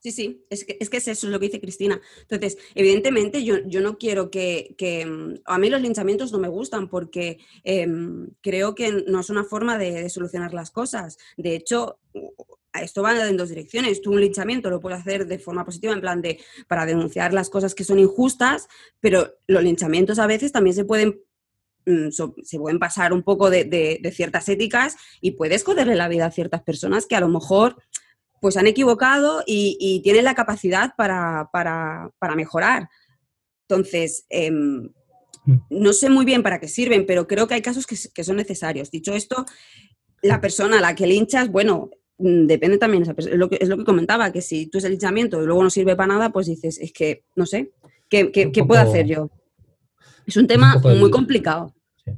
Sí, 0.00 0.12
sí, 0.12 0.44
es 0.50 0.66
que, 0.66 0.76
es 0.80 0.90
que 0.90 0.98
es 0.98 1.08
eso 1.08 1.26
es 1.28 1.32
lo 1.32 1.40
que 1.40 1.46
dice 1.46 1.60
Cristina. 1.60 1.98
Entonces, 2.20 2.58
evidentemente 2.74 3.42
yo, 3.42 3.66
yo 3.66 3.80
no 3.80 3.96
quiero 3.96 4.28
que, 4.28 4.74
que, 4.76 5.06
mm, 5.06 5.36
A 5.46 5.56
mí 5.58 5.70
los 5.70 5.80
linchamientos 5.80 6.30
no 6.32 6.38
me 6.38 6.48
gustan 6.48 6.90
porque 6.90 7.38
em, 7.62 8.28
creo 8.42 8.74
que 8.74 9.04
no 9.06 9.20
es 9.20 9.30
una 9.30 9.44
forma 9.44 9.78
de, 9.78 9.92
de 9.92 10.10
solucionar 10.10 10.52
las 10.52 10.70
cosas. 10.70 11.16
De 11.38 11.54
hecho, 11.54 12.00
esto 12.80 13.02
va 13.02 13.28
en 13.28 13.36
dos 13.36 13.48
direcciones. 13.50 14.00
Tú 14.02 14.12
un 14.12 14.20
linchamiento 14.20 14.68
lo 14.70 14.80
puedes 14.80 15.00
hacer 15.00 15.26
de 15.26 15.38
forma 15.38 15.64
positiva, 15.64 15.92
en 15.92 16.00
plan 16.00 16.20
de 16.22 16.40
para 16.68 16.86
denunciar 16.86 17.32
las 17.32 17.48
cosas 17.50 17.74
que 17.74 17.84
son 17.84 17.98
injustas, 17.98 18.68
pero 19.00 19.34
los 19.46 19.62
linchamientos 19.62 20.18
a 20.18 20.26
veces 20.26 20.50
también 20.52 20.74
se 20.74 20.84
pueden 20.84 21.20
mm, 21.86 22.08
se 22.10 22.58
pueden 22.58 22.78
pasar 22.78 23.12
un 23.12 23.22
poco 23.22 23.50
de, 23.50 23.64
de- 23.64 23.98
de 24.02 24.10
ciertas 24.10 24.48
éticas 24.48 24.96
y 25.20 25.32
puedes 25.32 25.62
joderle 25.64 25.94
la 25.94 26.08
vida 26.08 26.26
a 26.26 26.30
ciertas 26.30 26.62
personas 26.62 27.06
que 27.06 27.14
a 27.16 27.20
lo 27.20 27.28
mejor 27.28 27.76
pues 28.40 28.56
han 28.56 28.66
equivocado 28.66 29.42
y, 29.46 29.76
y 29.80 30.00
tienen 30.02 30.24
la 30.24 30.34
capacidad 30.34 30.94
para, 30.96 31.48
para- 31.52 32.10
para 32.18 32.34
mejorar. 32.36 32.88
Entonces, 33.68 34.26
em, 34.30 34.90
Mm. 35.46 35.56
no 35.68 35.92
sé 35.92 36.08
muy 36.08 36.24
bien 36.24 36.42
para 36.42 36.58
qué 36.58 36.68
sirven, 36.68 37.04
pero 37.04 37.26
creo 37.26 37.46
que 37.46 37.52
hay 37.52 37.60
casos 37.60 37.86
que, 37.86 38.24
son 38.24 38.36
necesarios. 38.36 38.90
Dicho 38.90 39.12
esto, 39.14 39.44
la 40.22 40.40
persona 40.40 40.78
a 40.78 40.80
la 40.80 40.94
que 40.94 41.06
linchas, 41.06 41.50
bueno, 41.50 41.90
depende 42.24 42.78
también, 42.78 43.04
perso- 43.04 43.30
es 43.30 43.36
lo, 43.38 43.48
que, 43.48 43.58
es 43.60 43.68
lo 43.68 43.76
que 43.76 43.84
comentaba, 43.84 44.32
que 44.32 44.40
si 44.40 44.66
tú 44.66 44.78
es 44.78 44.84
el 44.84 44.92
linchamiento 44.92 45.42
y 45.42 45.46
luego 45.46 45.62
no 45.62 45.70
sirve 45.70 45.94
para 45.96 46.14
nada, 46.14 46.30
pues 46.30 46.46
dices, 46.46 46.78
es 46.78 46.92
que, 46.92 47.24
no 47.36 47.44
sé, 47.46 47.72
¿qué, 48.08 48.32
qué- 48.32 48.50
qué 48.50 48.64
puedo 48.64 48.80
hacer 48.80 49.06
yo? 49.06 49.30
Es 50.26 50.36
un 50.36 50.46
tema 50.46 50.76
muy 50.82 50.92
el- 51.04 51.10
complicado. 51.10 51.74
Sí. 52.04 52.12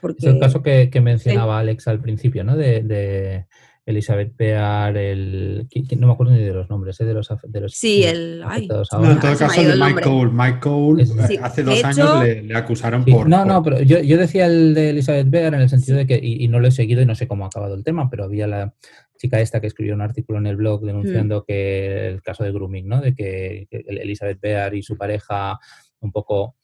Porque, 0.00 0.26
Es 0.26 0.34
el 0.34 0.40
caso 0.40 0.62
que, 0.62 0.90
que 0.90 1.00
mencionaba 1.00 1.58
Alex 1.60 1.86
al 1.88 2.00
principio, 2.00 2.42
¿no? 2.44 2.56
De, 2.56 2.82
de 2.82 3.46
Elizabeth 3.86 4.34
Pear, 4.36 4.96
el... 4.96 5.66
No 5.98 6.06
me 6.06 6.12
acuerdo 6.12 6.32
ni 6.34 6.40
de 6.42 6.52
los 6.52 6.68
nombres, 6.70 7.00
¿eh? 7.00 7.04
De 7.04 7.14
los, 7.14 7.28
de 7.42 7.60
los 7.60 7.72
Sí, 7.72 8.04
el- 8.04 8.42
ay. 8.46 8.58
afectados 8.58 8.88
No, 8.92 8.98
ahora. 8.98 9.12
en 9.12 9.20
todo 9.20 9.36
caso, 9.38 9.62
de 9.62 9.76
Mike. 9.76 10.00
Cole. 10.02 10.30
Mike 10.32 10.60
Cole, 10.60 11.02
Es- 11.02 11.10
eh, 11.10 11.26
Sí, 11.28 11.38
hace 11.42 11.62
dos 11.62 11.78
hecho- 11.78 11.86
años 11.86 12.24
le, 12.24 12.42
le 12.42 12.54
acusaron 12.56 13.04
Sí, 13.04 13.10
por. 13.10 13.28
no, 13.28 13.38
por- 13.38 13.46
no, 13.46 13.62
pero 13.62 13.80
yo, 13.82 14.00
yo 14.00 14.16
decía 14.18 14.46
el 14.46 14.74
de 14.74 14.90
Elizabeth 14.90 15.28
Bear 15.30 15.54
en 15.54 15.60
el 15.62 15.68
sentido 15.68 15.96
de 15.98 16.06
que, 16.06 16.20
y, 16.22 16.44
y 16.44 16.48
no 16.48 16.60
lo 16.60 16.68
he 16.68 16.72
seguido 16.72 17.02
y 17.02 17.06
no 17.06 17.14
sé 17.14 17.26
cómo 17.26 17.44
ha 17.44 17.48
acabado 17.48 17.74
el 17.74 17.82
tema, 17.84 18.08
pero 18.10 18.24
había 18.24 18.46
la 18.46 18.74
chica 19.18 19.40
esta 19.40 19.60
que 19.60 19.66
escribió 19.66 19.94
un 19.94 20.00
artículo 20.02 20.38
en 20.38 20.46
el 20.46 20.56
blog 20.56 20.82
denunciando 20.84 21.44
que 21.44 22.08
el 22.08 22.22
caso 22.22 22.44
de 22.44 22.52
grooming, 22.52 22.86
¿no? 22.88 23.00
De 23.00 23.14
que, 23.14 23.66
que 23.70 23.84
Elizabeth 23.86 24.40
Bear 24.40 24.74
y 24.74 24.82
su 24.82 24.96
pareja 24.96 25.58
un 26.00 26.12
poco 26.12 26.56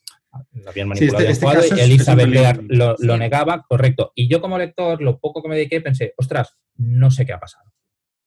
lo 0.53 0.71
habían 0.71 0.87
Sí, 0.97 1.07
manipulado 1.07 1.19
este- 1.19 1.29
y 1.29 1.33
este 1.33 1.45
jugado, 1.47 1.61
caso 1.63 1.75
y 1.75 1.79
es- 1.79 1.85
es 1.85 1.87
un 1.87 1.93
Elizabeth 2.21 2.61
lo, 2.69 2.97
lo 2.99 3.15
Sí. 3.15 3.19
negaba, 3.19 3.65
correcto. 3.69 4.13
Y 4.15 4.29
yo 4.29 4.41
como 4.41 4.59
lector, 4.59 5.01
lo 5.03 5.19
poco 5.19 5.43
que 5.43 5.49
me 5.49 5.57
dediqué, 5.57 5.81
pensé, 5.81 6.15
ostras, 6.17 6.57
no 6.77 7.11
sé 7.11 7.25
qué 7.27 7.33
ha 7.33 7.41
pasado. 7.41 7.65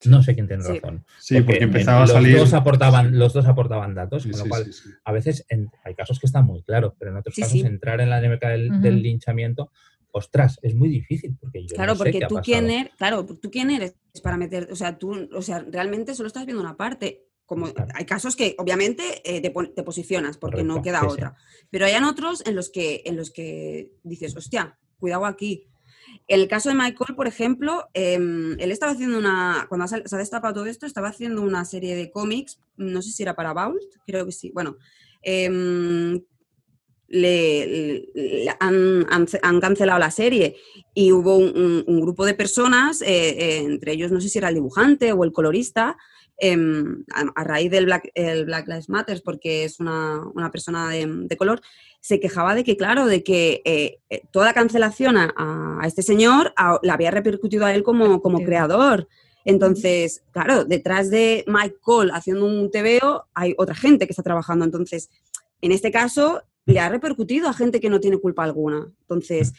No 0.06 0.24
sé 0.24 0.34
quién 0.34 0.48
tiene 0.48 0.64
Sí. 0.64 0.80
razón. 0.80 1.06
Sí, 1.20 1.42
porque, 1.42 1.62
empezaba 1.64 1.98
a 1.98 2.02
los 2.02 2.12
salir. 2.12 2.38
Dos 2.38 2.54
aportaban, 2.54 3.20
Los 3.20 3.34
dos 3.34 3.46
aportaban 3.46 3.94
datos, 3.96 4.24
Sí, 4.24 4.30
con 4.30 4.40
lo 4.40 4.44
sí, 4.46 4.50
cual 4.50 4.66
sí, 4.66 4.72
sí. 4.74 4.90
a 5.04 5.12
veces 5.12 5.46
en- 5.50 5.70
hay 5.84 5.94
casos 5.94 6.20
que 6.20 6.26
están 6.28 6.46
muy 6.46 6.64
claros, 6.64 6.94
pero 6.98 7.12
en 7.12 7.18
otros 7.18 7.36
Sí, 7.36 7.42
casos 7.42 7.60
sí. 7.60 7.66
entrar 7.68 8.00
en 8.00 8.10
la 8.10 8.22
dinámica 8.22 8.48
del, 8.50 9.02
linchamiento, 9.04 9.72
ostras, 10.12 10.58
es 10.64 10.74
muy 10.74 10.88
difícil 10.90 11.36
porque 11.40 11.62
yo 11.64 11.76
Claro, 11.76 11.92
no 11.92 11.96
sé 11.96 12.00
porque 12.00 12.20
qué 12.20 12.26
ha 12.26 12.28
tú 12.30 12.36
pasado. 12.36 12.46
quién 12.46 12.70
eres, 12.72 12.94
claro, 12.98 13.26
tú 13.26 13.52
quién 13.52 13.70
eres 13.72 13.94
para 14.24 14.38
meter, 14.38 14.70
o 14.72 14.76
sea, 14.76 14.98
tú, 14.98 15.30
o 15.34 15.42
sea, 15.42 15.66
realmente 15.70 16.16
solo 16.16 16.28
estás 16.28 16.46
viendo 16.46 16.64
una 16.64 16.78
parte. 16.78 17.26
Como 17.50 17.74
Claro. 17.74 17.92
hay 17.96 18.06
casos 18.06 18.36
que 18.36 18.56
obviamente 18.60 19.04
eh, 19.26 19.42
te, 19.42 19.50
te 19.76 19.84
posicionas 19.84 20.38
porque 20.38 20.64
no 20.64 20.82
queda 20.84 21.00
sí, 21.02 21.08
sí. 21.08 21.14
otra. 21.14 21.36
Pero 21.72 21.86
hay 21.88 21.96
otros 22.04 22.46
en 22.46 22.56
los 22.56 22.70
que 22.70 23.02
en 23.06 23.18
los 23.18 23.32
que 23.32 23.92
dices, 24.04 24.38
hostia, 24.38 24.78
cuidado 25.00 25.26
aquí. 25.26 25.66
El 26.28 26.48
caso 26.48 26.70
de 26.70 26.76
Michael, 26.76 27.16
por 27.16 27.28
ejemplo, 27.28 27.88
em, 27.94 28.56
él 28.60 28.72
estaba 28.72 28.92
haciendo 28.92 29.18
una. 29.18 29.66
Cuando 29.68 29.88
se 29.88 29.96
ha 30.16 30.18
destapado 30.20 30.54
todo 30.54 30.66
esto, 30.68 30.86
estaba 30.86 31.10
haciendo 31.10 31.42
una 31.42 31.66
serie 31.66 31.96
de 31.96 32.12
cómics, 32.12 32.60
no 32.78 33.02
sé 33.02 33.12
si 33.12 33.24
era 33.24 33.36
para 33.36 33.54
Vault, 33.54 33.82
creo 34.06 34.26
que 34.28 34.32
sí. 34.32 34.52
Bueno, 34.54 34.78
em, 35.24 36.22
le, 37.08 38.06
han, 38.60 39.06
han- 39.10 39.28
han 39.42 39.60
cancelado 39.60 39.98
la 40.00 40.12
serie 40.12 40.56
y 40.94 41.12
hubo 41.12 41.36
un, 41.38 41.50
un- 41.58 41.84
un 41.88 42.02
grupo 42.02 42.26
de 42.26 42.36
personas, 42.36 43.02
eh, 43.02 43.08
eh, 43.08 43.58
entre 43.66 43.94
ellos 43.94 44.12
no 44.12 44.22
sé 44.22 44.30
si 44.30 44.38
era 44.38 44.50
el 44.50 44.56
dibujante 44.56 45.12
o 45.14 45.24
el 45.24 45.32
colorista, 45.34 45.98
em, 46.40 47.04
a, 47.14 47.26
a 47.36 47.44
raíz 47.44 47.70
del 47.72 47.86
Black, 47.86 48.10
el 48.16 48.46
Black 48.46 48.68
Lives 48.68 48.90
Matter, 48.90 49.22
porque 49.24 49.64
es 49.64 49.80
una, 49.80 50.22
una 50.34 50.52
persona 50.52 50.90
de, 50.90 51.06
de 51.08 51.38
color, 51.38 51.62
se 52.02 52.20
quejaba 52.20 52.56
de 52.56 52.64
que, 52.64 52.78
claro, 52.78 53.06
de 53.08 53.24
que 53.24 53.62
eh, 53.66 54.00
eh, 54.10 54.22
toda 54.32 54.46
la 54.46 54.54
cancelación 54.54 55.18
a, 55.18 55.34
a 55.82 55.86
este 55.88 56.02
señor 56.02 56.54
a- 56.56 56.80
la 56.82 56.94
había 56.94 57.12
repercutido 57.12 57.66
a 57.66 57.74
él 57.74 57.84
como, 57.84 58.22
como 58.22 58.38
Sí. 58.40 58.46
creador. 58.46 59.08
Entonces, 59.46 60.24
claro, 60.32 60.66
detrás 60.66 61.10
de 61.10 61.44
Mike 61.48 61.78
Cole 61.82 62.12
haciendo 62.14 62.46
un 62.46 62.70
TVO 62.72 63.26
hay 63.34 63.56
otra 63.58 63.76
gente 63.76 64.06
que 64.06 64.12
está 64.14 64.24
trabajando. 64.24 64.64
Entonces, 64.66 65.10
en 65.62 65.72
este 65.72 65.92
caso, 65.92 66.44
le 66.66 66.80
ha 66.80 66.88
repercutido 66.90 67.50
a 67.50 67.54
gente 67.54 67.80
que 67.80 67.90
no 67.90 68.00
tiene 68.00 68.18
culpa 68.18 68.44
alguna. 68.44 68.92
Entonces, 69.02 69.54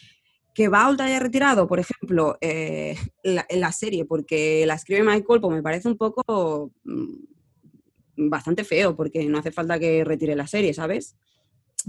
que 0.60 0.68
Vault 0.68 1.00
haya 1.00 1.18
retirado, 1.18 1.66
por 1.66 1.80
ejemplo, 1.80 2.36
eh, 2.42 2.94
la, 3.22 3.46
la 3.48 3.72
serie 3.72 4.04
porque 4.04 4.64
la 4.66 4.74
escribe 4.74 5.02
Michael, 5.02 5.40
pues 5.40 5.54
me 5.56 5.62
parece 5.62 5.88
un 5.88 5.96
poco 5.96 6.70
mm, 6.84 8.28
bastante 8.28 8.62
feo, 8.62 8.94
porque 8.94 9.24
no 9.24 9.38
hace 9.38 9.52
falta 9.52 9.78
que 9.78 10.04
retire 10.04 10.36
la 10.36 10.46
serie, 10.46 10.74
¿sabes? 10.74 11.16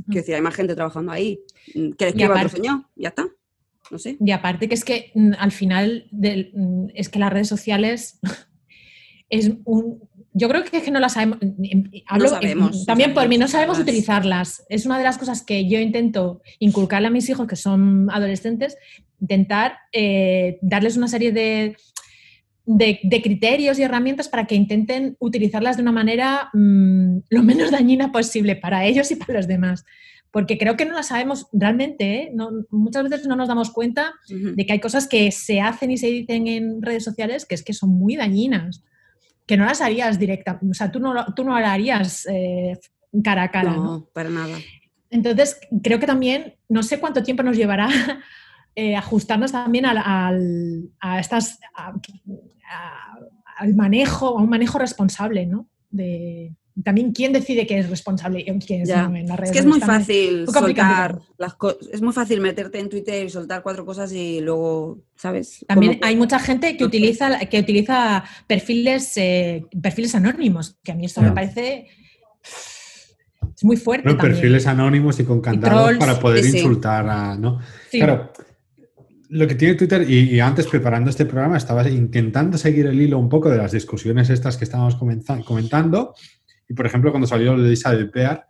Quiero 0.05 0.21
decir, 0.21 0.35
hay 0.35 0.41
más 0.41 0.55
gente 0.55 0.73
trabajando 0.73 1.11
ahí. 1.11 1.37
Mm, 1.75 1.91
Que 1.97 2.05
le 2.05 2.09
escriba 2.11 2.35
otro 2.35 2.47
señor, 2.47 2.85
ya 2.95 3.09
está. 3.09 3.27
No 3.89 3.99
sé. 3.99 4.15
Y 4.21 4.31
aparte 4.31 4.69
que 4.69 4.75
es 4.75 4.85
que 4.85 5.11
mm, 5.15 5.31
al 5.37 5.51
final 5.51 6.07
del- 6.11 6.53
es 6.95 7.09
que 7.09 7.19
las 7.19 7.33
redes 7.33 7.49
sociales 7.49 8.19
es 9.29 9.51
un... 9.65 10.07
Yo 10.33 10.47
creo 10.47 10.63
que 10.63 10.77
es 10.77 10.83
que 10.83 10.91
no 10.91 10.99
las 10.99 11.13
sabemos. 11.13 11.39
Hablo, 12.07 12.29
sabemos, 12.29 12.77
no 12.79 12.85
también 12.85 13.13
por 13.13 13.27
mí, 13.27 13.37
no 13.37 13.47
sabemos 13.47 13.77
utilizarlas. 13.79 14.63
Es 14.69 14.85
una 14.85 14.97
de 14.97 15.03
las 15.03 15.17
cosas 15.17 15.43
que 15.43 15.67
yo 15.69 15.79
intento 15.79 16.41
inculcarle 16.59 17.07
a 17.07 17.11
mis 17.11 17.27
hijos 17.29 17.47
que 17.47 17.55
son 17.57 18.09
adolescentes, 18.11 18.77
intentar 19.19 19.73
eh, 19.91 20.57
darles 20.61 20.95
una 20.95 21.07
serie 21.09 21.31
de, 21.33 21.75
de, 22.65 22.99
de 23.03 23.21
criterios 23.21 23.77
y 23.77 23.83
herramientas 23.83 24.29
para 24.29 24.45
que 24.47 24.55
intenten 24.55 25.17
utilizarlas 25.19 25.75
de 25.75 25.83
una 25.83 25.91
manera 25.91 26.49
mm, 26.53 27.17
lo 27.29 27.43
menos 27.43 27.71
dañina 27.71 28.11
posible 28.11 28.55
para 28.55 28.85
ellos 28.85 29.11
y 29.11 29.15
para 29.15 29.33
los 29.33 29.47
demás. 29.47 29.83
Porque 30.31 30.57
creo 30.57 30.77
que 30.77 30.85
no 30.85 30.93
las 30.93 31.07
sabemos 31.07 31.47
realmente, 31.51 32.13
¿eh? 32.15 32.31
No- 32.33 32.51
muchas 32.69 33.03
veces 33.09 33.27
no 33.27 33.35
nos 33.35 33.49
damos 33.49 33.69
cuenta 33.71 34.13
de 34.55 34.65
que 34.65 34.71
hay 34.71 34.79
cosas 34.79 35.07
que 35.09 35.29
se 35.31 35.59
hacen 35.59 35.91
y 35.91 35.97
se 35.97 36.07
dicen 36.07 36.47
en 36.47 36.81
redes 36.81 37.03
sociales 37.03 37.45
que 37.45 37.55
es 37.55 37.63
que 37.63 37.73
son 37.73 37.89
muy 37.89 38.15
dañinas, 38.15 38.81
que 39.45 39.57
no 39.57 39.65
las 39.65 39.81
harías 39.81 40.17
directa, 40.19 40.59
o 40.69 40.73
sea, 40.73 40.91
tú 40.91 40.99
no, 40.99 41.25
tú 41.35 41.43
no 41.43 41.59
las 41.59 41.69
harías 41.69 42.25
eh, 42.31 42.77
cara 43.23 43.43
a 43.43 43.51
cara. 43.51 43.71
No, 43.71 43.83
¿no? 43.83 44.05
para 44.13 44.29
nada. 44.29 44.57
Entonces, 45.09 45.59
creo 45.83 45.99
que 45.99 46.07
también, 46.07 46.55
no 46.69 46.83
sé 46.83 46.99
cuánto 46.99 47.21
tiempo 47.23 47.43
nos 47.43 47.57
llevará 47.57 47.89
eh, 48.75 48.95
ajustarnos 48.95 49.51
también 49.51 49.85
al, 49.85 49.97
al- 49.97 50.89
a 50.99 51.19
estas, 51.19 51.59
a- 51.75 51.89
a- 52.69 53.19
al 53.57 53.75
manejo, 53.75 54.37
a 54.37 54.41
un 54.41 54.49
manejo 54.49 54.79
responsable, 54.79 55.45
¿no? 55.45 55.67
De, 55.89 56.55
también 56.83 57.11
quién 57.11 57.33
decide 57.33 57.65
que 57.67 57.79
es 57.79 57.89
responsable 57.89 58.39
y 58.41 58.59
quién 58.59 58.81
es 58.81 58.89
Ya. 58.89 59.05
en 59.05 59.27
las 59.27 59.31
Es 59.31 59.39
redes. 59.39 59.51
que 59.51 59.59
es 59.59 59.65
muy 59.65 59.79
fácil 59.79 60.45
muy 60.45 60.53
soltar 60.53 61.19
las 61.37 61.53
cosas. 61.55 61.87
Es 61.91 62.01
muy 62.01 62.13
fácil 62.13 62.41
meterte 62.41 62.79
en 62.79 62.89
Twitter 62.89 63.25
y 63.25 63.29
soltar 63.29 63.63
cuatro 63.63 63.85
cosas 63.85 64.11
y 64.13 64.39
luego, 64.41 64.99
¿sabes? 65.15 65.65
También 65.67 65.99
hay 66.01 66.15
mucha 66.15 66.39
gente 66.39 66.77
que 66.77 66.83
utiliza, 66.83 67.39
que 67.39 67.59
utiliza 67.59 68.23
perfiles, 68.47 69.13
eh, 69.17 69.65
perfiles 69.81 70.15
anónimos, 70.15 70.77
que 70.83 70.91
a 70.91 70.95
mí 70.95 71.05
esto 71.05 71.21
me 71.21 71.31
parece 71.31 71.87
es 73.55 73.63
muy 73.63 73.77
fuerte. 73.77 74.07
También. 74.09 74.31
perfiles 74.33 74.67
anónimos 74.67 75.19
y 75.19 75.23
con 75.23 75.41
candados 75.41 75.83
trolls, 75.83 75.99
para 75.99 76.19
poder 76.19 76.43
sí, 76.43 76.57
insultar 76.57 77.07
a. 77.07 77.35
¿no? 77.37 77.59
Sí. 77.89 77.97
Claro, 77.99 78.31
lo 79.29 79.47
que 79.47 79.55
tiene 79.55 79.75
Twitter, 79.75 80.09
y, 80.09 80.35
y 80.35 80.39
antes 80.39 80.67
preparando 80.67 81.09
este 81.09 81.25
programa, 81.25 81.57
estaba 81.57 81.87
intentando 81.87 82.57
seguir 82.57 82.87
el 82.87 83.01
hilo 83.01 83.17
un 83.17 83.29
poco 83.29 83.49
de 83.49 83.57
las 83.57 83.71
discusiones 83.71 84.29
estas 84.29 84.57
que 84.57 84.65
estábamos 84.65 84.95
comentando. 84.95 86.15
Y 86.71 86.73
por 86.73 86.85
ejemplo, 86.85 87.11
cuando 87.11 87.27
salió 87.27 87.53
lo 87.53 87.63
de 87.63 87.73
Isabel 87.73 88.09
Pear, 88.09 88.47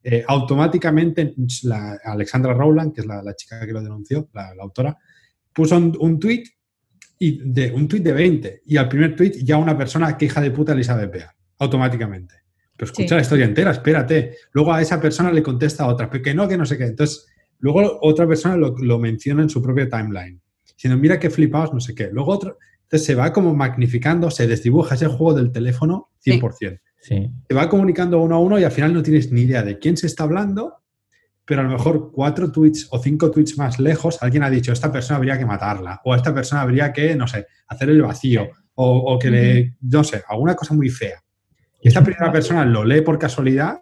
eh, 0.00 0.24
automáticamente 0.28 1.34
la 1.64 1.98
Alexandra 2.04 2.54
Rowland, 2.54 2.94
que 2.94 3.00
es 3.00 3.06
la, 3.06 3.20
la 3.20 3.34
chica 3.34 3.66
que 3.66 3.72
lo 3.72 3.82
denunció, 3.82 4.28
la, 4.32 4.54
la 4.54 4.62
autora, 4.62 4.96
puso 5.52 5.76
un, 5.76 5.96
un 5.98 6.20
tweet 6.20 6.44
y 7.18 7.40
de 7.52 7.72
un 7.72 7.88
tweet 7.88 8.02
de 8.02 8.12
20 8.12 8.62
y 8.66 8.76
al 8.76 8.88
primer 8.88 9.16
tweet 9.16 9.32
ya 9.42 9.56
una 9.56 9.76
persona 9.76 10.16
que 10.16 10.26
hija 10.26 10.40
de 10.40 10.52
puta 10.52 10.72
Elizabeth 10.72 11.10
Pear, 11.10 11.30
automáticamente. 11.58 12.34
Pero 12.76 12.86
escucha 12.92 13.08
Sí. 13.08 13.14
la 13.16 13.22
historia 13.22 13.44
entera, 13.44 13.72
espérate. 13.72 14.36
Luego 14.52 14.72
a 14.72 14.80
esa 14.80 15.00
persona 15.00 15.32
le 15.32 15.42
contesta 15.42 15.82
a 15.82 15.88
otra, 15.88 16.08
pero 16.08 16.22
que 16.22 16.32
no, 16.32 16.46
que 16.46 16.56
no 16.56 16.66
sé 16.66 16.78
qué. 16.78 16.84
Entonces, 16.84 17.26
luego 17.58 17.98
otra 18.02 18.28
persona 18.28 18.56
lo, 18.56 18.76
lo 18.78 19.00
menciona 19.00 19.42
en 19.42 19.48
su 19.50 19.60
propia 19.60 19.88
timeline. 19.88 20.40
Diciendo, 20.76 20.96
mira 20.96 21.18
qué 21.18 21.28
flipados, 21.28 21.72
no 21.74 21.80
sé 21.80 21.92
qué. 21.92 22.10
Luego 22.12 22.30
otro. 22.30 22.58
Entonces 22.82 23.06
se 23.06 23.14
va 23.16 23.32
como 23.32 23.52
magnificando, 23.54 24.30
se 24.30 24.46
desdibuja 24.46 24.94
ese 24.94 25.06
juego 25.06 25.34
del 25.34 25.50
teléfono 25.50 26.10
100%. 26.24 26.52
Sí. 26.58 26.66
Se 27.48 27.54
va 27.54 27.68
comunicando 27.68 28.20
uno 28.20 28.36
a 28.36 28.38
uno 28.38 28.58
y 28.58 28.64
al 28.64 28.72
final 28.72 28.92
no 28.94 29.02
tienes 29.02 29.30
ni 29.30 29.42
idea 29.42 29.62
de 29.62 29.78
quién 29.78 29.96
se 29.96 30.06
está 30.06 30.24
hablando, 30.24 30.76
pero 31.44 31.60
a 31.60 31.64
lo 31.64 31.70
mejor 31.70 32.10
cuatro 32.12 32.50
tweets 32.50 32.88
o 32.90 32.98
cinco 32.98 33.30
tweets 33.30 33.58
más 33.58 33.78
lejos 33.78 34.22
alguien 34.22 34.42
ha 34.42 34.48
dicho, 34.50 34.72
esta 34.72 34.90
persona 34.90 35.18
habría 35.18 35.38
que 35.38 35.44
matarla, 35.44 36.00
o 36.04 36.14
a 36.14 36.16
esta 36.16 36.32
persona 36.34 36.62
habría 36.62 36.92
que, 36.92 37.14
no 37.14 37.26
sé, 37.28 37.46
hacer 37.68 37.90
el 37.90 38.00
vacío, 38.02 38.48
o, 38.74 38.96
o 39.14 39.18
que 39.18 39.30
le, 39.30 39.76
no 39.82 40.02
sé, 40.02 40.22
alguna 40.26 40.54
cosa 40.54 40.72
muy 40.74 40.88
fea. 40.88 41.22
y 41.82 41.88
esta 41.88 42.02
primera 42.02 42.32
persona 42.32 42.64
lo 42.64 42.82
lee 42.84 43.02
por 43.02 43.18
casualidad 43.18 43.80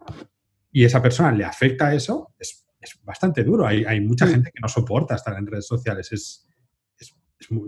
y 0.72 0.84
esa 0.84 1.00
persona 1.00 1.30
le 1.30 1.44
afecta 1.44 1.94
eso, 1.94 2.34
es, 2.38 2.66
es 2.80 2.98
bastante 3.04 3.44
duro. 3.44 3.64
Hay, 3.66 3.84
hay 3.84 4.00
mucha 4.00 4.26
gente 4.26 4.50
que 4.52 4.58
no 4.60 4.68
soporta 4.68 5.14
estar 5.14 5.38
en 5.38 5.46
redes 5.46 5.66
sociales. 5.68 6.10
Es, 6.12 6.48
es- 6.98 7.14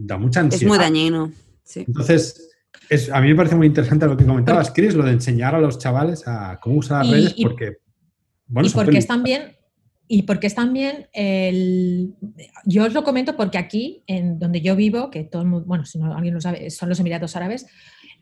da 0.00 0.18
mucha 0.18 0.40
ansiedad. 0.40 0.64
Es 0.64 0.68
muy 0.68 0.78
dañino. 0.78 1.30
Sí. 1.62 1.84
Entonces, 1.86 2.53
es- 2.90 3.10
a 3.10 3.20
mí 3.20 3.28
me 3.28 3.34
parece 3.34 3.56
muy 3.56 3.66
interesante 3.66 4.06
lo 4.06 4.16
que 4.16 4.24
comentabas, 4.26 4.70
Chris, 4.72 4.94
lo 4.94 5.04
de 5.04 5.12
enseñar 5.12 5.54
a 5.54 5.60
los 5.60 5.78
chavales 5.78 6.22
a 6.26 6.58
cómo 6.60 6.76
usar 6.76 7.04
las 7.04 7.10
redes, 7.12 7.34
y- 7.36 7.42
porque, 7.44 7.76
bueno, 8.46 8.68
y 8.68 8.72
porque 8.72 8.98
es 8.98 9.06
también 9.06 9.56
y 10.06 10.22
porque 10.24 10.46
es 10.48 10.54
también 10.54 11.06
el 11.14 12.14
yo 12.66 12.84
os 12.84 12.92
lo 12.92 13.04
comento 13.04 13.36
porque 13.36 13.56
aquí 13.56 14.02
en 14.06 14.38
donde 14.38 14.60
yo 14.60 14.76
vivo 14.76 15.10
que 15.10 15.24
todo 15.24 15.40
el 15.42 15.48
mundo 15.48 15.66
bueno 15.66 15.86
si 15.86 15.98
no 15.98 16.14
alguien 16.14 16.34
lo 16.34 16.42
sabe 16.42 16.68
son 16.70 16.90
los 16.90 17.00
Emiratos 17.00 17.36
Árabes 17.36 17.64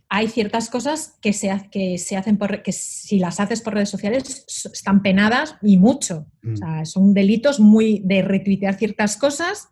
hay 0.09 0.29
ciertas 0.29 0.71
cosas 0.71 1.19
que 1.21 1.33
se, 1.33 1.51
que 1.73 1.99
se 1.99 2.17
hacen 2.17 2.37
por 2.37 2.63
que 2.63 2.71
si 2.71 3.19
las 3.19 3.41
haces 3.41 3.63
por 3.63 3.75
redes 3.75 3.89
sociales 3.91 4.45
están 4.73 5.03
penadas 5.03 5.57
y 5.61 5.77
mucho 5.77 6.27
Mm. 6.43 6.53
o 6.53 6.57
sea 6.57 6.85
son 6.85 7.15
delitos 7.15 7.59
muy 7.59 8.01
de 8.05 8.23
retuitear 8.23 8.75
ciertas 8.79 9.17
cosas 9.17 9.69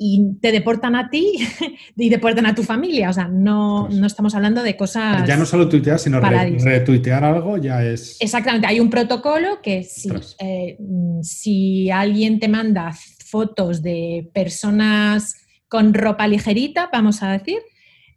y 0.00 0.36
te 0.40 0.52
deportan 0.52 0.94
a 0.94 1.10
ti 1.10 1.34
y 1.96 2.08
deportan 2.08 2.46
a 2.46 2.54
tu 2.54 2.62
familia. 2.62 3.10
O 3.10 3.12
sea 3.12 3.26
no, 3.28 3.86
Pues- 3.88 3.98
no 3.98 4.06
estamos 4.06 4.34
hablando 4.34 4.62
de 4.62 4.76
cosas 4.76 5.26
ya 5.26 5.36
no 5.36 5.44
solo 5.44 5.68
tuitear, 5.68 5.98
sino 5.98 6.20
re- 6.20 6.56
retuitear 6.58 7.24
algo 7.24 7.56
ya 7.58 7.84
es... 7.84 8.16
Exactamente, 8.20 8.66
hay 8.68 8.78
un 8.80 8.90
protocolo 8.90 9.60
que 9.62 9.82
si, 9.82 10.08
eh, 10.38 10.78
si 11.22 11.90
alguien 11.90 12.38
te 12.38 12.48
manda 12.48 12.92
fotos 13.26 13.82
de 13.82 14.30
personas 14.32 15.34
con 15.68 15.92
ropa 15.92 16.26
ligerita, 16.28 16.88
vamos 16.92 17.22
a 17.22 17.32
decir, 17.32 17.58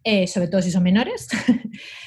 eh, 0.04 0.26
sobre 0.26 0.48
todo 0.48 0.62
si 0.62 0.70
son 0.70 0.82
menores, 0.84 1.28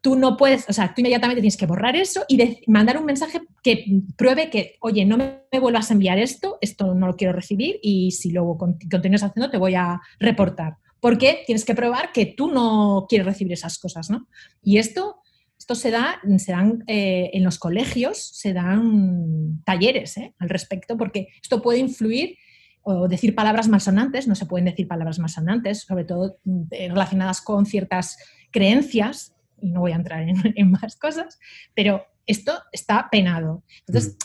tú 0.00 0.16
no 0.16 0.36
puedes, 0.36 0.68
o 0.68 0.72
sea, 0.72 0.94
tú 0.94 1.00
inmediatamente 1.00 1.42
tienes 1.42 1.56
que 1.56 1.66
borrar 1.66 1.96
eso 1.96 2.24
y 2.28 2.58
mandar 2.66 2.98
un 2.98 3.04
mensaje 3.04 3.42
que 3.62 3.84
pruebe 4.16 4.48
que, 4.50 4.76
oye, 4.80 5.04
no 5.04 5.16
me, 5.16 5.40
vuelvas 5.60 5.90
a 5.90 5.94
enviar 5.94 6.18
esto, 6.18 6.58
esto 6.60 6.94
no 6.94 7.06
lo 7.06 7.16
quiero 7.16 7.32
recibir 7.32 7.78
y 7.82 8.12
si 8.12 8.30
luego 8.30 8.56
con- 8.56 8.78
continúas 8.90 9.22
haciendo 9.22 9.50
te 9.50 9.58
voy 9.58 9.74
a 9.74 10.00
reportar. 10.18 10.76
Porque 11.00 11.42
tienes 11.46 11.64
que 11.64 11.74
probar 11.74 12.12
que 12.12 12.26
tú 12.26 12.50
no 12.50 13.06
quieres 13.08 13.26
recibir 13.26 13.54
esas 13.54 13.78
cosas, 13.78 14.10
¿no? 14.10 14.28
Y 14.62 14.78
esto, 14.78 15.16
esto 15.58 15.74
se 15.74 15.90
da, 15.90 16.20
se 16.36 16.52
dan 16.52 16.84
eh, 16.86 17.30
en 17.32 17.42
los 17.42 17.58
colegios, 17.58 18.18
se 18.18 18.52
dan 18.52 19.62
talleres 19.64 20.16
¿eh? 20.18 20.34
al 20.38 20.50
respecto, 20.50 20.96
porque 20.96 21.28
esto 21.42 21.62
puede 21.62 21.78
influir 21.78 22.36
o 22.82 23.08
decir 23.08 23.34
palabras 23.34 23.68
malsonantes, 23.68 24.26
no 24.26 24.34
se 24.34 24.46
pueden 24.46 24.64
decir 24.66 24.88
palabras 24.88 25.18
malsonantes, 25.18 25.82
sobre 25.82 26.04
todo 26.04 26.38
eh, 26.70 26.88
relacionadas 26.88 27.40
con 27.42 27.66
ciertas 27.66 28.16
creencias, 28.50 29.34
y 29.60 29.70
no 29.70 29.80
voy 29.80 29.92
a 29.92 29.96
entrar 29.96 30.22
en, 30.22 30.36
en 30.56 30.70
más 30.70 30.96
cosas, 30.96 31.38
pero 31.74 32.04
esto 32.26 32.52
está 32.72 33.08
penado. 33.10 33.64
Entonces, 33.86 34.16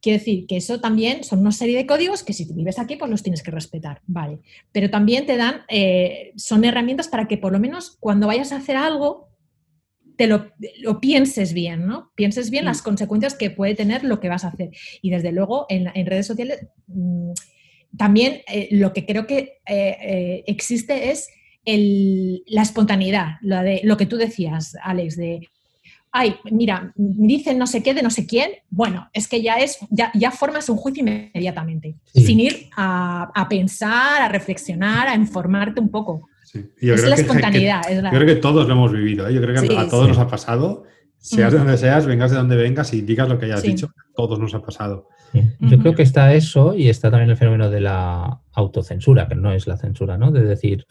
quiero 0.00 0.18
decir 0.18 0.46
que 0.46 0.56
eso 0.56 0.80
también 0.80 1.24
son 1.24 1.40
una 1.40 1.52
serie 1.52 1.76
de 1.76 1.86
códigos 1.86 2.22
que 2.22 2.32
si 2.32 2.52
vives 2.52 2.78
aquí, 2.78 2.96
pues 2.96 3.10
los 3.10 3.22
tienes 3.22 3.42
que 3.42 3.50
respetar, 3.50 4.02
¿vale? 4.06 4.40
Pero 4.72 4.90
también 4.90 5.26
te 5.26 5.36
dan, 5.36 5.62
eh, 5.68 6.32
son 6.36 6.64
herramientas 6.64 7.08
para 7.08 7.28
que 7.28 7.38
por 7.38 7.52
lo 7.52 7.58
menos 7.58 7.96
cuando 8.00 8.26
vayas 8.26 8.52
a 8.52 8.56
hacer 8.56 8.76
algo, 8.76 9.26
te 10.16 10.26
lo, 10.26 10.52
lo 10.78 11.00
pienses 11.00 11.52
bien, 11.52 11.86
¿no? 11.86 12.10
Pienses 12.14 12.50
bien 12.50 12.64
las 12.64 12.82
consecuencias 12.82 13.34
que 13.34 13.50
puede 13.50 13.74
tener 13.74 14.02
lo 14.02 14.18
que 14.18 14.28
vas 14.28 14.44
a 14.44 14.48
hacer. 14.48 14.70
Y 15.02 15.10
desde 15.10 15.32
luego 15.32 15.66
en, 15.68 15.86
redes 16.06 16.26
sociales 16.26 16.66
mm, 16.86 17.32
también 17.96 18.42
eh, 18.48 18.68
lo 18.72 18.92
que 18.92 19.06
creo 19.06 19.26
que 19.26 19.60
eh, 19.66 19.96
eh, 20.00 20.44
existe 20.46 21.10
es 21.10 21.28
el- 21.66 22.42
la 22.46 22.62
espontaneidad, 22.62 23.36
lo, 23.42 23.56
de, 23.62 23.80
lo 23.84 23.96
que 23.98 24.06
tú 24.06 24.16
decías, 24.16 24.76
Alex, 24.82 25.16
de, 25.16 25.48
ay, 26.12 26.36
mira, 26.50 26.92
dicen 26.96 27.58
no 27.58 27.66
sé 27.66 27.82
qué 27.82 27.92
de 27.92 28.02
no 28.02 28.08
sé 28.10 28.26
quién, 28.26 28.52
bueno, 28.70 29.10
es 29.12 29.28
que 29.28 29.42
ya 29.42 29.56
es, 29.56 29.78
ya, 29.90 30.10
ya 30.14 30.30
formas 30.30 30.68
un 30.70 30.76
juicio 30.78 31.02
inmediatamente, 31.02 31.96
Sí. 32.14 32.24
sin 32.24 32.40
ir 32.40 32.68
a, 32.76 33.30
a 33.34 33.48
pensar, 33.48 34.22
a 34.22 34.28
reflexionar, 34.28 35.08
a 35.08 35.14
informarte 35.14 35.80
un 35.80 35.90
poco. 35.90 36.28
Sí. 36.44 36.64
Yo 36.80 36.94
es 36.94 37.00
creo 37.00 37.10
la 37.10 37.16
que- 37.16 37.22
espontaneidad. 37.22 37.82
que- 37.86 37.94
es 37.96 38.02
la- 38.02 38.10
yo 38.12 38.18
creo 38.18 38.34
que 38.34 38.40
todos 38.40 38.66
lo 38.66 38.72
hemos 38.72 38.92
vivido. 38.92 39.28
¿eh? 39.28 39.34
Yo 39.34 39.42
creo 39.42 39.60
que 39.60 39.66
Sí, 39.68 39.76
a 39.76 39.88
todos 39.88 40.04
sí. 40.04 40.08
nos 40.10 40.18
ha 40.18 40.28
pasado. 40.28 40.84
Seas 41.18 41.50
de 41.52 41.58
donde 41.58 41.76
seas, 41.76 42.06
vengas 42.06 42.30
de 42.30 42.36
donde 42.36 42.54
vengas 42.56 42.94
y 42.94 43.00
digas 43.00 43.28
lo 43.28 43.36
que 43.38 43.46
hayas 43.46 43.62
Sí. 43.62 43.68
dicho, 43.72 43.86
a 43.88 44.14
todos 44.14 44.38
nos 44.38 44.54
ha 44.54 44.62
pasado. 44.62 45.08
Yo 45.58 45.78
creo 45.80 45.94
que 45.94 46.02
está 46.04 46.32
eso 46.32 46.74
y 46.74 46.88
está 46.88 47.10
también 47.10 47.28
el 47.30 47.36
fenómeno 47.36 47.68
de 47.68 47.80
la 47.80 48.40
autocensura, 48.52 49.26
que 49.28 49.34
no 49.34 49.52
es 49.52 49.66
la 49.66 49.76
censura, 49.76 50.16
¿no? 50.16 50.30
De 50.30 50.42
decir, 50.44 50.86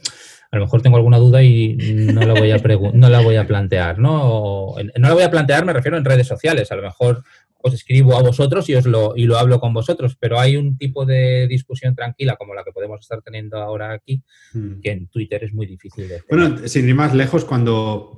a 0.55 0.59
lo 0.59 0.65
mejor 0.65 0.81
tengo 0.81 0.97
alguna 0.97 1.17
duda 1.17 1.43
y 1.43 1.75
no 1.77 2.21
la 2.21 2.33
voy 2.33 2.51
a, 2.51 2.57
no 2.93 3.09
la 3.09 3.21
voy 3.21 3.35
a 3.35 3.45
plantear, 3.47 3.99
¿no? 3.99 4.21
O 4.23 4.77
no 4.81 5.07
la 5.07 5.13
voy 5.13 5.23
a 5.23 5.31
plantear, 5.31 5.65
me 5.65 5.73
refiero 5.73 5.97
en 5.97 6.05
redes 6.05 6.27
sociales. 6.27 6.71
A 6.71 6.75
lo 6.75 6.81
mejor 6.83 7.23
os 7.57 7.73
escribo 7.73 8.15
a 8.15 8.21
vosotros 8.21 8.69
y, 8.69 8.75
os 8.75 8.85
lo, 8.85 9.13
y 9.15 9.25
lo 9.25 9.37
hablo 9.37 9.59
con 9.59 9.73
vosotros, 9.73 10.15
pero 10.19 10.39
hay 10.39 10.55
un 10.55 10.77
tipo 10.77 11.05
de 11.05 11.47
discusión 11.47 11.95
tranquila 11.95 12.35
como 12.35 12.53
la 12.53 12.63
que 12.63 12.71
podemos 12.71 13.01
estar 13.01 13.21
teniendo 13.21 13.57
ahora 13.57 13.91
aquí, 13.91 14.21
Mm. 14.53 14.79
que 14.81 14.91
en 14.91 15.07
Twitter 15.07 15.43
es 15.43 15.53
muy 15.53 15.65
difícil 15.65 16.07
de 16.07 16.15
hacer. 16.17 16.27
Bueno, 16.29 16.67
sin 16.67 16.87
ir 16.87 16.95
más 16.95 17.13
lejos, 17.15 17.43
cuando 17.43 18.13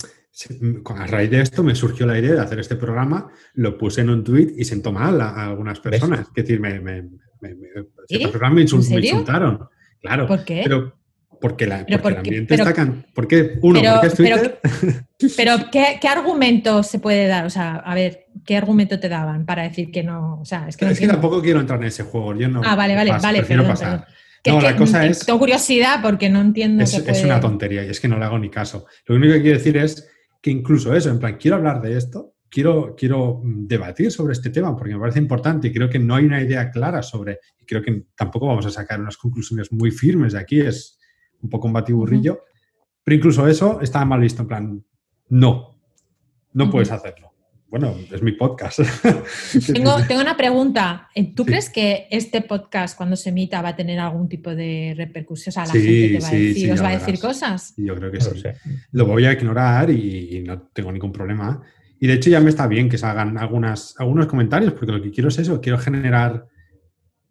a 0.95 1.07
raíz 1.07 1.31
de 1.31 1.41
esto 1.41 1.63
me 1.63 1.73
surgió 1.73 2.05
la 2.05 2.19
idea 2.19 2.33
de 2.33 2.41
hacer 2.41 2.59
este 2.59 2.75
programa, 2.75 3.29
lo 3.55 3.77
puse 3.77 4.01
en 4.01 4.09
un 4.11 4.23
tuit 4.23 4.51
y 4.55 4.65
sentó 4.65 4.91
mal 4.91 5.19
a, 5.21 5.29
a 5.29 5.47
algunas 5.47 5.81
¿Ves? 5.81 5.91
personas. 5.91 6.27
Es 6.27 6.33
decir, 6.33 6.59
me, 6.59 6.79
me, 6.79 7.01
me, 7.41 7.55
me- 7.55 7.67
¿Sí? 8.07 8.21
este 8.23 8.95
insultaron. 8.99 9.67
Claro. 10.01 10.27
¿Por 10.27 10.43
qué? 10.45 10.61
Pero 10.63 10.93
porque, 11.39 11.67
la, 11.67 11.85
Pero 11.85 12.01
porque 12.01 12.13
el 12.13 12.17
ambiente 12.19 12.47
pero- 12.57 12.63
está... 12.63 12.73
can- 12.73 13.05
¿Por 13.13 13.27
qué? 13.27 13.59
Uno, 13.61 13.79
pero- 13.81 13.93
porque 13.93 14.07
es 14.07 14.13
pero- 14.15 14.35
Twitter. 14.39 14.59
Pero, 15.37 15.55
¿qué, 15.71 15.97
qué 15.99 16.07
argumento 16.07 16.83
se 16.83 16.99
puede 16.99 17.27
dar? 17.27 17.45
O 17.45 17.49
sea, 17.49 17.77
a 17.77 17.95
ver, 17.95 18.27
¿qué 18.45 18.55
argumento 18.57 18.99
te 18.99 19.09
daban 19.09 19.45
para 19.45 19.63
decir 19.63 19.89
que 19.91 20.03
no? 20.03 20.39
O 20.41 20.45
sea, 20.45 20.67
es 20.67 20.77
que 20.77 20.85
no 20.85 20.91
es 20.91 20.99
que 20.99 21.07
tampoco 21.07 21.41
quiero 21.41 21.59
entrar 21.59 21.79
en 21.81 21.87
ese 21.87 22.03
juego. 22.03 22.35
Yo 22.35 22.47
no, 22.47 22.61
Ah, 22.63 22.75
vale, 22.75 22.95
vale, 22.95 23.09
paso, 23.11 23.23
vale, 23.23 23.39
prefiero 23.39 23.63
perdón, 23.63 23.73
pasar. 23.75 23.91
perdón. 24.01 24.13
Que 24.43 24.51
No, 24.51 24.61
la 24.61 24.75
cosa 24.75 25.05
es- 25.05 25.25
Tengo 25.25 25.39
curiosidad 25.39 25.99
porque 26.01 26.29
no 26.29 26.39
entiendo 26.41 26.83
Es, 26.83 27.23
una 27.23 27.39
tontería 27.39 27.83
y 27.83 27.89
es 27.89 27.99
que 27.99 28.07
no 28.07 28.17
le 28.19 28.25
hago 28.25 28.37
ni 28.39 28.49
caso. 28.49 28.85
Lo 29.07 29.15
único 29.15 29.33
que 29.33 29.41
quiero 29.41 29.57
decir 29.57 29.75
es 29.77 30.07
que 30.41 30.51
incluso 30.51 30.95
eso, 30.95 31.09
en 31.09 31.19
plan, 31.19 31.37
quiero 31.37 31.57
hablar 31.57 31.81
de 31.81 31.97
esto, 31.97 32.35
quiero, 32.49 32.95
quiero 32.95 33.41
mm, 33.43 33.65
debatir 33.67 34.11
sobre 34.11 34.33
este 34.33 34.51
tema 34.51 34.75
porque 34.77 34.93
me 34.93 34.99
parece 34.99 35.19
importante 35.19 35.67
y 35.67 35.73
creo 35.73 35.89
que 35.89 35.99
no 35.99 36.15
hay 36.15 36.25
una 36.25 36.41
idea 36.41 36.69
clara 36.69 37.01
sobre, 37.01 37.39
y 37.59 37.65
creo 37.65 37.81
que 37.81 38.03
tampoco 38.15 38.45
vamos 38.47 38.65
a 38.67 38.69
sacar 38.69 39.01
unas 39.01 39.17
conclusiones 39.17 39.71
muy 39.71 39.89
firmes 39.91 40.33
de 40.33 40.39
aquí, 40.39 40.61
es 40.61 40.96
un 41.41 41.49
poco 41.49 41.67
un 41.67 41.73
batiburrillo, 41.73 42.41
pero 43.03 43.15
incluso 43.15 43.47
eso 43.47 43.79
está 43.81 44.03
mal 44.05 44.19
visto, 44.19 44.41
en 44.41 44.47
plan, 44.47 44.83
no, 45.29 45.75
no 46.53 46.69
puedes 46.69 46.91
hacerlo. 46.91 47.27
Bueno, 47.69 47.93
es 48.11 48.21
mi 48.23 48.31
podcast. 48.31 48.79
Tengo, 49.73 49.97
tengo 50.07 50.21
una 50.21 50.37
pregunta. 50.37 51.09
Eh, 51.13 51.33
¿Tú 51.35 51.43
Sí. 51.43 51.47
crees 51.49 51.69
que 51.69 52.07
este 52.09 52.39
podcast, 52.41 52.95
cuando 52.95 53.17
se 53.17 53.29
emita, 53.29 53.61
va 53.61 53.69
a 53.69 53.75
tener 53.75 53.99
algún 53.99 54.29
tipo 54.29 54.55
de 54.55 54.93
repercusión? 54.95 55.51
O 55.51 55.53
sea, 55.53 55.65
la 55.65 55.73
Sí, 55.73 55.81
gente 55.81 56.17
te 56.17 56.23
va 56.23 56.27
a 56.29 56.31
decir, 56.31 56.55
sí, 56.55 56.71
os 56.71 56.79
va 56.81 56.85
a 56.85 56.87
verás. 56.91 57.05
decir 57.05 57.19
cosas. 57.21 57.73
Yo 57.75 57.95
creo 57.95 58.09
que 58.09 58.19
No 58.19 58.25
lo 58.25 58.31
sí. 58.35 58.39
sé. 58.41 58.53
lo 58.91 59.05
voy 59.05 59.25
a 59.25 59.33
ignorar 59.33 59.89
y, 59.89 60.37
y 60.37 60.43
no 60.43 60.61
tengo 60.73 60.93
ningún 60.93 61.11
problema. 61.11 61.61
Y 61.99 62.07
de 62.07 62.13
hecho 62.13 62.29
ya 62.29 62.39
me 62.39 62.49
está 62.49 62.67
bien 62.67 62.87
que 62.87 62.97
salgan 62.97 63.37
algunas, 63.37 63.95
algunos 63.99 64.27
comentarios, 64.27 64.71
porque 64.71 64.93
lo 64.93 65.01
que 65.01 65.11
quiero 65.11 65.27
es 65.27 65.37
eso, 65.37 65.59
quiero 65.59 65.77
generar 65.77 66.47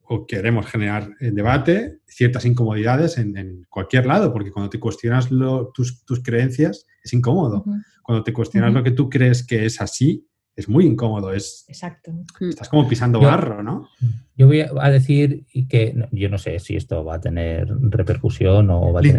o 0.09 0.27
queremos 0.27 0.67
generar 0.67 1.11
eh, 1.21 1.31
debate, 1.33 1.99
ciertas 2.07 2.45
incomodidades 2.45 3.19
en, 3.19 3.37
en 3.37 3.67
cualquier 3.69 4.07
lado, 4.07 4.33
porque 4.33 4.51
cuando 4.53 4.71
te 4.71 4.79
cuestionas 4.81 5.31
lo- 5.31 5.69
tus, 5.75 6.05
tus 6.05 6.23
creencias 6.23 6.87
es 7.03 7.13
incómodo. 7.13 7.65
Cuando 8.03 8.23
te 8.25 8.33
cuestionas 8.33 8.73
lo 8.73 8.83
que 8.85 8.93
tú 8.93 9.11
crees 9.11 9.45
que 9.47 9.65
es 9.67 9.81
así, 9.81 10.27
es 10.55 10.69
muy 10.71 10.87
incómodo, 10.87 11.33
es, 11.35 11.67
Exacto. 11.69 12.13
estás 12.41 12.69
como 12.71 12.89
pisando 12.89 13.21
Yo- 13.21 13.27
barro, 13.29 13.63
¿no? 13.63 13.89
Yo 14.37 14.47
voy 14.47 14.61
a 14.61 14.91
decir 14.91 15.45
que 15.69 15.93
no, 15.95 16.07
yo 16.13 16.29
no 16.31 16.39
sé 16.39 16.59
si 16.61 16.77
esto 16.77 17.05
va 17.05 17.17
a 17.17 17.21
tener 17.21 17.69
repercusión 17.81 18.71
o 18.71 18.93
va 18.93 19.01
a 19.01 19.03
tener 19.03 19.17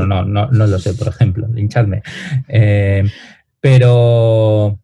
o 0.00 0.06
no, 0.06 0.24
no, 0.24 0.48
no 0.50 0.66
lo 0.66 0.78
sé, 0.78 0.94
por 0.94 1.08
ejemplo, 1.08 1.46
linchadme. 1.52 2.02
Eh, 2.48 3.04
pero, 3.60 4.78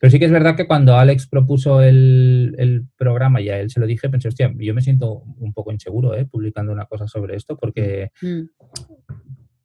pero 0.00 0.10
sí 0.10 0.18
que 0.18 0.24
es 0.24 0.32
verdad 0.32 0.56
que 0.56 0.66
cuando 0.66 0.96
Alex 0.96 1.28
propuso 1.28 1.82
el, 1.82 2.54
el 2.58 2.86
programa 2.96 3.40
y 3.42 3.50
a 3.50 3.60
él 3.60 3.70
se 3.70 3.78
lo 3.80 3.86
dije, 3.86 4.08
pensé, 4.08 4.28
hostia, 4.28 4.50
yo 4.58 4.74
me 4.74 4.80
siento 4.80 5.22
un 5.38 5.52
poco 5.52 5.70
inseguro 5.72 6.16
¿eh? 6.16 6.24
publicando 6.24 6.72
una 6.72 6.86
cosa 6.86 7.06
sobre 7.06 7.36
esto 7.36 7.56
porque 7.56 8.10
Mm. 8.22 8.40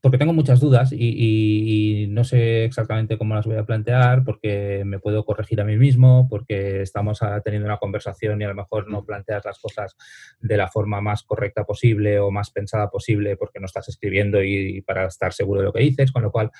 porque 0.01 0.19
tengo 0.19 0.33
muchas 0.33 0.59
dudas 0.59 0.91
y, 0.91 0.97
y- 0.97 2.03
y 2.03 2.07
no 2.07 2.23
sé 2.23 2.63
exactamente 2.65 3.17
cómo 3.17 3.33
las 3.33 3.47
voy 3.47 3.55
a 3.57 3.65
plantear, 3.65 4.23
porque 4.23 4.83
me 4.85 4.99
puedo 4.99 5.25
corregir 5.25 5.59
a 5.61 5.65
mí 5.65 5.77
mismo, 5.77 6.27
porque 6.29 6.83
estamos 6.83 7.19
teniendo 7.43 7.65
una 7.67 7.77
conversación 7.77 8.39
y 8.39 8.45
a 8.45 8.49
lo 8.49 8.53
mejor 8.53 8.87
no 8.87 9.03
planteas 9.03 9.43
las 9.45 9.57
cosas 9.57 9.95
de 10.39 10.57
la 10.57 10.67
forma 10.67 11.01
más 11.01 11.23
correcta 11.23 11.63
posible 11.63 12.19
o 12.19 12.29
más 12.29 12.51
pensada 12.51 12.91
posible 12.91 13.35
porque 13.35 13.59
no 13.59 13.65
estás 13.65 13.89
escribiendo 13.89 14.43
y, 14.43 14.81
para 14.83 15.07
estar 15.07 15.33
seguro 15.33 15.61
de 15.61 15.65
lo 15.65 15.73
que 15.73 15.81
dices, 15.81 16.11
con 16.11 16.21
lo 16.21 16.31
cual 16.31 16.51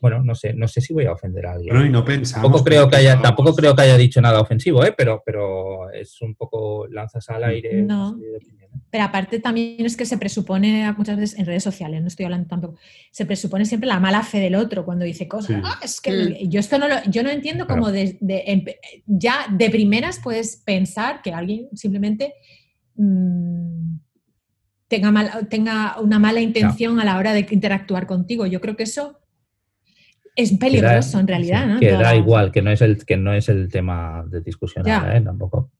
bueno, 0.00 0.22
no 0.24 0.34
sé, 0.34 0.54
no 0.54 0.66
sé 0.66 0.80
si 0.80 0.92
voy 0.94 1.04
a 1.06 1.12
ofender 1.12 1.46
a 1.46 1.52
alguien. 1.52 1.74
Bueno, 1.74 1.86
y 1.86 1.90
no 1.90 2.04
pensamos. 2.04 2.42
Tampoco 2.44 2.64
creo 2.64 2.88
que 2.88 2.96
haya, 2.96 3.20
tampoco 3.20 3.54
creo 3.54 3.76
que 3.76 3.82
haya 3.82 3.96
dicho 3.98 4.20
nada 4.20 4.40
ofensivo, 4.40 4.82
¿eh? 4.84 4.94
pero, 4.96 5.22
pero 5.24 5.90
es 5.90 6.20
un 6.22 6.34
poco 6.34 6.86
lanzas 6.88 7.28
al 7.28 7.44
aire. 7.44 7.82
una 7.82 8.12
No. 8.12 8.18
Pero 8.90 9.04
aparte 9.04 9.40
también 9.40 9.84
es 9.84 9.96
que 9.96 10.06
se 10.06 10.16
presupone 10.16 10.92
muchas 10.96 11.16
veces 11.18 11.38
en 11.38 11.44
redes 11.46 11.62
sociales, 11.62 12.00
no 12.00 12.08
estoy 12.08 12.24
hablando 12.24 12.48
tampoco, 12.48 12.78
se 13.10 13.26
presupone 13.26 13.64
siempre 13.64 13.88
la 13.88 14.00
mala 14.00 14.22
fe 14.22 14.38
del 14.38 14.54
otro 14.54 14.84
cuando 14.84 15.04
dice 15.04 15.28
cosas. 15.28 15.56
Sí. 15.56 15.62
"Ah, 15.64 15.78
es 15.82 16.00
que 16.00 16.10
Mm. 16.12 16.48
yo 16.48 16.60
esto 16.60 16.78
no 16.78 16.88
lo, 16.88 16.94
yo 17.08 17.22
no 17.22 17.30
entiendo 17.30 17.66
Claro. 17.66 17.82
cómo 17.82 17.92
de- 17.92 18.16
de- 18.20 18.44
empe- 18.46 18.78
ya 19.06 19.46
de 19.50 19.70
primeras 19.70 20.18
puedes 20.22 20.56
pensar 20.56 21.20
que 21.22 21.32
alguien 21.32 21.68
simplemente 21.74 22.34
mm, 22.96 23.96
tenga, 24.88 25.10
mal- 25.10 25.48
tenga 25.48 25.98
una 26.00 26.18
mala 26.18 26.40
intención 26.40 27.00
a 27.00 27.04
la 27.04 27.16
hora 27.18 27.32
de 27.32 27.46
interactuar 27.50 28.06
contigo. 28.06 28.44
Yo 28.46 28.60
creo 28.60 28.76
que 28.76 28.82
eso 28.82 29.19
es 30.36 30.52
peligroso 30.58 31.18
en 31.20 31.26
realidad, 31.28 31.62
sí, 31.64 31.68
¿no? 31.74 31.80
Que 31.80 31.88
Toda- 31.90 32.02
da 32.02 32.16
igual, 32.16 32.50
que 32.52 32.62
no 32.62 32.70
es 32.70 32.80
el, 32.82 33.04
que 33.04 33.16
no 33.16 33.32
es 33.34 33.48
el 33.48 33.68
tema 33.68 34.24
de 34.28 34.40
discusión 34.40 34.88
ahora, 34.88 35.16
¿eh? 35.16 35.20
Tampoco. 35.20 35.70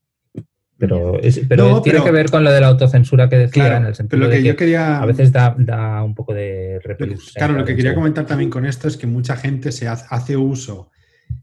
Pero, 0.79 1.21
es- 1.21 1.43
pero 1.47 1.69
No, 1.69 1.83
tiene 1.83 1.99
pero- 1.99 2.05
que 2.07 2.11
ver 2.13 2.31
con 2.31 2.43
lo 2.43 2.51
de 2.51 2.61
la 2.61 2.69
autocensura 2.69 3.29
que 3.29 3.37
decía, 3.37 3.65
Claro, 3.65 3.77
en 3.79 3.85
el 3.87 3.95
sentido 3.95 4.19
pero 4.19 4.25
lo 4.25 4.31
que 4.31 4.37
de 4.39 4.43
yo 4.45 4.53
que 4.53 4.57
quería. 4.65 5.01
a 5.03 5.05
veces 5.07 5.31
da, 5.31 5.55
da 5.59 6.03
un 6.03 6.15
poco 6.15 6.33
de 6.33 6.79
que- 6.83 6.89
repelús. 6.89 7.33
Claro, 7.35 7.53
lo 7.53 7.65
que 7.67 7.77
quería 7.77 7.95
comentar 7.95 8.25
también 8.27 8.49
con 8.49 8.65
esto 8.65 8.89
es 8.89 8.97
que 8.97 9.07
mucha 9.07 9.37
gente 9.37 9.73
se 9.73 9.87
hace, 9.89 10.07
hace 10.09 10.37
uso 10.39 10.91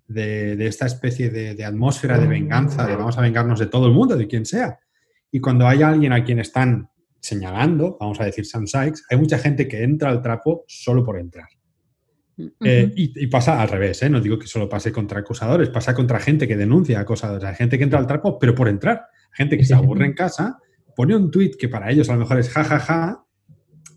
de, 0.07 0.55
de 0.55 0.65
esta 0.67 0.87
especie 0.87 1.29
de, 1.29 1.53
de 1.53 1.65
atmósfera 1.65 2.17
de 2.17 2.25
venganza, 2.27 2.87
de 2.87 2.95
vamos 2.95 3.17
a 3.17 3.21
vengarnos 3.21 3.59
de 3.59 3.67
todo 3.67 3.85
el 3.87 3.93
mundo, 3.93 4.15
de 4.17 4.25
quien 4.27 4.45
sea. 4.45 4.79
Y 5.31 5.39
cuando 5.39 5.67
hay 5.67 5.83
alguien 5.83 6.13
a 6.13 6.23
quien 6.23 6.39
están 6.39 6.89
señalando, 7.19 7.95
vamos 7.99 8.19
a 8.19 8.25
decir 8.25 8.45
Sam 8.45 8.65
Sykes, 8.65 9.03
hay 9.09 9.17
mucha 9.17 9.37
gente 9.37 9.67
que 9.67 9.83
entra 9.83 10.09
al 10.09 10.21
trapo 10.21 10.63
solo 10.67 11.03
por 11.03 11.19
entrar. 11.19 11.47
Eh, 12.63 12.93
y, 12.95 13.23
y 13.23 13.27
pasa 13.27 13.59
al 13.61 13.67
revés, 13.69 14.03
¿eh? 14.03 14.09
no 14.09 14.21
digo 14.21 14.37
que 14.37 14.45
solo 14.47 14.69
pase 14.69 14.91
contra 14.91 15.19
acusadores, 15.21 15.69
pasa 15.69 15.93
contra 15.95 16.19
gente 16.19 16.47
que 16.47 16.55
denuncia 16.55 16.99
acosadores. 16.99 17.43
Hay 17.45 17.55
gente 17.55 17.77
que 17.77 17.83
entra 17.83 17.99
al 17.99 18.05
trapo, 18.07 18.37
pero 18.37 18.53
por 18.53 18.67
entrar. 18.67 19.07
Gente 19.31 19.57
que 19.57 19.65
se 19.65 19.73
aburre 19.73 20.05
en 20.05 20.13
casa, 20.15 20.59
pone 20.95 21.15
un 21.15 21.31
tweet 21.31 21.51
que 21.59 21.67
para 21.69 21.89
ellos 21.91 22.09
a 22.09 22.13
lo 22.13 22.19
mejor 22.19 22.39
es 22.39 22.49
jajaja, 22.49 23.23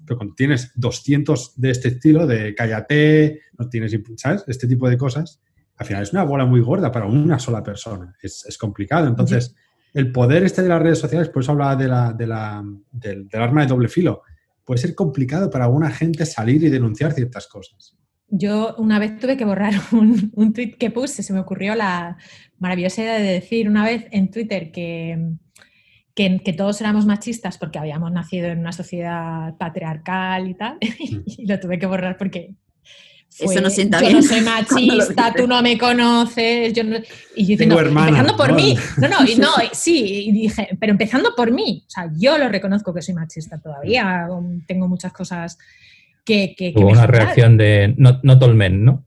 pero 0.07 0.17
cuando 0.17 0.35
tienes 0.35 0.73
200 0.75 1.61
de 1.61 1.71
este 1.71 1.89
estilo, 1.89 2.27
de 2.27 2.55
cállate, 2.55 3.43
no 3.59 3.69
tienes, 3.69 3.97
¿sabes? 4.17 4.45
Este 4.49 4.67
tipo 4.67 4.89
de 4.89 4.97
cosas, 4.97 5.41
al 5.77 5.87
final 5.87 6.03
es 6.03 6.13
una 6.13 6.25
bola 6.25 6.45
muy 6.47 6.61
gorda 6.61 6.91
para 6.91 7.07
una 7.07 7.39
sola 7.39 7.63
persona. 7.63 8.15
Es, 8.23 8.45
es 8.47 8.59
complicado. 8.59 9.07
Entonces, 9.07 9.55
el 9.95 10.11
poder 10.13 10.45
este 10.45 10.63
de 10.63 10.69
las 10.69 10.83
redes 10.83 10.99
sociales, 10.99 11.29
por 11.29 11.43
eso 11.43 11.53
hablaba 11.53 11.77
de 11.77 11.89
la, 11.89 12.13
de 12.13 12.27
la- 12.27 12.65
del, 12.91 13.29
del 13.29 13.41
arma 13.43 13.63
de 13.63 13.67
doble 13.69 13.89
filo, 13.89 14.23
puede 14.65 14.81
ser 14.81 14.95
complicado 14.95 15.49
para 15.51 15.65
alguna 15.67 15.91
gente 15.91 16.25
salir 16.27 16.63
y 16.65 16.71
denunciar 16.71 17.13
ciertas 17.13 17.47
cosas. 17.47 17.97
Yo 18.31 18.75
una 18.79 18.99
vez 18.99 19.19
tuve 19.19 19.37
que 19.37 19.45
borrar 19.45 19.75
un, 19.93 20.31
un 20.35 20.53
tweet 20.53 20.77
que 20.79 20.91
puse, 20.91 21.23
se 21.23 21.33
me 21.33 21.41
ocurrió 21.41 21.75
la 21.75 22.17
maravillosa 22.59 23.03
idea 23.03 23.15
de 23.15 23.33
decir 23.33 23.69
una 23.69 23.85
vez 23.85 24.07
en 24.11 24.31
Twitter 24.31 24.71
que, 24.71 25.19
que, 26.15 26.41
que 26.45 26.53
todos 26.53 26.81
éramos 26.81 27.07
machistas 27.07 27.59
porque 27.59 27.79
habíamos 27.79 28.13
nacido 28.13 28.49
en 28.49 28.61
una 28.61 28.73
sociedad 28.73 29.57
patriarcal 29.59 30.49
y 30.49 30.55
tal, 30.55 30.79
y 30.99 31.47
lo 31.47 31.59
tuve 31.59 31.79
que 31.79 31.87
borrar 31.87 32.17
porque... 32.17 32.55
Eso 33.39 33.61
no 33.61 33.71
sienta 33.71 34.01
yo 34.01 34.07
bien 34.09 34.17
no 34.17 34.23
soy 34.29 34.41
machista, 34.41 35.33
tú 35.33 35.47
no 35.47 35.63
me 35.63 35.79
conoces. 35.79 36.73
Yo 36.73 36.83
no- 36.83 36.99
y 37.37 37.47
yo 37.47 37.57
Tengo 37.57 37.77
diciendo, 37.77 38.01
empezando 38.01 38.37
por 38.37 38.49
¿no? 38.51 38.57
mí. 38.57 38.77
No, 38.99 39.09
no, 39.09 39.25
y 39.25 39.37
no, 39.37 39.49
y 39.63 39.69
sí, 39.73 40.25
y 40.27 40.33
dije, 40.33 40.69
pero 40.81 40.91
empezando 40.91 41.31
por 41.37 41.53
mí. 41.53 41.85
O 41.87 41.91
sea, 41.91 42.11
yo 42.19 42.37
lo 42.39 42.49
reconozco 42.49 42.93
que 42.93 43.01
soy 43.03 43.15
machista 43.15 43.59
todavía. 43.59 44.27
Tengo 44.67 44.89
muchas 44.89 45.13
cosas 45.13 45.59
que, 46.25 46.55
que, 46.57 46.73
que 46.73 46.81
Hubo 46.81 46.89
una 46.89 47.07
reacción 47.07 47.57
de 47.57 47.95
not, 47.97 48.23
not 48.25 48.43
all 48.43 48.55
men, 48.55 48.85
¿no? 48.85 49.07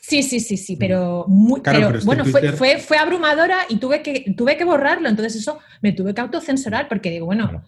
Sí, 0.00 0.22
sí, 0.22 0.38
sí, 0.38 0.56
sí, 0.56 0.76
pero, 0.76 1.24
muy, 1.26 1.60
Claro, 1.62 1.88
pero, 1.92 2.04
bueno, 2.04 2.22
Twitter- 2.22 2.52
fue, 2.52 2.74
fue, 2.74 2.78
fue 2.78 2.96
abrumadora 2.98 3.58
y 3.68 3.76
tuve 3.78 4.02
que, 4.02 4.32
tuve 4.36 4.56
que 4.56 4.64
borrarlo, 4.64 5.08
entonces 5.08 5.34
eso 5.34 5.58
me 5.82 5.92
tuve 5.92 6.14
que 6.14 6.20
autocensurar 6.20 6.86
porque 6.88 7.10
digo, 7.10 7.26
bueno, 7.26 7.48
Claro. 7.48 7.64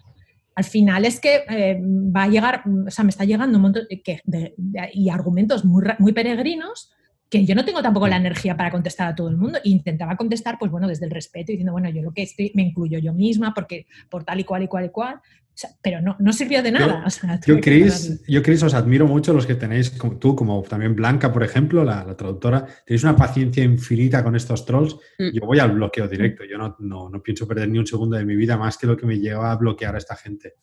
al 0.55 0.63
final 0.63 1.03
es 1.03 1.19
que 1.19 1.43
eh, 1.49 1.77
va 1.81 2.23
a 2.23 2.27
llegar, 2.29 2.63
o 2.87 2.89
sea, 2.89 3.03
me 3.03 3.09
está 3.09 3.25
llegando 3.25 3.57
un 3.57 3.63
montón 3.63 3.83
que- 4.03 4.21
de- 4.23 4.53
de- 4.55 4.89
y 4.93 5.09
argumentos 5.09 5.65
muy, 5.65 5.83
muy 5.99 6.13
peregrinos 6.13 6.91
que 7.29 7.45
yo 7.45 7.53
no 7.53 7.63
tengo 7.63 7.81
tampoco 7.81 8.07
la 8.07 8.17
energía 8.17 8.57
para 8.57 8.71
contestar 8.71 9.09
a 9.09 9.15
todo 9.15 9.29
el 9.29 9.37
mundo. 9.37 9.59
E 9.63 9.69
intentaba 9.69 10.17
contestar, 10.17 10.57
pues 10.57 10.71
bueno, 10.71 10.87
desde 10.87 11.05
el 11.05 11.11
respeto, 11.11 11.51
diciendo, 11.51 11.71
bueno, 11.71 11.89
yo 11.89 12.01
lo 12.01 12.11
que 12.11 12.23
estoy, 12.23 12.51
me 12.55 12.63
incluyo 12.63 12.97
yo 12.99 13.13
misma, 13.13 13.53
porque 13.53 13.85
por 14.09 14.23
tal 14.23 14.39
y 14.39 14.43
cual 14.43 14.63
y 14.63 14.67
cual 14.67 14.85
y 14.85 14.89
cual. 14.89 15.15
O 15.15 15.61
sea, 15.61 15.71
pero 15.81 16.01
no, 16.01 16.15
no 16.19 16.31
sirvió 16.31 16.63
de 16.63 16.71
nada. 16.71 17.03
o 17.05 17.09
sea, 17.09 17.39
Yo, 17.45 17.59
Chris, 17.59 18.23
yo, 18.27 18.41
Chris, 18.41 18.63
os 18.63 18.73
admiro 18.73 19.05
mucho 19.05 19.33
los 19.33 19.45
que 19.45 19.55
tenéis, 19.55 19.91
como 19.91 20.17
tú, 20.17 20.35
como 20.35 20.61
también 20.63 20.95
Blanca, 20.95 21.31
por 21.31 21.43
ejemplo, 21.43 21.83
la, 21.83 22.03
la 22.03 22.15
traductora, 22.15 22.65
tenéis 22.85 23.03
una 23.03 23.15
paciencia 23.15 23.63
infinita 23.63 24.23
con 24.23 24.35
estos 24.35 24.65
trolls. 24.65 24.95
Mm. 25.19 25.31
Yo 25.33 25.45
voy 25.45 25.59
al 25.59 25.73
bloqueo 25.73 26.07
directo, 26.07 26.45
yo 26.45 26.57
no, 26.57 26.77
no, 26.79 27.09
no 27.09 27.21
pienso 27.21 27.45
perder 27.45 27.69
ni 27.69 27.77
un 27.77 27.85
segundo 27.85 28.15
de 28.15 28.25
mi 28.25 28.35
vida 28.35 28.57
más 28.57 28.77
que 28.77 28.87
lo 28.87 28.95
que 28.95 29.05
me 29.05 29.19
lleva 29.19 29.51
a 29.51 29.55
bloquear 29.57 29.95
a 29.95 29.97
esta 29.97 30.15
gente. 30.15 30.55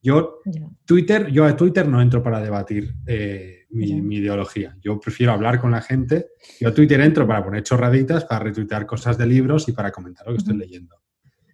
Yo, 0.00 0.40
Ya. 0.44 0.68
Twitter, 0.84 1.30
yo 1.32 1.46
a 1.46 1.56
Twitter 1.56 1.88
no 1.88 2.00
entro 2.00 2.22
para 2.22 2.40
debatir 2.40 2.94
eh, 3.06 3.63
mi, 3.74 4.00
mi 4.00 4.16
ideología. 4.16 4.76
Yo 4.80 4.98
prefiero 5.00 5.32
hablar 5.32 5.60
con 5.60 5.70
la 5.72 5.82
gente. 5.82 6.26
Yo 6.60 6.68
a 6.68 6.74
Twitter 6.74 7.00
entro 7.00 7.26
para 7.26 7.44
poner 7.44 7.62
chorraditas, 7.62 8.24
para 8.24 8.44
retuitear 8.44 8.86
cosas 8.86 9.18
de 9.18 9.26
libros 9.26 9.68
y 9.68 9.72
para 9.72 9.90
comentar 9.92 10.26
lo 10.26 10.32
que 10.32 10.38
estoy 10.38 10.56
leyendo. 10.56 10.96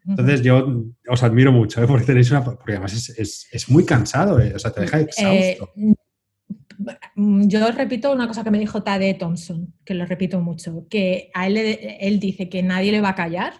Entonces 0.06 0.42
yo 0.42 0.84
os 1.08 1.22
admiro 1.22 1.52
mucho, 1.52 1.82
¿eh? 1.82 1.86
porque 1.86 2.06
tenéis 2.06 2.30
una... 2.30 2.42
Porque 2.44 2.72
además 2.72 2.92
es, 2.94 3.10
es- 3.18 3.48
es 3.52 3.68
muy 3.70 3.84
cansado, 3.84 4.40
¿eh? 4.40 4.52
o 4.54 4.58
sea, 4.58 4.70
te 4.72 4.80
deja 4.80 5.00
exhausto. 5.00 5.70
Eh, 5.76 5.94
yo 7.16 7.70
repito 7.72 8.10
una 8.12 8.26
cosa 8.26 8.42
que 8.42 8.50
me 8.50 8.58
dijo 8.58 8.82
Tade 8.82 9.14
Thompson, 9.14 9.74
que 9.84 9.94
lo 9.94 10.06
repito 10.06 10.40
mucho, 10.40 10.86
que 10.88 11.30
a 11.34 11.46
él, 11.46 11.56
él 11.58 12.18
dice 12.18 12.48
que 12.48 12.62
nadie 12.62 12.92
le 12.92 13.00
va 13.02 13.10
a 13.10 13.14
callar 13.14 13.52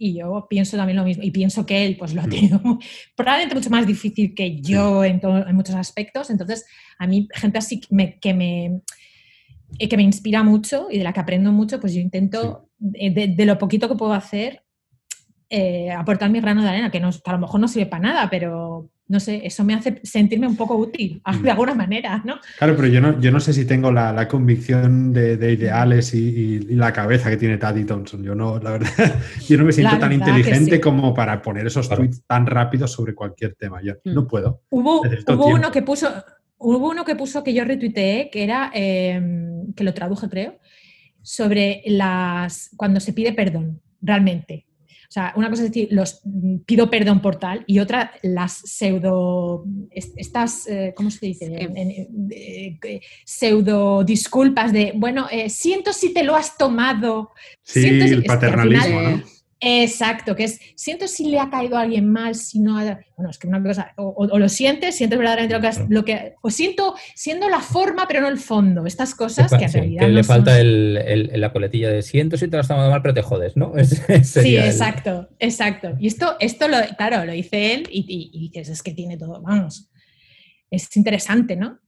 y 0.00 0.18
yo 0.18 0.46
pienso 0.48 0.78
también 0.78 0.96
lo 0.96 1.04
mismo. 1.04 1.22
Y 1.22 1.30
pienso 1.30 1.66
que 1.66 1.84
él 1.84 1.96
pues 1.98 2.14
lo 2.14 2.22
ha 2.22 2.26
tenido 2.28 2.58
mu- 2.64 2.78
probablemente 3.14 3.54
mucho 3.54 3.68
más 3.68 3.86
difícil 3.86 4.34
que 4.34 4.60
yo 4.60 5.04
en, 5.04 5.20
muchos 5.52 5.74
aspectos. 5.76 6.30
Entonces, 6.30 6.64
a 6.98 7.06
mí 7.06 7.28
gente 7.34 7.58
así 7.58 7.80
que 7.80 7.88
me, 7.90 8.18
que 8.18 8.32
me, 8.32 8.80
eh, 9.78 9.88
que 9.88 9.96
me 9.98 10.02
inspira 10.02 10.42
mucho 10.42 10.88
y 10.90 10.98
de 10.98 11.04
la 11.04 11.12
que 11.12 11.20
aprendo 11.20 11.52
mucho, 11.52 11.78
pues 11.78 11.92
yo 11.92 12.00
intento, 12.00 12.70
de, 12.78 13.34
de 13.36 13.44
lo 13.44 13.58
poquito 13.58 13.88
que 13.88 13.94
puedo 13.94 14.14
hacer, 14.14 14.62
eh, 15.50 15.90
aportar 15.90 16.30
mi 16.30 16.40
grano 16.40 16.62
de 16.62 16.68
arena, 16.70 16.90
que, 16.90 17.00
no, 17.00 17.10
a 17.10 17.32
lo 17.32 17.38
mejor 17.38 17.60
no 17.60 17.68
sirve 17.68 17.86
para 17.86 18.02
nada, 18.02 18.30
pero 18.30 18.88
no 19.10 19.18
sé, 19.18 19.40
eso 19.44 19.64
me 19.64 19.74
hace 19.74 20.00
sentirme 20.04 20.46
un 20.46 20.56
poco 20.56 20.76
útil, 20.76 21.20
Mm. 21.26 21.42
de 21.42 21.50
alguna 21.50 21.74
manera, 21.74 22.22
¿no? 22.24 22.36
Claro, 22.58 22.76
pero 22.76 22.86
yo 22.86 23.00
no, 23.00 23.20
yo 23.20 23.32
no 23.32 23.40
sé 23.40 23.52
si 23.52 23.64
tengo 23.64 23.90
la, 23.90 24.12
la 24.12 24.28
convicción 24.28 25.12
de, 25.12 25.36
de 25.36 25.52
ideales 25.52 26.14
y, 26.14 26.18
y- 26.28 26.66
y 26.70 26.74
la 26.76 26.92
cabeza 26.92 27.28
que 27.28 27.36
tiene 27.36 27.58
Taddy 27.58 27.84
Thompson. 27.84 28.22
Yo 28.22 28.34
no, 28.36 28.58
la 28.60 28.70
verdad, 28.70 28.88
yo 29.48 29.58
no 29.58 29.64
me 29.64 29.72
siento 29.72 29.98
tan 29.98 30.12
inteligente 30.12 30.76
sí. 30.76 30.80
como 30.80 31.12
para 31.12 31.42
poner 31.42 31.66
esos 31.66 31.88
Claro. 31.88 32.02
tweets 32.02 32.22
tan 32.26 32.46
rápidos 32.46 32.92
sobre 32.92 33.14
cualquier 33.14 33.54
tema. 33.56 33.82
Yo 33.82 33.94
Mm. 34.04 34.14
no 34.14 34.26
puedo. 34.28 34.62
Hubo, 34.70 35.00
hubo 35.00 35.46
uno 35.46 35.72
que 35.72 35.82
puso, 35.82 36.08
hubo 36.58 36.88
uno 36.90 37.04
que 37.04 37.16
puso 37.16 37.42
que 37.42 37.52
yo 37.52 37.64
retuiteé, 37.64 38.30
que 38.30 38.44
era, 38.44 38.70
eh, 38.72 39.20
que 39.74 39.82
lo 39.82 39.92
traduje 39.92 40.28
creo, 40.28 40.54
sobre 41.22 41.82
las 41.86 42.70
cuando 42.76 43.00
se 43.00 43.12
pide 43.12 43.32
perdón, 43.32 43.80
realmente. 44.00 44.66
O 45.10 45.12
sea, 45.12 45.32
una 45.34 45.50
cosa 45.50 45.64
es 45.64 45.70
decir, 45.72 45.88
los 45.90 46.20
mm, 46.22 46.58
pido 46.66 46.88
perdón 46.88 47.20
por 47.20 47.34
tal, 47.34 47.64
y 47.66 47.80
otra, 47.80 48.12
las 48.22 48.52
pseudo, 48.52 49.64
es- 49.90 50.12
estas, 50.16 50.68
eh, 50.68 50.94
¿cómo 50.96 51.10
se 51.10 51.26
dice? 51.26 51.46
Sí. 51.48 51.52
En- 51.58 51.76
en- 51.76 52.28
eh, 52.30 52.78
eh, 52.84 53.00
pseudo 53.24 54.04
disculpas 54.04 54.72
de, 54.72 54.92
bueno, 54.94 55.26
eh, 55.32 55.50
siento 55.50 55.92
si 55.92 56.14
te 56.14 56.22
lo 56.22 56.36
has 56.36 56.56
tomado. 56.56 57.30
Sí, 57.64 57.80
siento 57.82 58.06
si- 58.06 58.12
el 58.12 58.18
es 58.20 58.24
que 58.24 58.30
al 58.30 58.38
paternalismo, 58.38 58.84
final- 59.00 59.16
¿no? 59.18 59.39
Exacto, 59.62 60.34
que 60.34 60.44
es, 60.44 60.58
siento 60.74 61.06
si 61.06 61.26
le 61.26 61.38
ha 61.38 61.50
caído 61.50 61.76
a 61.76 61.82
alguien 61.82 62.10
mal, 62.10 62.34
si 62.34 62.60
no 62.60 62.78
ha- 62.78 62.98
Bueno, 63.16 63.30
es 63.30 63.36
que 63.38 63.46
una 63.46 63.62
cosa, 63.62 63.92
o, 63.98 64.04
o- 64.04 64.26
o 64.34 64.38
lo 64.38 64.48
sientes, 64.48 64.96
sientes 64.96 65.18
verdaderamente 65.18 65.54
lo 65.54 65.60
que, 65.60 65.66
has- 65.66 65.84
lo 65.90 66.04
que... 66.04 66.34
O 66.40 66.50
siento, 66.50 66.94
siendo 67.14 67.46
la 67.50 67.60
forma, 67.60 68.06
pero 68.08 68.22
no 68.22 68.28
el 68.28 68.38
fondo. 68.38 68.86
Estas 68.86 69.14
cosas 69.14 69.50
que 69.52 69.64
en 69.64 69.68
Sí, 69.70 69.78
realidad 69.78 70.00
que 70.00 70.08
no 70.08 70.14
le 70.14 70.24
son- 70.24 70.36
falta 70.36 70.58
el, 70.58 70.96
el- 71.04 71.40
la 71.40 71.52
coletilla 71.52 71.90
de 71.90 72.00
siento 72.00 72.38
si 72.38 72.48
te 72.48 72.56
lo 72.56 72.60
has 72.62 72.68
tomado 72.68 72.90
mal, 72.90 73.02
pero 73.02 73.12
te 73.12 73.20
jodes, 73.22 73.54
¿no? 73.58 73.74
Sí, 74.24 74.56
el- 74.56 74.64
exacto, 74.64 75.28
exacto. 75.38 75.94
Y 76.00 76.06
esto, 76.06 76.36
esto 76.40 76.66
lo, 76.66 76.78
claro, 76.96 77.26
lo 77.26 77.32
dice 77.32 77.74
él 77.74 77.86
y, 77.92 78.00
y- 78.08 78.30
y 78.32 78.48
dices, 78.48 78.70
es 78.70 78.82
que 78.82 78.92
tiene 78.94 79.18
todo, 79.18 79.42
vamos. 79.42 79.90
Es 80.70 80.96
interesante, 80.96 81.56
¿no? 81.56 81.78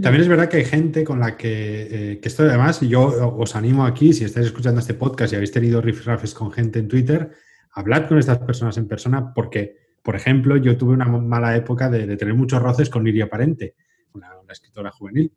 También 0.00 0.22
es 0.22 0.28
verdad 0.28 0.48
que 0.48 0.58
hay 0.58 0.64
gente 0.64 1.02
con 1.02 1.18
la 1.18 1.36
que, 1.36 2.12
eh, 2.12 2.20
que 2.20 2.28
esto 2.28 2.44
además, 2.44 2.80
yo 2.80 3.36
os 3.36 3.56
animo 3.56 3.84
aquí, 3.84 4.12
si 4.12 4.24
estáis 4.24 4.46
escuchando 4.46 4.78
este 4.78 4.94
podcast 4.94 5.32
y 5.32 5.36
habéis 5.36 5.50
tenido 5.50 5.80
rifrafes 5.80 6.34
con 6.34 6.52
gente 6.52 6.78
en 6.78 6.86
Twitter, 6.86 7.30
hablad 7.72 8.06
con 8.06 8.18
estas 8.18 8.38
personas 8.38 8.76
en 8.76 8.86
persona 8.86 9.34
porque, 9.34 9.76
por 10.02 10.14
ejemplo, 10.14 10.56
yo 10.56 10.76
tuve 10.76 10.92
una 10.92 11.06
mala 11.06 11.56
época 11.56 11.90
de, 11.90 12.06
de 12.06 12.16
tener 12.16 12.34
muchos 12.34 12.62
roces 12.62 12.88
con 12.88 13.02
Liria 13.02 13.28
Parente, 13.28 13.74
una, 14.12 14.38
una 14.38 14.52
escritora 14.52 14.92
juvenil. 14.92 15.32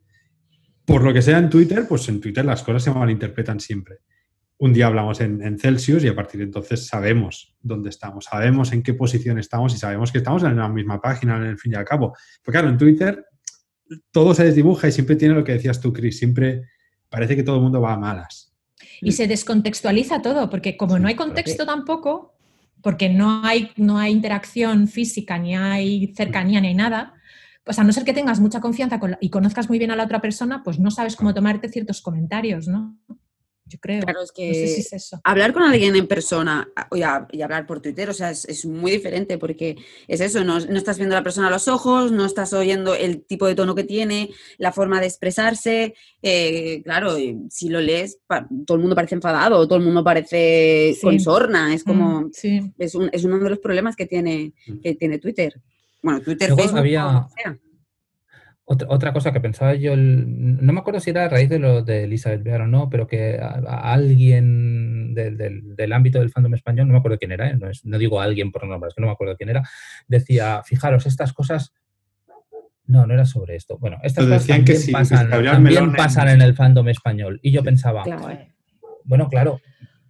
Por 0.84 1.02
lo 1.02 1.12
que 1.12 1.22
sea 1.22 1.38
en 1.38 1.50
Twitter, 1.50 1.86
pues 1.88 2.08
en 2.08 2.20
Twitter 2.20 2.44
las 2.44 2.62
cosas 2.62 2.84
se 2.84 2.92
malinterpretan 2.92 3.58
siempre. 3.58 3.98
Un 4.58 4.72
día 4.72 4.86
hablamos 4.86 5.20
en, 5.20 5.42
en 5.42 5.58
Celsius 5.58 6.04
y 6.04 6.08
a 6.08 6.14
partir 6.14 6.38
de 6.38 6.44
entonces 6.44 6.86
sabemos 6.86 7.56
dónde 7.60 7.90
estamos, 7.90 8.26
sabemos 8.26 8.72
en 8.72 8.84
qué 8.84 8.94
posición 8.94 9.40
estamos 9.40 9.74
y 9.74 9.78
sabemos 9.78 10.12
que 10.12 10.18
estamos 10.18 10.44
en 10.44 10.56
la 10.56 10.68
misma 10.68 11.00
página, 11.00 11.36
en 11.36 11.44
el 11.44 11.58
fin 11.58 11.72
y 11.72 11.74
al 11.74 11.84
cabo. 11.84 12.14
Porque 12.44 12.58
claro, 12.58 12.68
en 12.68 12.78
Twitter 12.78 13.24
todo 14.10 14.34
se 14.34 14.44
desdibuja 14.44 14.88
y 14.88 14.92
siempre 14.92 15.16
tiene 15.16 15.34
lo 15.34 15.44
que 15.44 15.52
decías 15.52 15.80
tú, 15.80 15.92
Chris, 15.92 16.18
siempre 16.18 16.62
parece 17.08 17.36
que 17.36 17.42
todo 17.42 17.56
el 17.56 17.62
mundo 17.62 17.80
va 17.80 17.92
a 17.94 17.98
malas. 17.98 18.52
Y 19.00 19.12
se 19.12 19.26
descontextualiza 19.26 20.22
todo, 20.22 20.50
porque 20.50 20.76
como 20.76 20.98
no 20.98 21.08
hay 21.08 21.14
contexto 21.14 21.64
tampoco, 21.66 22.34
porque 22.82 23.08
no 23.08 23.44
hay, 23.44 23.70
no 23.76 23.98
hay 23.98 24.12
interacción 24.12 24.88
física, 24.88 25.38
ni 25.38 25.56
hay 25.56 26.12
cercanía, 26.14 26.60
ni 26.60 26.68
hay 26.68 26.74
nada, 26.74 27.14
pues 27.64 27.78
a 27.78 27.84
no 27.84 27.92
ser 27.92 28.04
que 28.04 28.12
tengas 28.12 28.40
mucha 28.40 28.60
confianza 28.60 29.00
con 29.00 29.12
la- 29.12 29.18
y 29.20 29.30
conozcas 29.30 29.68
muy 29.68 29.78
bien 29.78 29.90
a 29.90 29.96
la 29.96 30.04
otra 30.04 30.20
persona, 30.20 30.62
pues 30.62 30.78
no 30.78 30.90
sabes 30.90 31.16
cómo 31.16 31.32
tomarte 31.32 31.68
ciertos 31.70 32.02
comentarios, 32.02 32.68
¿no? 32.68 32.98
Yo 33.74 33.80
creo. 33.80 34.02
Claro, 34.02 34.22
es 34.22 34.30
que 34.30 34.46
No 34.48 34.54
sé 34.54 34.68
si 34.68 34.80
es 34.82 34.92
eso. 34.92 35.20
hablar 35.24 35.52
con 35.52 35.64
alguien 35.64 35.96
en 35.96 36.06
persona 36.06 36.68
y, 36.92 37.02
a- 37.02 37.26
y 37.32 37.42
hablar 37.42 37.66
por 37.66 37.80
Twitter, 37.80 38.08
o 38.08 38.12
sea, 38.14 38.30
es, 38.30 38.44
es 38.44 38.64
muy 38.66 38.92
diferente 38.92 39.36
porque 39.36 39.76
es 40.06 40.20
eso, 40.20 40.44
no, 40.44 40.60
no 40.60 40.76
estás 40.78 40.96
viendo 40.96 41.16
a 41.16 41.18
la 41.18 41.24
persona 41.24 41.48
a 41.48 41.50
los 41.50 41.66
ojos, 41.66 42.12
no 42.12 42.24
estás 42.24 42.52
oyendo 42.52 42.94
el 42.94 43.24
tipo 43.24 43.48
de 43.48 43.56
tono 43.56 43.74
que 43.74 43.82
tiene, 43.82 44.30
la 44.58 44.70
forma 44.72 45.00
de 45.00 45.06
expresarse. 45.06 45.94
eh, 46.26 46.80
claro, 46.84 47.16
si 47.50 47.68
lo 47.68 47.80
lees, 47.80 48.18
pa- 48.26 48.48
todo 48.64 48.76
el 48.76 48.80
mundo 48.80 48.94
parece 48.96 49.14
enfadado, 49.16 49.66
todo 49.68 49.78
el 49.78 49.84
mundo 49.84 50.02
parece 50.02 50.94
Sí. 50.94 51.00
con 51.02 51.20
sorna, 51.20 51.74
es 51.74 51.84
como, 51.84 52.22
Mm, 52.22 52.30
sí. 52.32 52.72
es, 52.78 52.94
un- 52.94 53.10
es 53.12 53.24
uno 53.24 53.38
de 53.40 53.50
los 53.50 53.58
problemas 53.58 53.94
que 53.96 54.06
tiene, 54.06 54.52
que 54.82 54.94
tiene 54.94 55.18
Twitter. 55.18 55.60
Bueno, 56.02 56.20
Twitter, 56.22 56.48
Luego 56.50 56.62
Facebook, 56.62 56.78
había- 56.78 57.18
o 57.18 57.28
sea. 57.34 57.58
Otra, 58.66 58.88
otra 58.90 59.12
cosa 59.12 59.30
que 59.30 59.40
pensaba 59.40 59.74
yo, 59.74 59.92
el- 59.92 60.64
no 60.64 60.72
me 60.72 60.80
acuerdo 60.80 60.98
si 60.98 61.10
era 61.10 61.26
a 61.26 61.28
raíz 61.28 61.50
de 61.50 61.58
lo 61.58 61.82
de 61.82 62.04
Elizabeth 62.04 62.42
Bear 62.42 62.62
o 62.62 62.66
no, 62.66 62.88
pero 62.88 63.06
que 63.06 63.38
a, 63.38 63.60
a 63.66 63.92
alguien 63.92 65.14
del, 65.14 65.36
del- 65.36 65.76
del 65.76 65.92
ámbito 65.92 66.18
del 66.18 66.30
fandom 66.30 66.54
español, 66.54 66.86
no 66.86 66.94
me 66.94 66.98
acuerdo 66.98 67.18
quién 67.18 67.32
era, 67.32 67.50
¿eh? 67.50 67.56
no, 67.58 67.68
es- 67.68 67.84
no 67.84 67.98
digo 67.98 68.20
alguien 68.22 68.50
por 68.52 68.66
nombre, 68.66 68.88
es 68.88 68.94
que 68.94 69.02
no 69.02 69.08
me 69.08 69.12
acuerdo 69.12 69.36
quién 69.36 69.50
era, 69.50 69.62
decía, 70.08 70.62
fijaros, 70.64 71.04
estas 71.06 71.32
cosas... 71.34 71.72
No, 72.86 73.06
no 73.06 73.14
era 73.14 73.24
sobre 73.24 73.56
esto. 73.56 73.78
Bueno, 73.78 73.96
estas 74.02 74.24
Pero 74.24 74.34
cosas 74.36 74.46
decían 74.46 74.64
que 74.64 74.72
también, 74.74 74.86
sí, 74.86 74.92
pasan, 74.92 75.30
también 75.30 75.92
pasan 75.94 76.28
en 76.28 76.42
el 76.42 76.54
fandom 76.54 76.86
español. 76.90 77.40
Y 77.42 77.50
yo 77.50 77.62
pensaba, 77.62 78.02
Claro. 78.02 78.28
bueno, 79.04 79.28
claro, 79.30 79.60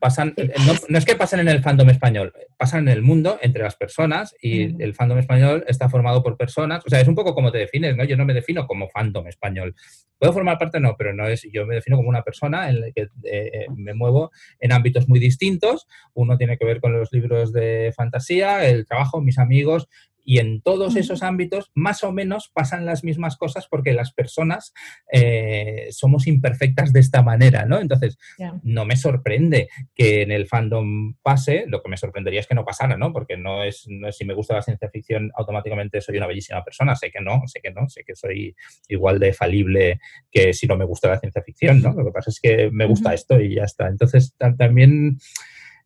pasan, 0.04 0.34
no, 0.66 0.74
no 0.90 0.98
es 0.98 1.06
que 1.06 1.16
pasen 1.16 1.40
en 1.40 1.48
el 1.48 1.62
fandom 1.62 1.88
español, 1.88 2.34
pasan 2.58 2.80
en 2.80 2.88
el 2.90 3.00
mundo, 3.00 3.38
entre 3.40 3.62
las 3.62 3.74
personas, 3.74 4.36
y 4.38 4.82
el 4.82 4.94
fandom 4.94 5.16
español 5.16 5.64
está 5.66 5.88
formado 5.88 6.22
por 6.22 6.36
personas. 6.36 6.84
O 6.84 6.90
sea, 6.90 7.00
es 7.00 7.08
un 7.08 7.14
poco 7.14 7.34
como 7.34 7.50
te 7.50 7.56
defines, 7.56 7.96
¿no? 7.96 8.04
Yo 8.04 8.14
no 8.18 8.26
me 8.26 8.34
defino 8.34 8.66
como 8.66 8.90
fandom 8.90 9.26
español. 9.28 9.74
Puedo 10.18 10.34
formar 10.34 10.58
parte, 10.58 10.78
no, 10.78 10.94
pero 10.98 11.14
no 11.14 11.26
es, 11.26 11.48
yo 11.50 11.64
me 11.64 11.76
defino 11.76 11.96
como 11.96 12.10
una 12.10 12.20
persona 12.20 12.68
en 12.68 12.82
la 12.82 12.92
que 12.94 13.08
eh, 13.22 13.64
me 13.74 13.94
muevo 13.94 14.30
en 14.60 14.72
ámbitos 14.72 15.08
muy 15.08 15.20
distintos. 15.20 15.86
Uno 16.12 16.36
tiene 16.36 16.58
que 16.58 16.66
ver 16.66 16.82
con 16.82 16.92
los 16.92 17.10
libros 17.10 17.54
de 17.54 17.90
fantasía, 17.96 18.68
el 18.68 18.84
trabajo, 18.84 19.22
mis 19.22 19.38
amigos, 19.38 19.88
y 20.24 20.38
en 20.38 20.62
todos 20.62 20.96
esos 20.96 21.22
ámbitos 21.22 21.70
más 21.74 22.02
o 22.02 22.12
menos 22.12 22.50
pasan 22.52 22.86
las 22.86 23.04
mismas 23.04 23.36
cosas 23.36 23.66
porque 23.68 23.92
las 23.92 24.12
personas 24.12 24.72
eh, 25.12 25.88
somos 25.90 26.26
imperfectas 26.26 26.92
de 26.92 27.00
esta 27.00 27.22
manera, 27.22 27.66
¿no? 27.66 27.80
Entonces, 27.80 28.18
no 28.62 28.84
me 28.84 28.96
sorprende 28.96 29.68
que 29.94 30.22
en 30.22 30.32
el 30.32 30.46
fandom 30.46 31.14
pase, 31.22 31.64
lo 31.68 31.82
que 31.82 31.88
me 31.90 31.96
sorprendería 31.96 32.40
es 32.40 32.46
que 32.46 32.54
no 32.54 32.64
pasara, 32.64 32.96
¿no? 32.96 33.12
Porque 33.12 33.36
no 33.36 33.62
es, 33.64 33.84
no 33.88 34.08
es 34.08 34.16
si 34.16 34.24
me 34.24 34.34
gusta 34.34 34.54
la 34.54 34.62
ciencia 34.62 34.88
ficción, 34.90 35.30
automáticamente 35.36 36.00
soy 36.00 36.16
una 36.16 36.26
bellísima 36.26 36.64
persona, 36.64 36.96
sé 36.96 37.10
que 37.10 37.20
no, 37.20 37.42
sé 37.46 37.60
que 37.60 37.70
no, 37.70 37.88
sé 37.88 38.02
que 38.04 38.14
soy 38.14 38.56
igual 38.88 39.18
de 39.18 39.32
falible 39.32 40.00
que 40.30 40.52
si 40.52 40.66
no 40.66 40.76
me 40.76 40.84
gusta 40.84 41.08
la 41.08 41.20
ciencia 41.20 41.42
ficción, 41.42 41.82
¿no? 41.82 41.92
Lo 41.92 42.04
que 42.04 42.12
pasa 42.12 42.30
es 42.30 42.40
que 42.40 42.70
me 42.72 42.86
gusta 42.86 43.12
esto 43.14 43.40
y 43.40 43.56
ya 43.56 43.64
está. 43.64 43.88
Entonces, 43.88 44.34
ta- 44.38 44.56
también... 44.56 45.18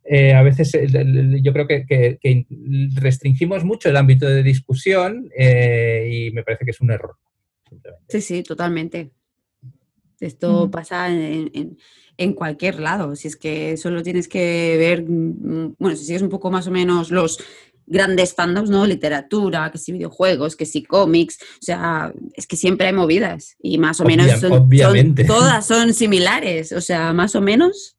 eh, 0.04 0.32
a 0.32 0.42
veces 0.42 0.72
el- 0.74 1.42
yo 1.42 1.52
creo 1.52 1.66
que, 1.66 1.84
que- 1.86 2.18
que 2.20 2.46
restringimos 2.94 3.64
mucho 3.64 3.88
el 3.90 3.96
ámbito 3.96 4.26
de 4.26 4.42
discusión 4.42 5.28
eh, 5.36 6.08
y 6.10 6.30
me 6.32 6.42
parece 6.42 6.64
que 6.64 6.70
es 6.70 6.80
un 6.80 6.90
error. 6.90 7.16
Sí, 8.08 8.20
sí, 8.20 8.42
totalmente. 8.42 9.10
Esto 10.20 10.70
pasa 10.70 11.08
en, 11.10 11.50
en- 11.54 11.78
en 12.16 12.32
cualquier 12.32 12.80
lado. 12.80 13.14
Si 13.14 13.28
es 13.28 13.36
que 13.36 13.76
solo 13.76 14.02
tienes 14.02 14.26
que 14.26 14.76
ver, 14.78 15.04
mm, 15.08 15.76
bueno, 15.78 15.96
si 15.96 16.04
sigues 16.04 16.22
un 16.22 16.28
poco 16.28 16.50
más 16.50 16.66
o 16.66 16.70
menos 16.72 17.10
los 17.12 17.38
grandes 17.86 18.34
fandoms, 18.34 18.68
¿no? 18.68 18.84
Literatura, 18.86 19.70
que 19.70 19.78
si 19.78 19.92
videojuegos, 19.92 20.56
que 20.56 20.66
si 20.66 20.82
cómics, 20.82 21.38
o 21.40 21.62
sea, 21.64 22.12
es 22.34 22.46
que 22.46 22.56
siempre 22.56 22.88
hay 22.88 22.92
movidas 22.92 23.56
y 23.62 23.78
más 23.78 24.00
o 24.00 24.04
menos 24.04 24.26
Obvia- 24.26 24.38
son, 24.40 24.50
son- 24.50 24.62
obviamente. 24.62 25.24
todas 25.24 25.66
son 25.66 25.94
similares, 25.94 26.72
o 26.72 26.80
sea, 26.80 27.12
más 27.12 27.34
o 27.36 27.40
menos. 27.40 27.96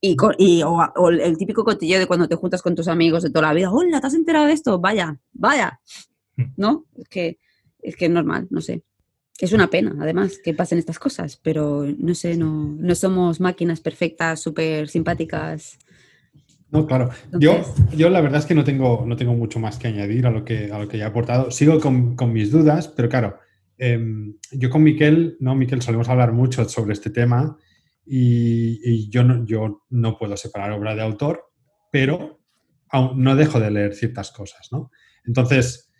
Y, 0.00 0.16
y- 0.38 0.62
o, 0.62 0.70
o 0.74 1.08
el 1.10 1.36
típico 1.36 1.64
cotilleo 1.64 1.98
de 1.98 2.06
cuando 2.06 2.28
te 2.28 2.36
juntas 2.36 2.62
con 2.62 2.74
tus 2.74 2.88
amigos 2.88 3.22
de 3.24 3.30
toda 3.30 3.48
la 3.48 3.54
vida, 3.54 3.70
hola, 3.72 4.00
¿te 4.00 4.06
has 4.06 4.14
enterado 4.14 4.46
de 4.46 4.52
esto? 4.52 4.78
Vaya, 4.78 5.18
vaya. 5.32 5.80
Mm. 6.36 6.44
¿No? 6.56 6.84
Es 6.96 7.08
que 7.08 7.38
es 7.82 7.96
que 7.96 8.06
es 8.06 8.10
normal, 8.10 8.46
no 8.50 8.60
sé. 8.60 8.82
Es 9.40 9.52
una 9.52 9.68
pena, 9.70 9.94
además, 10.00 10.38
que 10.42 10.52
pasen 10.52 10.78
estas 10.78 10.98
cosas, 10.98 11.36
pero 11.40 11.86
no 11.98 12.14
sé, 12.14 12.36
no, 12.36 12.74
no 12.76 12.94
somos 12.96 13.40
máquinas 13.40 13.80
perfectas, 13.80 14.40
súper 14.40 14.88
simpáticas. 14.88 15.78
No, 16.70 16.86
claro. 16.86 17.10
Yo, 17.38 17.62
yo 17.96 18.10
la 18.10 18.20
verdad 18.20 18.40
es 18.40 18.46
que 18.46 18.54
no 18.56 18.64
tengo, 18.64 19.04
no 19.06 19.16
tengo 19.16 19.34
mucho 19.34 19.60
más 19.60 19.78
que 19.78 19.88
añadir 19.88 20.26
a 20.26 20.30
lo 20.30 20.44
que, 20.44 20.70
a 20.72 20.78
lo 20.80 20.88
que 20.88 20.98
ya 20.98 21.04
he 21.04 21.08
aportado. 21.08 21.50
Sigo 21.52 21.78
con, 21.80 22.16
con 22.16 22.32
mis 22.32 22.50
dudas, 22.50 22.88
pero 22.88 23.08
claro, 23.08 23.38
em, 23.78 24.34
yo 24.50 24.70
con 24.70 24.82
Miquel, 24.82 25.36
no, 25.40 25.54
Miquel, 25.54 25.82
solemos 25.82 26.08
hablar 26.08 26.32
mucho 26.32 26.68
sobre 26.68 26.92
este 26.92 27.10
tema 27.10 27.56
y, 28.08 28.80
y 28.84 29.08
yo, 29.10 29.22
no, 29.24 29.44
yo 29.44 29.84
no 29.90 30.16
puedo 30.18 30.36
separar 30.36 30.72
obra 30.72 30.94
de 30.94 31.02
autor, 31.02 31.44
pero 31.92 32.40
aún 32.88 33.22
no 33.22 33.36
dejo 33.36 33.60
de 33.60 33.70
leer 33.70 33.94
ciertas 33.94 34.30
cosas, 34.30 34.68
¿no? 34.72 34.90
Entonces, 35.24 35.90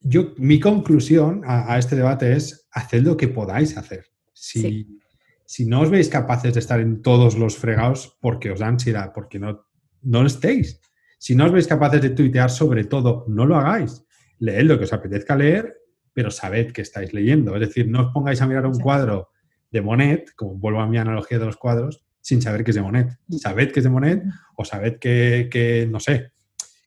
yo, 0.00 0.34
mi 0.36 0.60
conclusión 0.60 1.42
a, 1.44 1.72
a 1.74 1.78
este 1.78 1.96
debate 1.96 2.34
es 2.36 2.68
haced 2.72 3.02
lo 3.02 3.16
que 3.16 3.28
podáis 3.28 3.76
hacer. 3.76 4.04
Si, 4.32 4.60
Sí. 4.60 4.98
si 5.46 5.66
no 5.66 5.80
os 5.80 5.90
veis 5.90 6.08
capaces 6.08 6.54
de 6.54 6.60
estar 6.60 6.80
en 6.80 7.02
todos 7.02 7.36
los 7.36 7.56
fregados 7.56 8.16
porque 8.20 8.50
os 8.50 8.60
da 8.60 8.68
ansiedad, 8.68 9.12
porque 9.14 9.38
no, 9.38 9.66
no 10.02 10.26
estéis. 10.26 10.80
Si 11.18 11.34
no 11.34 11.46
os 11.46 11.52
veis 11.52 11.66
capaces 11.66 12.00
de 12.02 12.10
tuitear 12.10 12.50
sobre 12.50 12.84
todo, 12.84 13.24
no 13.28 13.44
lo 13.46 13.56
hagáis. 13.56 14.04
Leed 14.38 14.64
lo 14.64 14.78
que 14.78 14.84
os 14.84 14.92
apetezca 14.92 15.36
leer, 15.36 15.76
pero 16.14 16.30
sabed 16.30 16.72
que 16.72 16.82
estáis 16.82 17.12
leyendo. 17.12 17.54
Es 17.56 17.60
decir, 17.60 17.88
no 17.88 18.06
os 18.06 18.12
pongáis 18.12 18.40
a 18.40 18.46
mirar 18.46 18.66
un 18.66 18.78
cuadro 18.78 19.29
de 19.70 19.80
Monet, 19.82 20.32
como 20.36 20.54
vuelvo 20.54 20.80
a 20.80 20.86
mi 20.86 20.98
analogía 20.98 21.38
de 21.38 21.46
los 21.46 21.56
cuadros, 21.56 22.04
sin 22.20 22.42
saber 22.42 22.64
que 22.64 22.70
es 22.72 22.74
de 22.74 22.82
Monet. 22.82 23.08
Sabed 23.38 23.72
que 23.72 23.80
es 23.80 23.84
de 23.84 23.90
Monet 23.90 24.22
o 24.56 24.64
sabed 24.64 24.98
que, 24.98 25.48
que, 25.50 25.86
no 25.90 26.00
sé, 26.00 26.32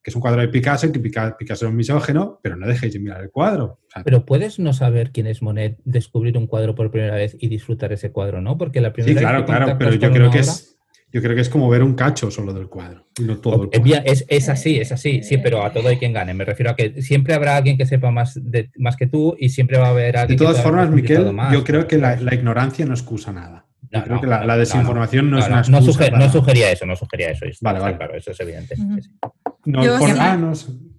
que 0.03 0.09
es 0.09 0.15
un 0.15 0.21
cuadro 0.21 0.41
de 0.41 0.49
Picasso 0.49 0.91
que 0.91 0.99
Pica- 0.99 1.35
Picasso 1.37 1.65
es 1.65 1.69
un 1.71 1.77
misógeno, 1.77 2.39
pero 2.43 2.55
no 2.57 2.67
dejéis 2.67 2.93
de 2.93 2.99
mirar 2.99 3.21
el 3.21 3.31
cuadro. 3.31 3.79
O 3.87 3.89
sea, 3.89 4.03
Pero 4.03 4.25
puedes 4.25 4.59
no 4.59 4.73
saber 4.73 5.11
quién 5.11 5.27
es 5.27 5.41
Monet, 5.41 5.79
descubrir 5.85 6.37
un 6.37 6.45
cuadro 6.45 6.75
por 6.75 6.91
primera 6.91 7.15
vez 7.15 7.37
y 7.39 7.47
disfrutar 7.47 7.93
ese 7.93 8.11
cuadro, 8.11 8.41
¿no? 8.41 8.57
Porque 8.57 8.81
la 8.81 8.89
sí, 8.89 8.93
primera 8.95 9.21
claro, 9.21 9.39
que 9.39 9.45
claro, 9.45 9.65
contactas 9.65 9.87
pero 9.89 10.01
yo 10.07 10.11
creo 10.13 10.29
que 10.29 10.39
obra- 10.39 10.41
es, 10.41 10.77
yo 11.13 11.21
creo 11.21 11.35
que 11.35 11.41
es 11.41 11.49
como 11.49 11.69
ver 11.69 11.83
un 11.83 11.93
cacho 11.93 12.29
solo 12.31 12.53
del 12.53 12.67
cuadro 12.67 13.05
no 13.21 13.37
todo 13.37 13.63
el 13.63 13.69
cuadro. 13.69 13.83
bien, 13.83 14.01
es, 14.05 14.25
es 14.27 14.49
así, 14.49 14.79
es 14.79 14.91
así, 14.91 15.21
sí, 15.23 15.37
pero 15.37 15.63
a 15.63 15.71
todo 15.71 15.87
hay 15.89 15.97
quien 15.97 16.11
gane. 16.13 16.33
Me 16.33 16.43
refiero 16.43 16.71
a 16.71 16.75
que 16.75 17.01
siempre 17.03 17.35
habrá 17.35 17.55
alguien 17.55 17.77
que 17.77 17.85
sepa 17.85 18.09
más, 18.11 18.33
de, 18.41 18.71
más 18.77 18.95
que 18.97 19.05
tú 19.07 19.35
y 19.39 19.49
siempre 19.49 19.77
va 19.77 19.87
a 19.87 19.91
haber 19.91 20.13
De 20.15 20.19
alguien 20.21 20.39
que 20.39 20.43
todas 20.45 20.61
formas, 20.61 20.89
Miquel, 20.89 21.31
más. 21.31 21.53
yo 21.53 21.63
creo 21.63 21.87
que 21.87 21.97
la, 21.99 22.15
la 22.15 22.33
ignorancia 22.33 22.85
no 22.85 22.93
excusa 22.95 23.31
nada. 23.31 23.67
Yo 23.91 23.99
No, 23.99 24.03
creo 24.05 24.15
no, 24.15 24.21
que 24.21 24.27
la, 24.27 24.57
desinformación 24.57 25.29
no, 25.29 25.37
No, 25.37 25.43
es 25.43 25.49
no, 25.49 25.77
una 25.77 25.79
no 25.79 25.93
para- 26.09 26.31
sugería 26.31 26.71
eso, 26.71 26.85
no 26.87 26.95
sugería 26.95 27.29
eso. 27.29 27.45
Vale, 27.61 27.79
vale. 27.79 27.97
Claro, 27.97 28.15
eso 28.17 28.31
es 28.31 28.39
evidente. 28.39 28.75
Sí. 28.75 28.81
No, 29.65 29.85
Yo 29.85 29.99
por- 29.99 30.09
sí- 30.09 30.17
ah, 30.19 30.35
no. 30.35 30.53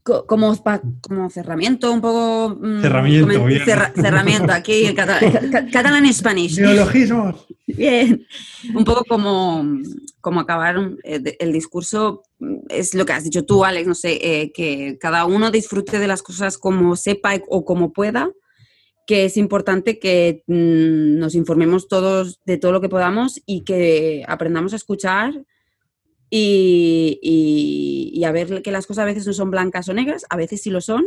Co- 0.05 0.27
Como, 0.27 0.55
pa- 0.63 0.83
como 1.01 1.31
cerramiento, 1.31 1.91
un 1.91 2.03
poco... 2.03 2.59
mm, 2.61 2.83
Cerramiento, 2.83 3.45
bien. 3.47 3.65
cerra- 3.65 3.91
cerramiento, 3.95 4.53
aquí, 4.53 4.85
el 4.85 4.95
cata- 4.95 5.19
ca- 5.19 5.51
ca- 5.51 5.67
catalán 5.73 6.13
Spanish. 6.13 6.59
Neologismos. 6.61 7.47
Bien. 7.67 8.27
Un 8.75 8.85
poco 8.85 9.05
como, 9.07 9.65
como 10.21 10.41
acabar 10.41 10.77
eh, 11.05 11.37
el 11.41 11.53
discurso, 11.53 12.23
mm, 12.39 12.57
es 12.69 12.95
lo 12.95 13.07
que 13.07 13.15
has 13.15 13.25
dicho 13.25 13.47
tú, 13.47 13.65
Alex, 13.65 13.87
no 13.89 13.95
sé, 13.95 14.19
eh, 14.23 14.53
que 14.53 14.99
cada 15.01 15.25
uno 15.25 15.51
disfrute 15.51 15.99
de 15.99 16.07
las 16.07 16.23
cosas 16.23 16.59
como 16.59 16.97
sepa 16.97 17.33
o 17.49 17.65
como 17.65 17.95
pueda, 17.95 18.31
que 19.07 19.25
es 19.25 19.39
importante 19.39 19.99
que 19.99 20.43
mm, 20.47 21.19
nos 21.19 21.35
informemos 21.35 21.89
todos 21.89 22.41
de 22.45 22.59
todo 22.59 22.73
lo 22.73 22.83
que 22.83 22.91
podamos 22.91 23.41
y 23.47 23.65
que 23.65 24.23
aprendamos 24.29 24.75
a 24.75 24.77
escuchar 24.77 25.33
y, 26.37 27.19
y- 27.23 28.11
y 28.19 28.25
a 28.25 28.33
ver 28.33 28.63
que 28.63 28.73
las 28.73 28.87
cosas 28.87 29.03
a 29.03 29.07
veces 29.07 29.27
no 29.27 29.33
son 29.33 29.51
blancas 29.51 29.89
o 29.89 29.95
negras, 29.95 30.25
a 30.31 30.37
veces 30.37 30.63
sí 30.63 30.71
lo 30.71 30.81
son, 30.81 31.05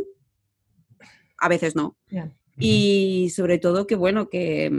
a 1.38 1.49
veces 1.49 1.75
no. 1.75 1.97
Y 2.59 3.30
sobre 3.36 3.57
todo 3.57 3.86
que, 3.86 3.95
bueno, 3.95 4.30
que, 4.30 4.71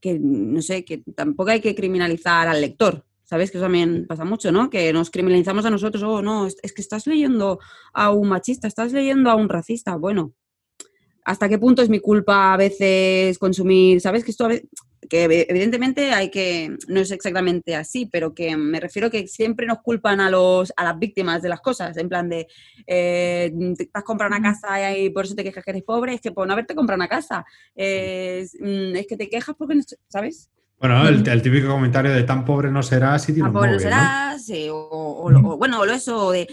que, 0.00 0.18
no 0.18 0.62
sé, 0.62 0.84
que 0.84 1.02
tampoco 1.14 1.50
hay 1.50 1.60
que 1.60 1.74
criminalizar 1.74 2.48
al 2.48 2.60
lector. 2.60 3.04
¿Sabes? 3.22 3.50
Que 3.50 3.58
eso 3.58 3.66
también 3.66 4.06
pasa 4.08 4.24
mucho, 4.24 4.50
¿no? 4.50 4.70
Que 4.70 4.90
nos 4.90 5.10
criminalizamos 5.10 5.66
a 5.66 5.70
nosotros. 5.70 6.02
Oh, 6.02 6.22
no, 6.22 6.46
es, 6.46 6.56
es 6.62 6.72
que 6.72 6.80
estás 6.80 7.06
leyendo 7.06 7.58
a 7.92 8.10
un 8.10 8.26
machista, 8.30 8.66
estás 8.66 8.90
leyendo 8.94 9.28
a 9.30 9.34
un 9.34 9.50
racista. 9.50 9.96
Bueno, 9.96 10.32
¿hasta 11.26 11.46
qué 11.46 11.58
punto 11.58 11.82
es 11.82 11.90
mi 11.90 12.00
culpa 12.00 12.54
a 12.54 12.56
veces 12.56 13.38
consumir? 13.38 14.00
¿Sabes? 14.00 14.24
Que 14.24 14.30
esto 14.30 14.46
a 14.46 14.48
veces... 14.48 14.66
que 15.08 15.24
evidentemente 15.24 16.12
hay 16.12 16.30
que, 16.30 16.76
no 16.88 17.00
es 17.00 17.10
exactamente 17.10 17.76
así, 17.76 18.06
pero 18.06 18.34
que 18.34 18.56
me 18.56 18.80
refiero 18.80 19.10
que 19.10 19.26
siempre 19.26 19.66
nos 19.66 19.78
culpan 19.78 20.20
a, 20.20 20.30
los, 20.30 20.72
a 20.76 20.84
las 20.84 20.98
víctimas 20.98 21.42
de 21.42 21.48
las 21.48 21.60
cosas, 21.60 21.96
en 21.96 22.08
plan 22.08 22.28
de, 22.28 22.46
eh, 22.86 23.52
te 23.76 23.90
has 23.92 24.04
comprado 24.04 24.34
una 24.34 24.42
casa 24.42 24.96
y 24.96 25.10
por 25.10 25.24
eso 25.24 25.34
te 25.34 25.44
quejas 25.44 25.64
que 25.64 25.70
eres 25.70 25.82
pobre, 25.82 26.14
es 26.14 26.20
que 26.20 26.32
por 26.32 26.46
no 26.46 26.52
haberte 26.52 26.74
comprado 26.74 26.98
una 26.98 27.08
casa, 27.08 27.44
es, 27.74 28.56
mm, 28.60 28.96
es 28.96 29.06
que 29.06 29.16
te 29.16 29.28
quejas 29.28 29.54
porque, 29.56 29.76
no, 29.76 29.82
¿sabes? 30.08 30.50
Bueno, 30.80 31.08
el, 31.08 31.42
típico 31.42 31.68
comentario 31.68 32.12
de 32.12 32.22
tan 32.22 32.44
pobre 32.44 32.70
no 32.70 32.84
serás 32.84 33.24
si 33.24 33.36
Tan 33.36 33.52
pobre 33.52 33.72
no 33.72 33.80
serás, 33.80 34.48
o, 34.70 35.56
bueno, 35.58 35.80
o 35.80 35.84
eso 35.84 36.30
de, 36.30 36.46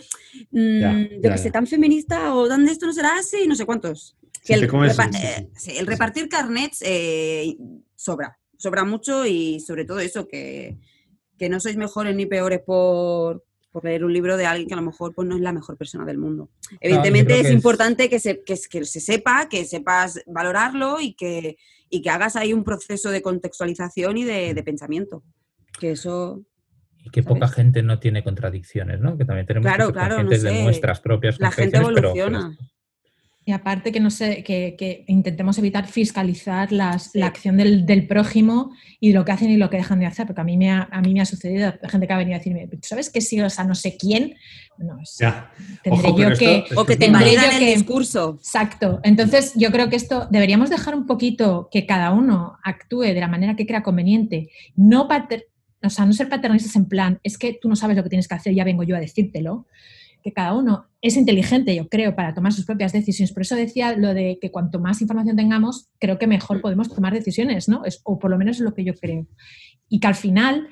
mm, 0.50 1.22
que 1.22 1.38
sé, 1.38 1.52
tan 1.52 1.68
feminista 1.68 2.34
o 2.34 2.48
tan 2.48 2.66
de 2.66 2.72
esto 2.72 2.88
no 2.88 2.94
serás 2.94 3.32
y 3.34 3.48
no 3.48 3.56
sé 3.56 3.66
cuántos. 3.66 4.16
El, 4.54 4.64
eh, 4.64 5.50
el, 5.80 5.88
repartir 5.88 6.30
carnets 6.30 6.84
eh, 6.86 7.58
sobra 7.96 8.38
sobra 8.58 8.84
mucho 8.84 9.26
y 9.26 9.60
sobre 9.60 9.86
todo 9.86 10.00
eso, 10.00 10.28
que, 10.28 10.78
no 11.50 11.60
sois 11.60 11.78
mejores 11.78 12.16
ni 12.16 12.26
peores 12.26 12.62
por, 12.66 13.44
leer 13.84 14.06
un 14.06 14.14
libro 14.14 14.38
de 14.38 14.46
alguien 14.46 14.70
que 14.70 14.74
a 14.74 14.78
lo 14.78 14.84
mejor 14.84 15.14
pues, 15.14 15.28
no 15.28 15.36
es 15.36 15.42
la 15.42 15.52
mejor 15.52 15.78
persona 15.78 16.06
del 16.06 16.18
mundo. 16.18 16.50
Evidentemente 16.80 17.40
es, 17.40 17.52
importante 17.52 18.10
que 18.10 18.20
se, 18.20 18.42
que, 18.42 18.56
se 18.56 19.00
sepa, 19.02 19.50
que 19.50 19.66
sepas 19.66 20.22
valorarlo 20.28 21.02
y 21.02 21.14
que, 21.14 21.58
y 21.90 22.02
que 22.02 22.10
hagas 22.10 22.38
ahí 22.38 22.54
un 22.54 22.64
proceso 22.64 23.12
de 23.12 23.22
contextualización 23.22 24.18
y 24.18 24.24
de, 24.24 24.64
pensamiento. 24.64 25.24
Que 25.78 25.92
eso... 25.92 26.42
Y 27.04 27.10
que 27.10 27.22
poca 27.22 27.50
gente 27.50 27.84
no 27.84 28.00
tiene 28.00 28.24
contradicciones, 28.24 29.00
¿no? 29.00 29.18
Que 29.18 29.26
también 29.26 29.46
tenemos 29.46 29.68
claro, 29.68 29.92
claro, 29.92 30.24
de 30.24 30.64
nuestras 30.64 31.02
propias 31.02 31.40
La 31.40 31.52
gente 31.52 31.78
evoluciona. 31.78 32.58
Y 33.48 33.52
aparte 33.52 33.92
que, 33.92 34.00
no 34.00 34.10
sé, 34.10 34.44
que, 34.44 35.06
intentemos 35.08 35.60
evitar 35.60 35.88
fiscalizar 35.88 36.72
las, 36.72 37.12
la 37.14 37.28
acción 37.28 37.58
del, 37.58 38.08
prójimo 38.08 38.72
y 39.00 39.14
lo 39.14 39.24
que 39.24 39.34
hacen 39.34 39.52
y 39.52 39.58
lo 39.58 39.70
que 39.70 39.78
dejan 39.78 40.00
de 40.00 40.08
hacer, 40.08 40.26
porque 40.26 40.42
a 40.42 40.44
mí 40.44 40.58
me 40.58 40.72
ha, 40.72 40.90
a 40.92 41.00
mí 41.02 41.14
me 41.14 41.22
ha 41.22 41.26
sucedido 41.26 41.74
gente 41.88 42.08
que 42.08 42.14
ha 42.14 42.18
venido 42.18 42.36
a 42.36 42.40
decirme, 42.40 42.68
¿sabes 42.82 43.12
que 43.12 43.22
si 43.22 43.40
o 43.40 43.48
no 43.68 43.76
sé 43.76 43.98
quién? 43.98 44.36
No, 44.80 44.98
tendré 45.84 46.10
yo 46.18 46.36
que... 46.38 46.66
o 46.76 46.86
que 46.86 46.98
te 46.98 47.06
invalidan 47.06 47.62
el 47.62 47.76
discurso. 47.76 48.38
Exacto. 48.40 49.00
Entonces 49.04 49.54
yo 49.56 49.72
creo 49.72 49.90
que 49.90 49.96
esto 49.96 50.28
deberíamos 50.32 50.72
dejar 50.72 50.96
un 50.96 51.06
poquito 51.06 51.70
que 51.72 51.86
cada 51.86 52.12
uno 52.14 52.58
actúe 52.64 53.02
de 53.02 53.20
la 53.20 53.28
manera 53.28 53.56
que 53.56 53.68
crea 53.68 53.84
conveniente, 53.84 54.50
no, 54.76 55.08
o 55.84 55.90
sea, 55.92 56.06
no 56.08 56.14
ser 56.14 56.30
paternistas 56.30 56.76
en 56.76 56.86
plan, 56.86 57.20
es 57.22 57.38
que 57.38 57.54
tú 57.54 57.70
no 57.70 57.76
sabes 57.76 57.96
lo 57.96 58.02
que 58.02 58.10
tienes 58.10 58.28
que 58.28 58.34
hacer, 58.34 58.56
ya 58.56 58.64
vengo 58.64 58.82
yo 58.82 58.96
a 58.96 59.00
decírtelo 59.00 59.68
que 60.26 60.34
cada 60.34 60.54
uno 60.54 60.88
es 61.06 61.18
inteligente, 61.18 61.76
yo 61.76 61.88
creo, 61.88 62.16
para 62.16 62.34
tomar 62.34 62.52
sus 62.52 62.66
propias 62.66 62.92
decisiones. 62.92 63.32
Por 63.32 63.44
eso 63.44 63.56
decía 63.56 63.96
lo 63.96 64.16
de 64.16 64.40
que 64.42 64.50
cuanto 64.50 64.80
más 64.80 65.02
información 65.02 65.36
tengamos, 65.36 65.92
creo 66.00 66.18
que 66.18 66.26
mejor 66.26 66.62
podemos 66.62 66.90
tomar 66.90 67.14
decisiones, 67.14 67.70
¿no? 67.70 67.86
Es, 67.86 68.02
o 68.06 68.18
por 68.18 68.32
lo 68.32 68.40
menos 68.40 68.58
es 68.58 68.64
lo 68.64 68.74
que 68.74 68.84
yo 68.84 68.96
creo. 68.96 69.28
Y 69.88 70.00
que 70.00 70.08
al 70.08 70.16
final, 70.16 70.68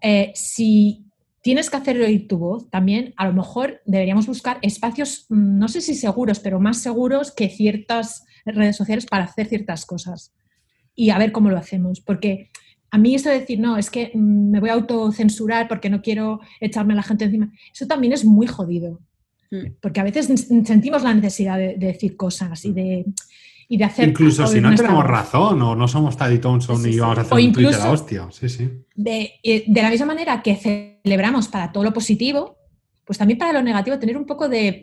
eh, 0.00 0.32
si 0.34 1.06
tienes 1.40 1.70
que 1.70 1.76
hacer 1.76 2.00
oír 2.00 2.26
tu 2.26 2.38
voz, 2.38 2.68
también 2.68 3.14
a 3.16 3.28
lo 3.28 3.32
mejor 3.32 3.80
deberíamos 3.86 4.26
buscar 4.26 4.58
espacios, 4.62 5.26
mm, 5.28 5.58
no 5.60 5.68
sé 5.68 5.80
si 5.80 5.94
seguros, 5.94 6.40
pero 6.40 6.58
más 6.58 6.78
seguros 6.78 7.30
que 7.30 7.48
ciertas 7.48 8.24
redes 8.44 8.74
sociales 8.74 9.06
para 9.06 9.22
hacer 9.22 9.46
ciertas 9.46 9.86
cosas. 9.86 10.34
Y 10.96 11.10
a 11.10 11.18
ver 11.18 11.30
cómo 11.30 11.48
lo 11.48 11.56
hacemos. 11.56 12.00
Porque 12.00 12.50
a 12.90 12.98
mí 12.98 13.14
eso 13.14 13.30
de 13.30 13.38
decir, 13.38 13.60
no, 13.60 13.76
es 13.76 13.88
que 13.88 14.10
mm, 14.12 14.50
me 14.50 14.58
voy 14.58 14.70
a 14.70 14.74
autocensurar 14.74 15.68
porque 15.68 15.90
no 15.90 16.02
quiero 16.02 16.40
echarme 16.58 16.94
a 16.94 16.96
la 16.96 17.04
gente 17.04 17.26
encima, 17.26 17.52
eso 17.72 17.86
también 17.86 18.12
es 18.12 18.24
muy 18.24 18.48
jodido. 18.48 18.98
Mm. 19.50 19.76
Porque 19.80 20.00
a 20.00 20.04
veces 20.04 20.26
sentimos 20.64 21.02
la 21.02 21.14
necesidad 21.14 21.58
de, 21.58 21.76
decir 21.76 22.16
cosas 22.16 22.64
y 22.64 22.72
de, 22.72 23.04
y 23.68 23.76
de 23.76 23.84
hacer... 23.84 24.08
Incluso 24.08 24.46
si 24.46 24.60
no 24.60 24.74
tenemos 24.74 25.04
razón 25.04 25.60
o 25.62 25.74
no 25.74 25.88
somos 25.88 26.16
Taddy 26.16 26.38
Thompson 26.38 26.84
y 26.86 26.98
vamos 26.98 27.18
a 27.18 27.20
hacer 27.22 27.38
un 27.38 27.52
tweet 27.52 27.66
de 27.66 27.78
la 27.78 27.90
hostia. 27.90 28.28
Sí, 28.30 28.48
sí. 28.48 28.70
De, 28.94 29.32
eh, 29.42 29.64
de 29.66 29.82
la 29.82 29.90
misma 29.90 30.06
manera 30.06 30.42
que 30.42 30.56
celebramos 30.56 31.48
para 31.48 31.72
todo 31.72 31.84
lo 31.84 31.92
positivo, 31.92 32.56
pues 33.10 33.18
también 33.18 33.38
para 33.38 33.52
lo 33.52 33.60
negativo, 33.60 33.98
tener 33.98 34.16
un 34.16 34.24
poco 34.24 34.48
de, 34.48 34.78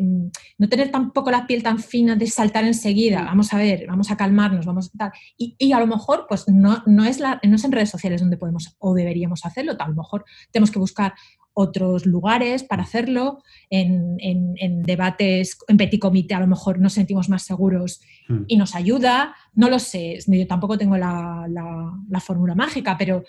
mm, 0.00 0.26
no 0.58 0.68
tener 0.68 0.92
tampoco 0.92 1.32
la 1.32 1.44
piel 1.44 1.60
tan 1.60 1.80
fina 1.80 2.14
de 2.14 2.28
saltar 2.28 2.64
enseguida, 2.64 3.22
mm. 3.22 3.26
vamos 3.26 3.52
a 3.52 3.58
ver, 3.58 3.86
vamos 3.88 4.12
a 4.12 4.16
calmarnos, 4.16 4.64
vamos 4.64 4.92
a 4.94 4.96
tal. 4.96 5.12
Y, 5.36 5.72
a 5.72 5.80
lo 5.80 5.88
mejor, 5.88 6.26
pues 6.28 6.48
no, 6.48 6.84
no, 6.86 7.04
es 7.04 7.18
la, 7.18 7.40
no 7.42 7.56
es 7.56 7.64
en 7.64 7.72
redes 7.72 7.90
sociales 7.90 8.20
donde 8.20 8.36
podemos 8.36 8.76
o 8.78 8.94
deberíamos 8.94 9.44
hacerlo, 9.44 9.72
a 9.76 9.88
lo 9.88 9.94
mejor 9.96 10.24
tenemos 10.52 10.70
que 10.70 10.78
buscar 10.78 11.14
otros 11.54 12.04
lugares 12.04 12.64
para 12.64 12.82
hacerlo, 12.82 13.42
en, 13.70 14.82
debates, 14.82 15.56
en 15.68 15.76
petit 15.76 16.00
comité 16.00 16.34
a 16.34 16.40
lo 16.40 16.46
mejor 16.46 16.78
nos 16.80 16.92
sentimos 16.92 17.28
más 17.28 17.44
seguros 17.44 18.00
mm. 18.28 18.42
y 18.48 18.56
nos 18.56 18.74
ayuda, 18.74 19.34
no 19.54 19.70
lo 19.70 19.78
sé, 19.78 20.18
yo 20.26 20.46
tampoco 20.46 20.76
tengo 20.76 20.96
la, 20.96 21.46
la 21.48 22.20
fórmula 22.20 22.54
mágica, 22.54 22.96
pero 22.98 23.24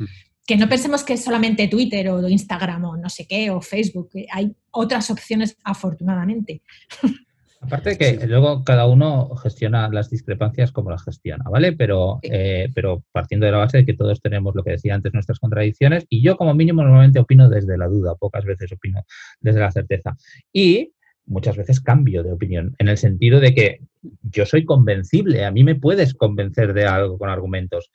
que 0.46 0.58
no 0.58 0.70
pensemos 0.70 1.04
que 1.04 1.14
es 1.14 1.24
solamente 1.24 1.68
Twitter 1.68 2.10
o 2.10 2.28
Instagram 2.28 2.86
o 2.86 2.98
no 2.98 3.10
sé 3.10 3.26
qué 3.28 3.50
o 3.50 3.62
Facebook, 3.62 4.10
hay 4.32 4.56
otras 4.72 5.10
opciones 5.10 5.58
afortunadamente. 5.64 6.62
Aparte 7.62 7.92
de 7.92 7.98
que 7.98 8.28
luego 8.28 8.64
cada 8.64 8.86
uno 8.86 9.36
gestiona 9.38 9.90
las 9.90 10.10
discrepancias 10.10 10.72
como 10.72 10.92
las 10.92 11.04
gestiona, 11.04 11.46
¿vale? 11.50 11.74
Pero, 11.74 12.20
eh, 12.22 12.70
pero 12.76 13.04
partiendo 13.12 13.46
de 13.46 13.52
la 13.52 13.60
base 13.60 13.78
de 13.78 13.86
que 13.86 13.96
todos 13.96 14.22
tenemos 14.22 14.54
lo 14.56 14.64
que 14.64 14.72
decía 14.72 14.94
antes, 14.94 15.14
nuestras 15.14 15.40
contradicciones, 15.40 16.06
y 16.10 16.22
yo 16.22 16.38
como 16.38 16.54
mínimo 16.54 16.84
normalmente 16.84 17.20
opino 17.20 17.50
desde 17.50 17.78
la 17.78 17.88
duda, 17.88 18.16
pocas 18.16 18.46
veces 18.46 18.72
opino 18.72 19.04
desde 19.40 19.62
la 19.62 19.72
certeza. 19.72 20.16
Y 20.54 20.92
muchas 21.26 21.58
veces 21.58 21.82
cambio 21.82 22.24
de 22.24 22.34
opinión, 22.34 22.76
en 22.78 22.88
el 22.88 22.98
sentido 22.98 23.40
de 23.40 23.54
que 23.54 23.82
yo 24.22 24.46
soy 24.46 24.66
convencible, 24.66 25.46
a 25.46 25.52
mí 25.52 25.64
me 25.64 25.76
puedes 25.76 26.14
convencer 26.14 26.74
de 26.74 26.86
algo 26.86 27.18
con 27.18 27.30
argumentos, 27.30 27.90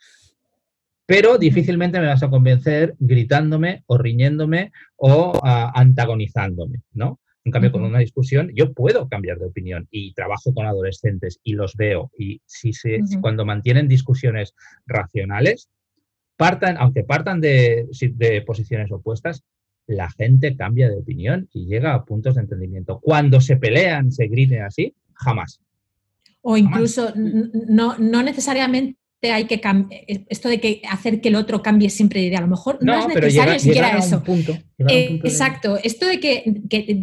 pero 1.06 1.38
difícilmente 1.38 2.00
me 2.00 2.06
vas 2.06 2.22
a 2.22 2.30
convencer 2.30 2.94
gritándome 2.98 3.82
o 3.86 3.98
riñéndome 3.98 4.72
o 4.96 5.32
ah, 5.42 5.72
antagonizándome, 5.74 6.82
¿no? 6.92 7.20
En 7.44 7.52
cambio, 7.52 7.72
con 7.72 7.82
una 7.82 8.00
discusión 8.00 8.50
yo 8.54 8.72
puedo 8.72 9.08
cambiar 9.08 9.38
de 9.38 9.46
opinión 9.46 9.88
y 9.90 10.12
trabajo 10.12 10.52
con 10.52 10.66
adolescentes 10.66 11.40
y 11.42 11.54
los 11.54 11.74
veo 11.74 12.10
y 12.18 12.40
si, 12.44 12.72
se, 12.72 13.00
cuando 13.20 13.46
mantienen 13.46 13.88
discusiones 13.88 14.54
racionales, 14.86 15.68
partan, 16.36 16.76
aunque 16.78 17.02
partan 17.02 17.40
de, 17.40 17.86
de 18.14 18.42
posiciones 18.42 18.92
opuestas, 18.92 19.42
la 19.86 20.10
gente 20.10 20.56
cambia 20.56 20.88
de 20.88 20.98
opinión 20.98 21.48
y 21.52 21.66
llega 21.66 21.94
a 21.94 22.04
puntos 22.04 22.34
de 22.34 22.42
entendimiento. 22.42 23.00
Cuando 23.00 23.40
se 23.40 23.56
pelean, 23.56 24.12
se 24.12 24.28
griten 24.28 24.62
así, 24.62 24.94
jamás. 25.14 25.60
O 26.42 26.56
incluso 26.56 27.12
no, 27.16 27.98
no 27.98 28.22
necesariamente 28.22 28.99
hay 29.22 29.44
que 29.44 29.60
eh, 29.90 30.24
esto 30.28 30.48
de 30.48 30.60
que 30.60 30.82
hacer 30.88 31.20
que 31.20 31.28
el 31.28 31.36
otro 31.36 31.62
cambie 31.62 31.90
siempre 31.90 32.20
de 32.20 32.26
idea. 32.26 32.38
A 32.38 32.42
lo 32.42 32.48
mejor 32.48 32.78
no, 32.80 32.98
es 32.98 33.14
necesario 33.14 33.58
siquiera 33.58 33.98
eso. 33.98 34.22
Eh, 34.88 35.20
exacto. 35.22 35.78
Esto 35.82 36.06
de 36.06 36.20
que, 36.20 36.44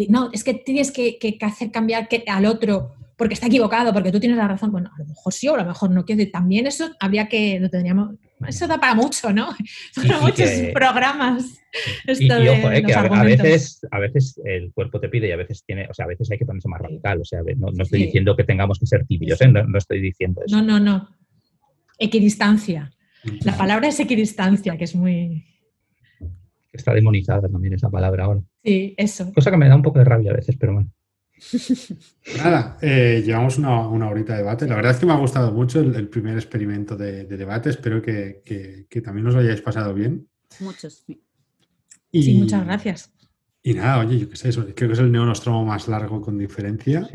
no, 0.10 0.30
es 0.34 0.44
que 0.44 0.56
tienes 0.56 0.92
que, 0.92 1.18
hacer 1.42 1.72
cambiar 1.72 2.08
al 2.28 2.46
otro 2.46 2.94
porque 3.18 3.34
está 3.34 3.48
equivocado, 3.48 3.94
porque 3.94 4.12
tú 4.12 4.20
tienes 4.20 4.38
la 4.38 4.48
razón. 4.48 4.72
Bueno, 4.72 4.92
a 4.96 5.00
lo 5.00 5.06
mejor 5.06 5.34
sí 5.34 5.48
o 5.48 5.56
a 5.56 5.58
lo 5.58 5.66
mejor 5.66 5.90
no. 5.90 6.06
Quiero 6.06 6.30
también 6.32 6.68
eso 6.68 6.90
habría 7.00 7.28
que, 7.28 7.60
lo 7.60 7.70
tendríamos, 7.70 8.16
eso 8.48 8.68
da 8.68 8.80
para 8.80 8.94
mucho, 8.94 9.34
¿no? 9.34 9.50
Para 9.96 10.20
muchos 10.20 10.50
programas. 10.74 11.44
y, 12.20 12.30
ojo, 12.30 12.72
eh, 12.72 12.84
que 12.84 12.94
a, 12.94 13.24
veces, 13.24 13.82
a 13.92 14.00
veces 14.00 14.40
el 14.46 14.72
cuerpo 14.74 15.00
te 15.00 15.10
pide 15.10 15.28
y 15.28 15.32
a 15.32 15.36
veces 15.38 15.64
tiene, 15.66 15.88
o 15.90 15.94
sea, 15.94 16.06
a 16.06 16.10
veces 16.10 16.30
hay 16.32 16.38
que 16.38 16.46
ponerse 16.46 16.68
más 16.68 16.82
radical. 16.82 17.22
O 17.22 17.26
sea, 17.26 17.42
no, 17.58 17.70
estoy 17.82 18.04
diciendo 18.04 18.36
que 18.36 18.44
tengamos 18.44 18.80
que 18.80 18.86
ser 18.86 19.06
tibios, 19.06 19.40
no, 19.52 19.78
estoy 19.78 20.00
diciendo 20.00 20.42
eso. 20.46 20.56
No, 20.56 20.64
no, 20.64 20.80
no. 20.80 21.10
Equidistancia. 21.98 22.92
La 23.44 23.58
palabra 23.58 23.88
es 23.88 24.00
equidistancia, 24.00 24.78
que 24.78 24.84
es 24.86 24.96
muy... 24.96 25.46
Está 26.72 26.94
demonizada 26.94 27.50
también 27.50 27.74
esa 27.74 27.90
palabra 27.90 28.26
ahora. 28.26 28.42
Sí, 28.64 28.94
eso. 28.98 29.32
Cosa 29.34 29.50
que 29.50 29.58
me 29.58 29.68
da 29.68 29.76
un 29.76 29.82
poco 29.82 30.00
de 30.00 30.06
rabia 30.06 30.32
a 30.32 30.36
veces, 30.36 30.56
pero 30.60 30.74
bueno. 30.74 30.92
Nada, 32.38 32.78
eh, 32.82 33.22
llevamos 33.26 33.58
una, 33.58 34.10
horita 34.10 34.34
de 34.34 34.40
debate. 34.40 34.68
La 34.68 34.76
verdad 34.76 34.92
es 34.92 35.00
que 35.00 35.06
me 35.06 35.14
ha 35.14 35.18
gustado 35.18 35.52
mucho 35.52 35.80
el, 35.80 36.08
primer 36.10 36.36
experimento 36.36 36.96
de, 36.96 37.26
debate. 37.26 37.70
Espero 37.70 38.02
que, 38.02 38.88
también 39.04 39.28
os 39.28 39.34
lo 39.34 39.40
hayáis 39.40 39.62
pasado 39.62 39.94
bien. 39.94 40.28
Muchos. 40.60 41.06
Sí, 42.14 42.34
muchas 42.40 42.66
gracias. 42.66 43.17
Y 43.68 43.74
nada, 43.74 44.00
oye, 44.00 44.18
yo 44.18 44.30
qué 44.30 44.38
sé, 44.38 44.50
creo 44.52 44.88
que 44.88 44.94
es 44.94 45.00
el 45.00 45.12
neonostromo 45.12 45.66
más 45.66 45.90
largo 45.90 46.22
con 46.22 46.38
diferencia. 46.38 47.06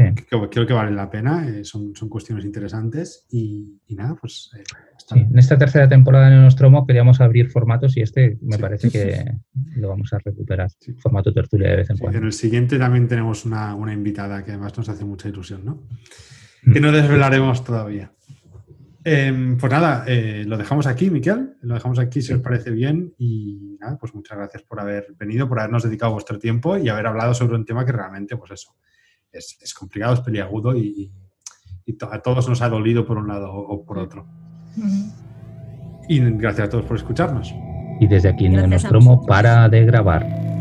creo 0.51 0.67
que 0.67 0.75
vale 0.75 0.91
la 0.91 1.09
pena, 1.09 1.49
eh, 1.49 1.65
son, 1.65 1.97
son, 1.97 2.11
cuestiones 2.11 2.45
interesantes. 2.45 3.27
Y, 3.31 3.81
nada, 3.89 4.17
pues. 4.21 4.51
Eh, 4.59 4.63
en 5.17 5.39
esta 5.39 5.57
tercera 5.57 5.89
temporada 5.89 6.27
de 6.27 6.33
neonostromo 6.33 6.87
queríamos 6.87 7.23
abrir 7.23 7.49
formatos 7.49 7.97
y 7.97 8.03
este 8.03 8.37
me 8.43 8.59
parece 8.59 8.91
que 8.91 9.33
lo 9.77 9.89
vamos 9.89 10.13
a 10.13 10.19
recuperar. 10.19 10.71
Formato 10.99 11.33
tertulia 11.33 11.71
de 11.71 11.77
vez 11.77 11.89
en 11.89 11.97
cuando. 11.97 12.19
En 12.19 12.25
el 12.27 12.35
siguiente 12.35 12.79
también 12.79 13.09
tenemos 13.09 13.47
una, 13.47 13.75
una, 13.75 13.95
invitada 13.95 14.45
que 14.45 14.51
además 14.51 14.77
nos 14.77 14.91
hace 14.91 15.07
mucha 15.07 15.31
ilusión, 15.31 15.65
¿no? 15.65 15.85
Mm. 16.65 16.73
Que 16.75 16.81
no 16.81 16.93
desvelaremos 16.93 17.65
todavía. 17.65 18.13
Em, 19.05 19.57
pues 19.59 19.73
nada, 19.73 20.05
eh, 20.07 20.45
lo 20.47 20.57
dejamos 20.57 20.87
aquí, 20.87 21.11
Miquel. 21.11 21.57
Lo 21.63 21.75
dejamos 21.75 21.99
aquí 21.99 22.23
si 22.23 22.33
os 22.33 22.41
parece 22.41 22.71
bien. 22.71 23.15
Y 23.19 23.77
nada, 23.81 23.99
pues 23.99 24.15
muchas 24.15 24.39
gracias 24.39 24.63
por 24.63 24.81
haber 24.81 25.15
venido, 25.19 25.49
por 25.49 25.59
habernos 25.59 25.83
dedicado 25.83 26.13
vuestro 26.13 26.39
tiempo 26.39 26.77
y 26.77 26.89
haber 26.89 27.07
hablado 27.07 27.35
sobre 27.35 27.57
un 27.57 27.65
tema 27.65 27.85
que 27.85 27.93
realmente, 27.93 28.37
pues 28.37 28.53
eso, 28.53 28.75
es, 29.33 29.75
complicado, 29.75 30.15
es 30.15 30.21
peliagudo 30.21 30.77
y, 30.77 31.11
a 32.11 32.19
todos 32.21 32.49
nos 32.49 32.63
ha 32.63 32.69
dolido 32.69 33.05
por 33.05 33.19
un 33.19 33.29
lado 33.29 33.53
o 33.53 33.85
por 33.85 33.99
otro. 33.99 34.27
Y 36.09 36.21
gracias 36.21 36.69
a 36.69 36.71
todos 36.71 36.85
por 36.85 36.97
escucharnos. 36.97 37.53
Y 38.01 38.07
desde 38.07 38.29
aquí 38.29 38.45
Gracias 38.45 38.69
Neonostromo 38.69 39.17
vosotros. 39.17 39.29
para 39.29 39.69
de 39.69 39.85
grabar. 39.85 40.52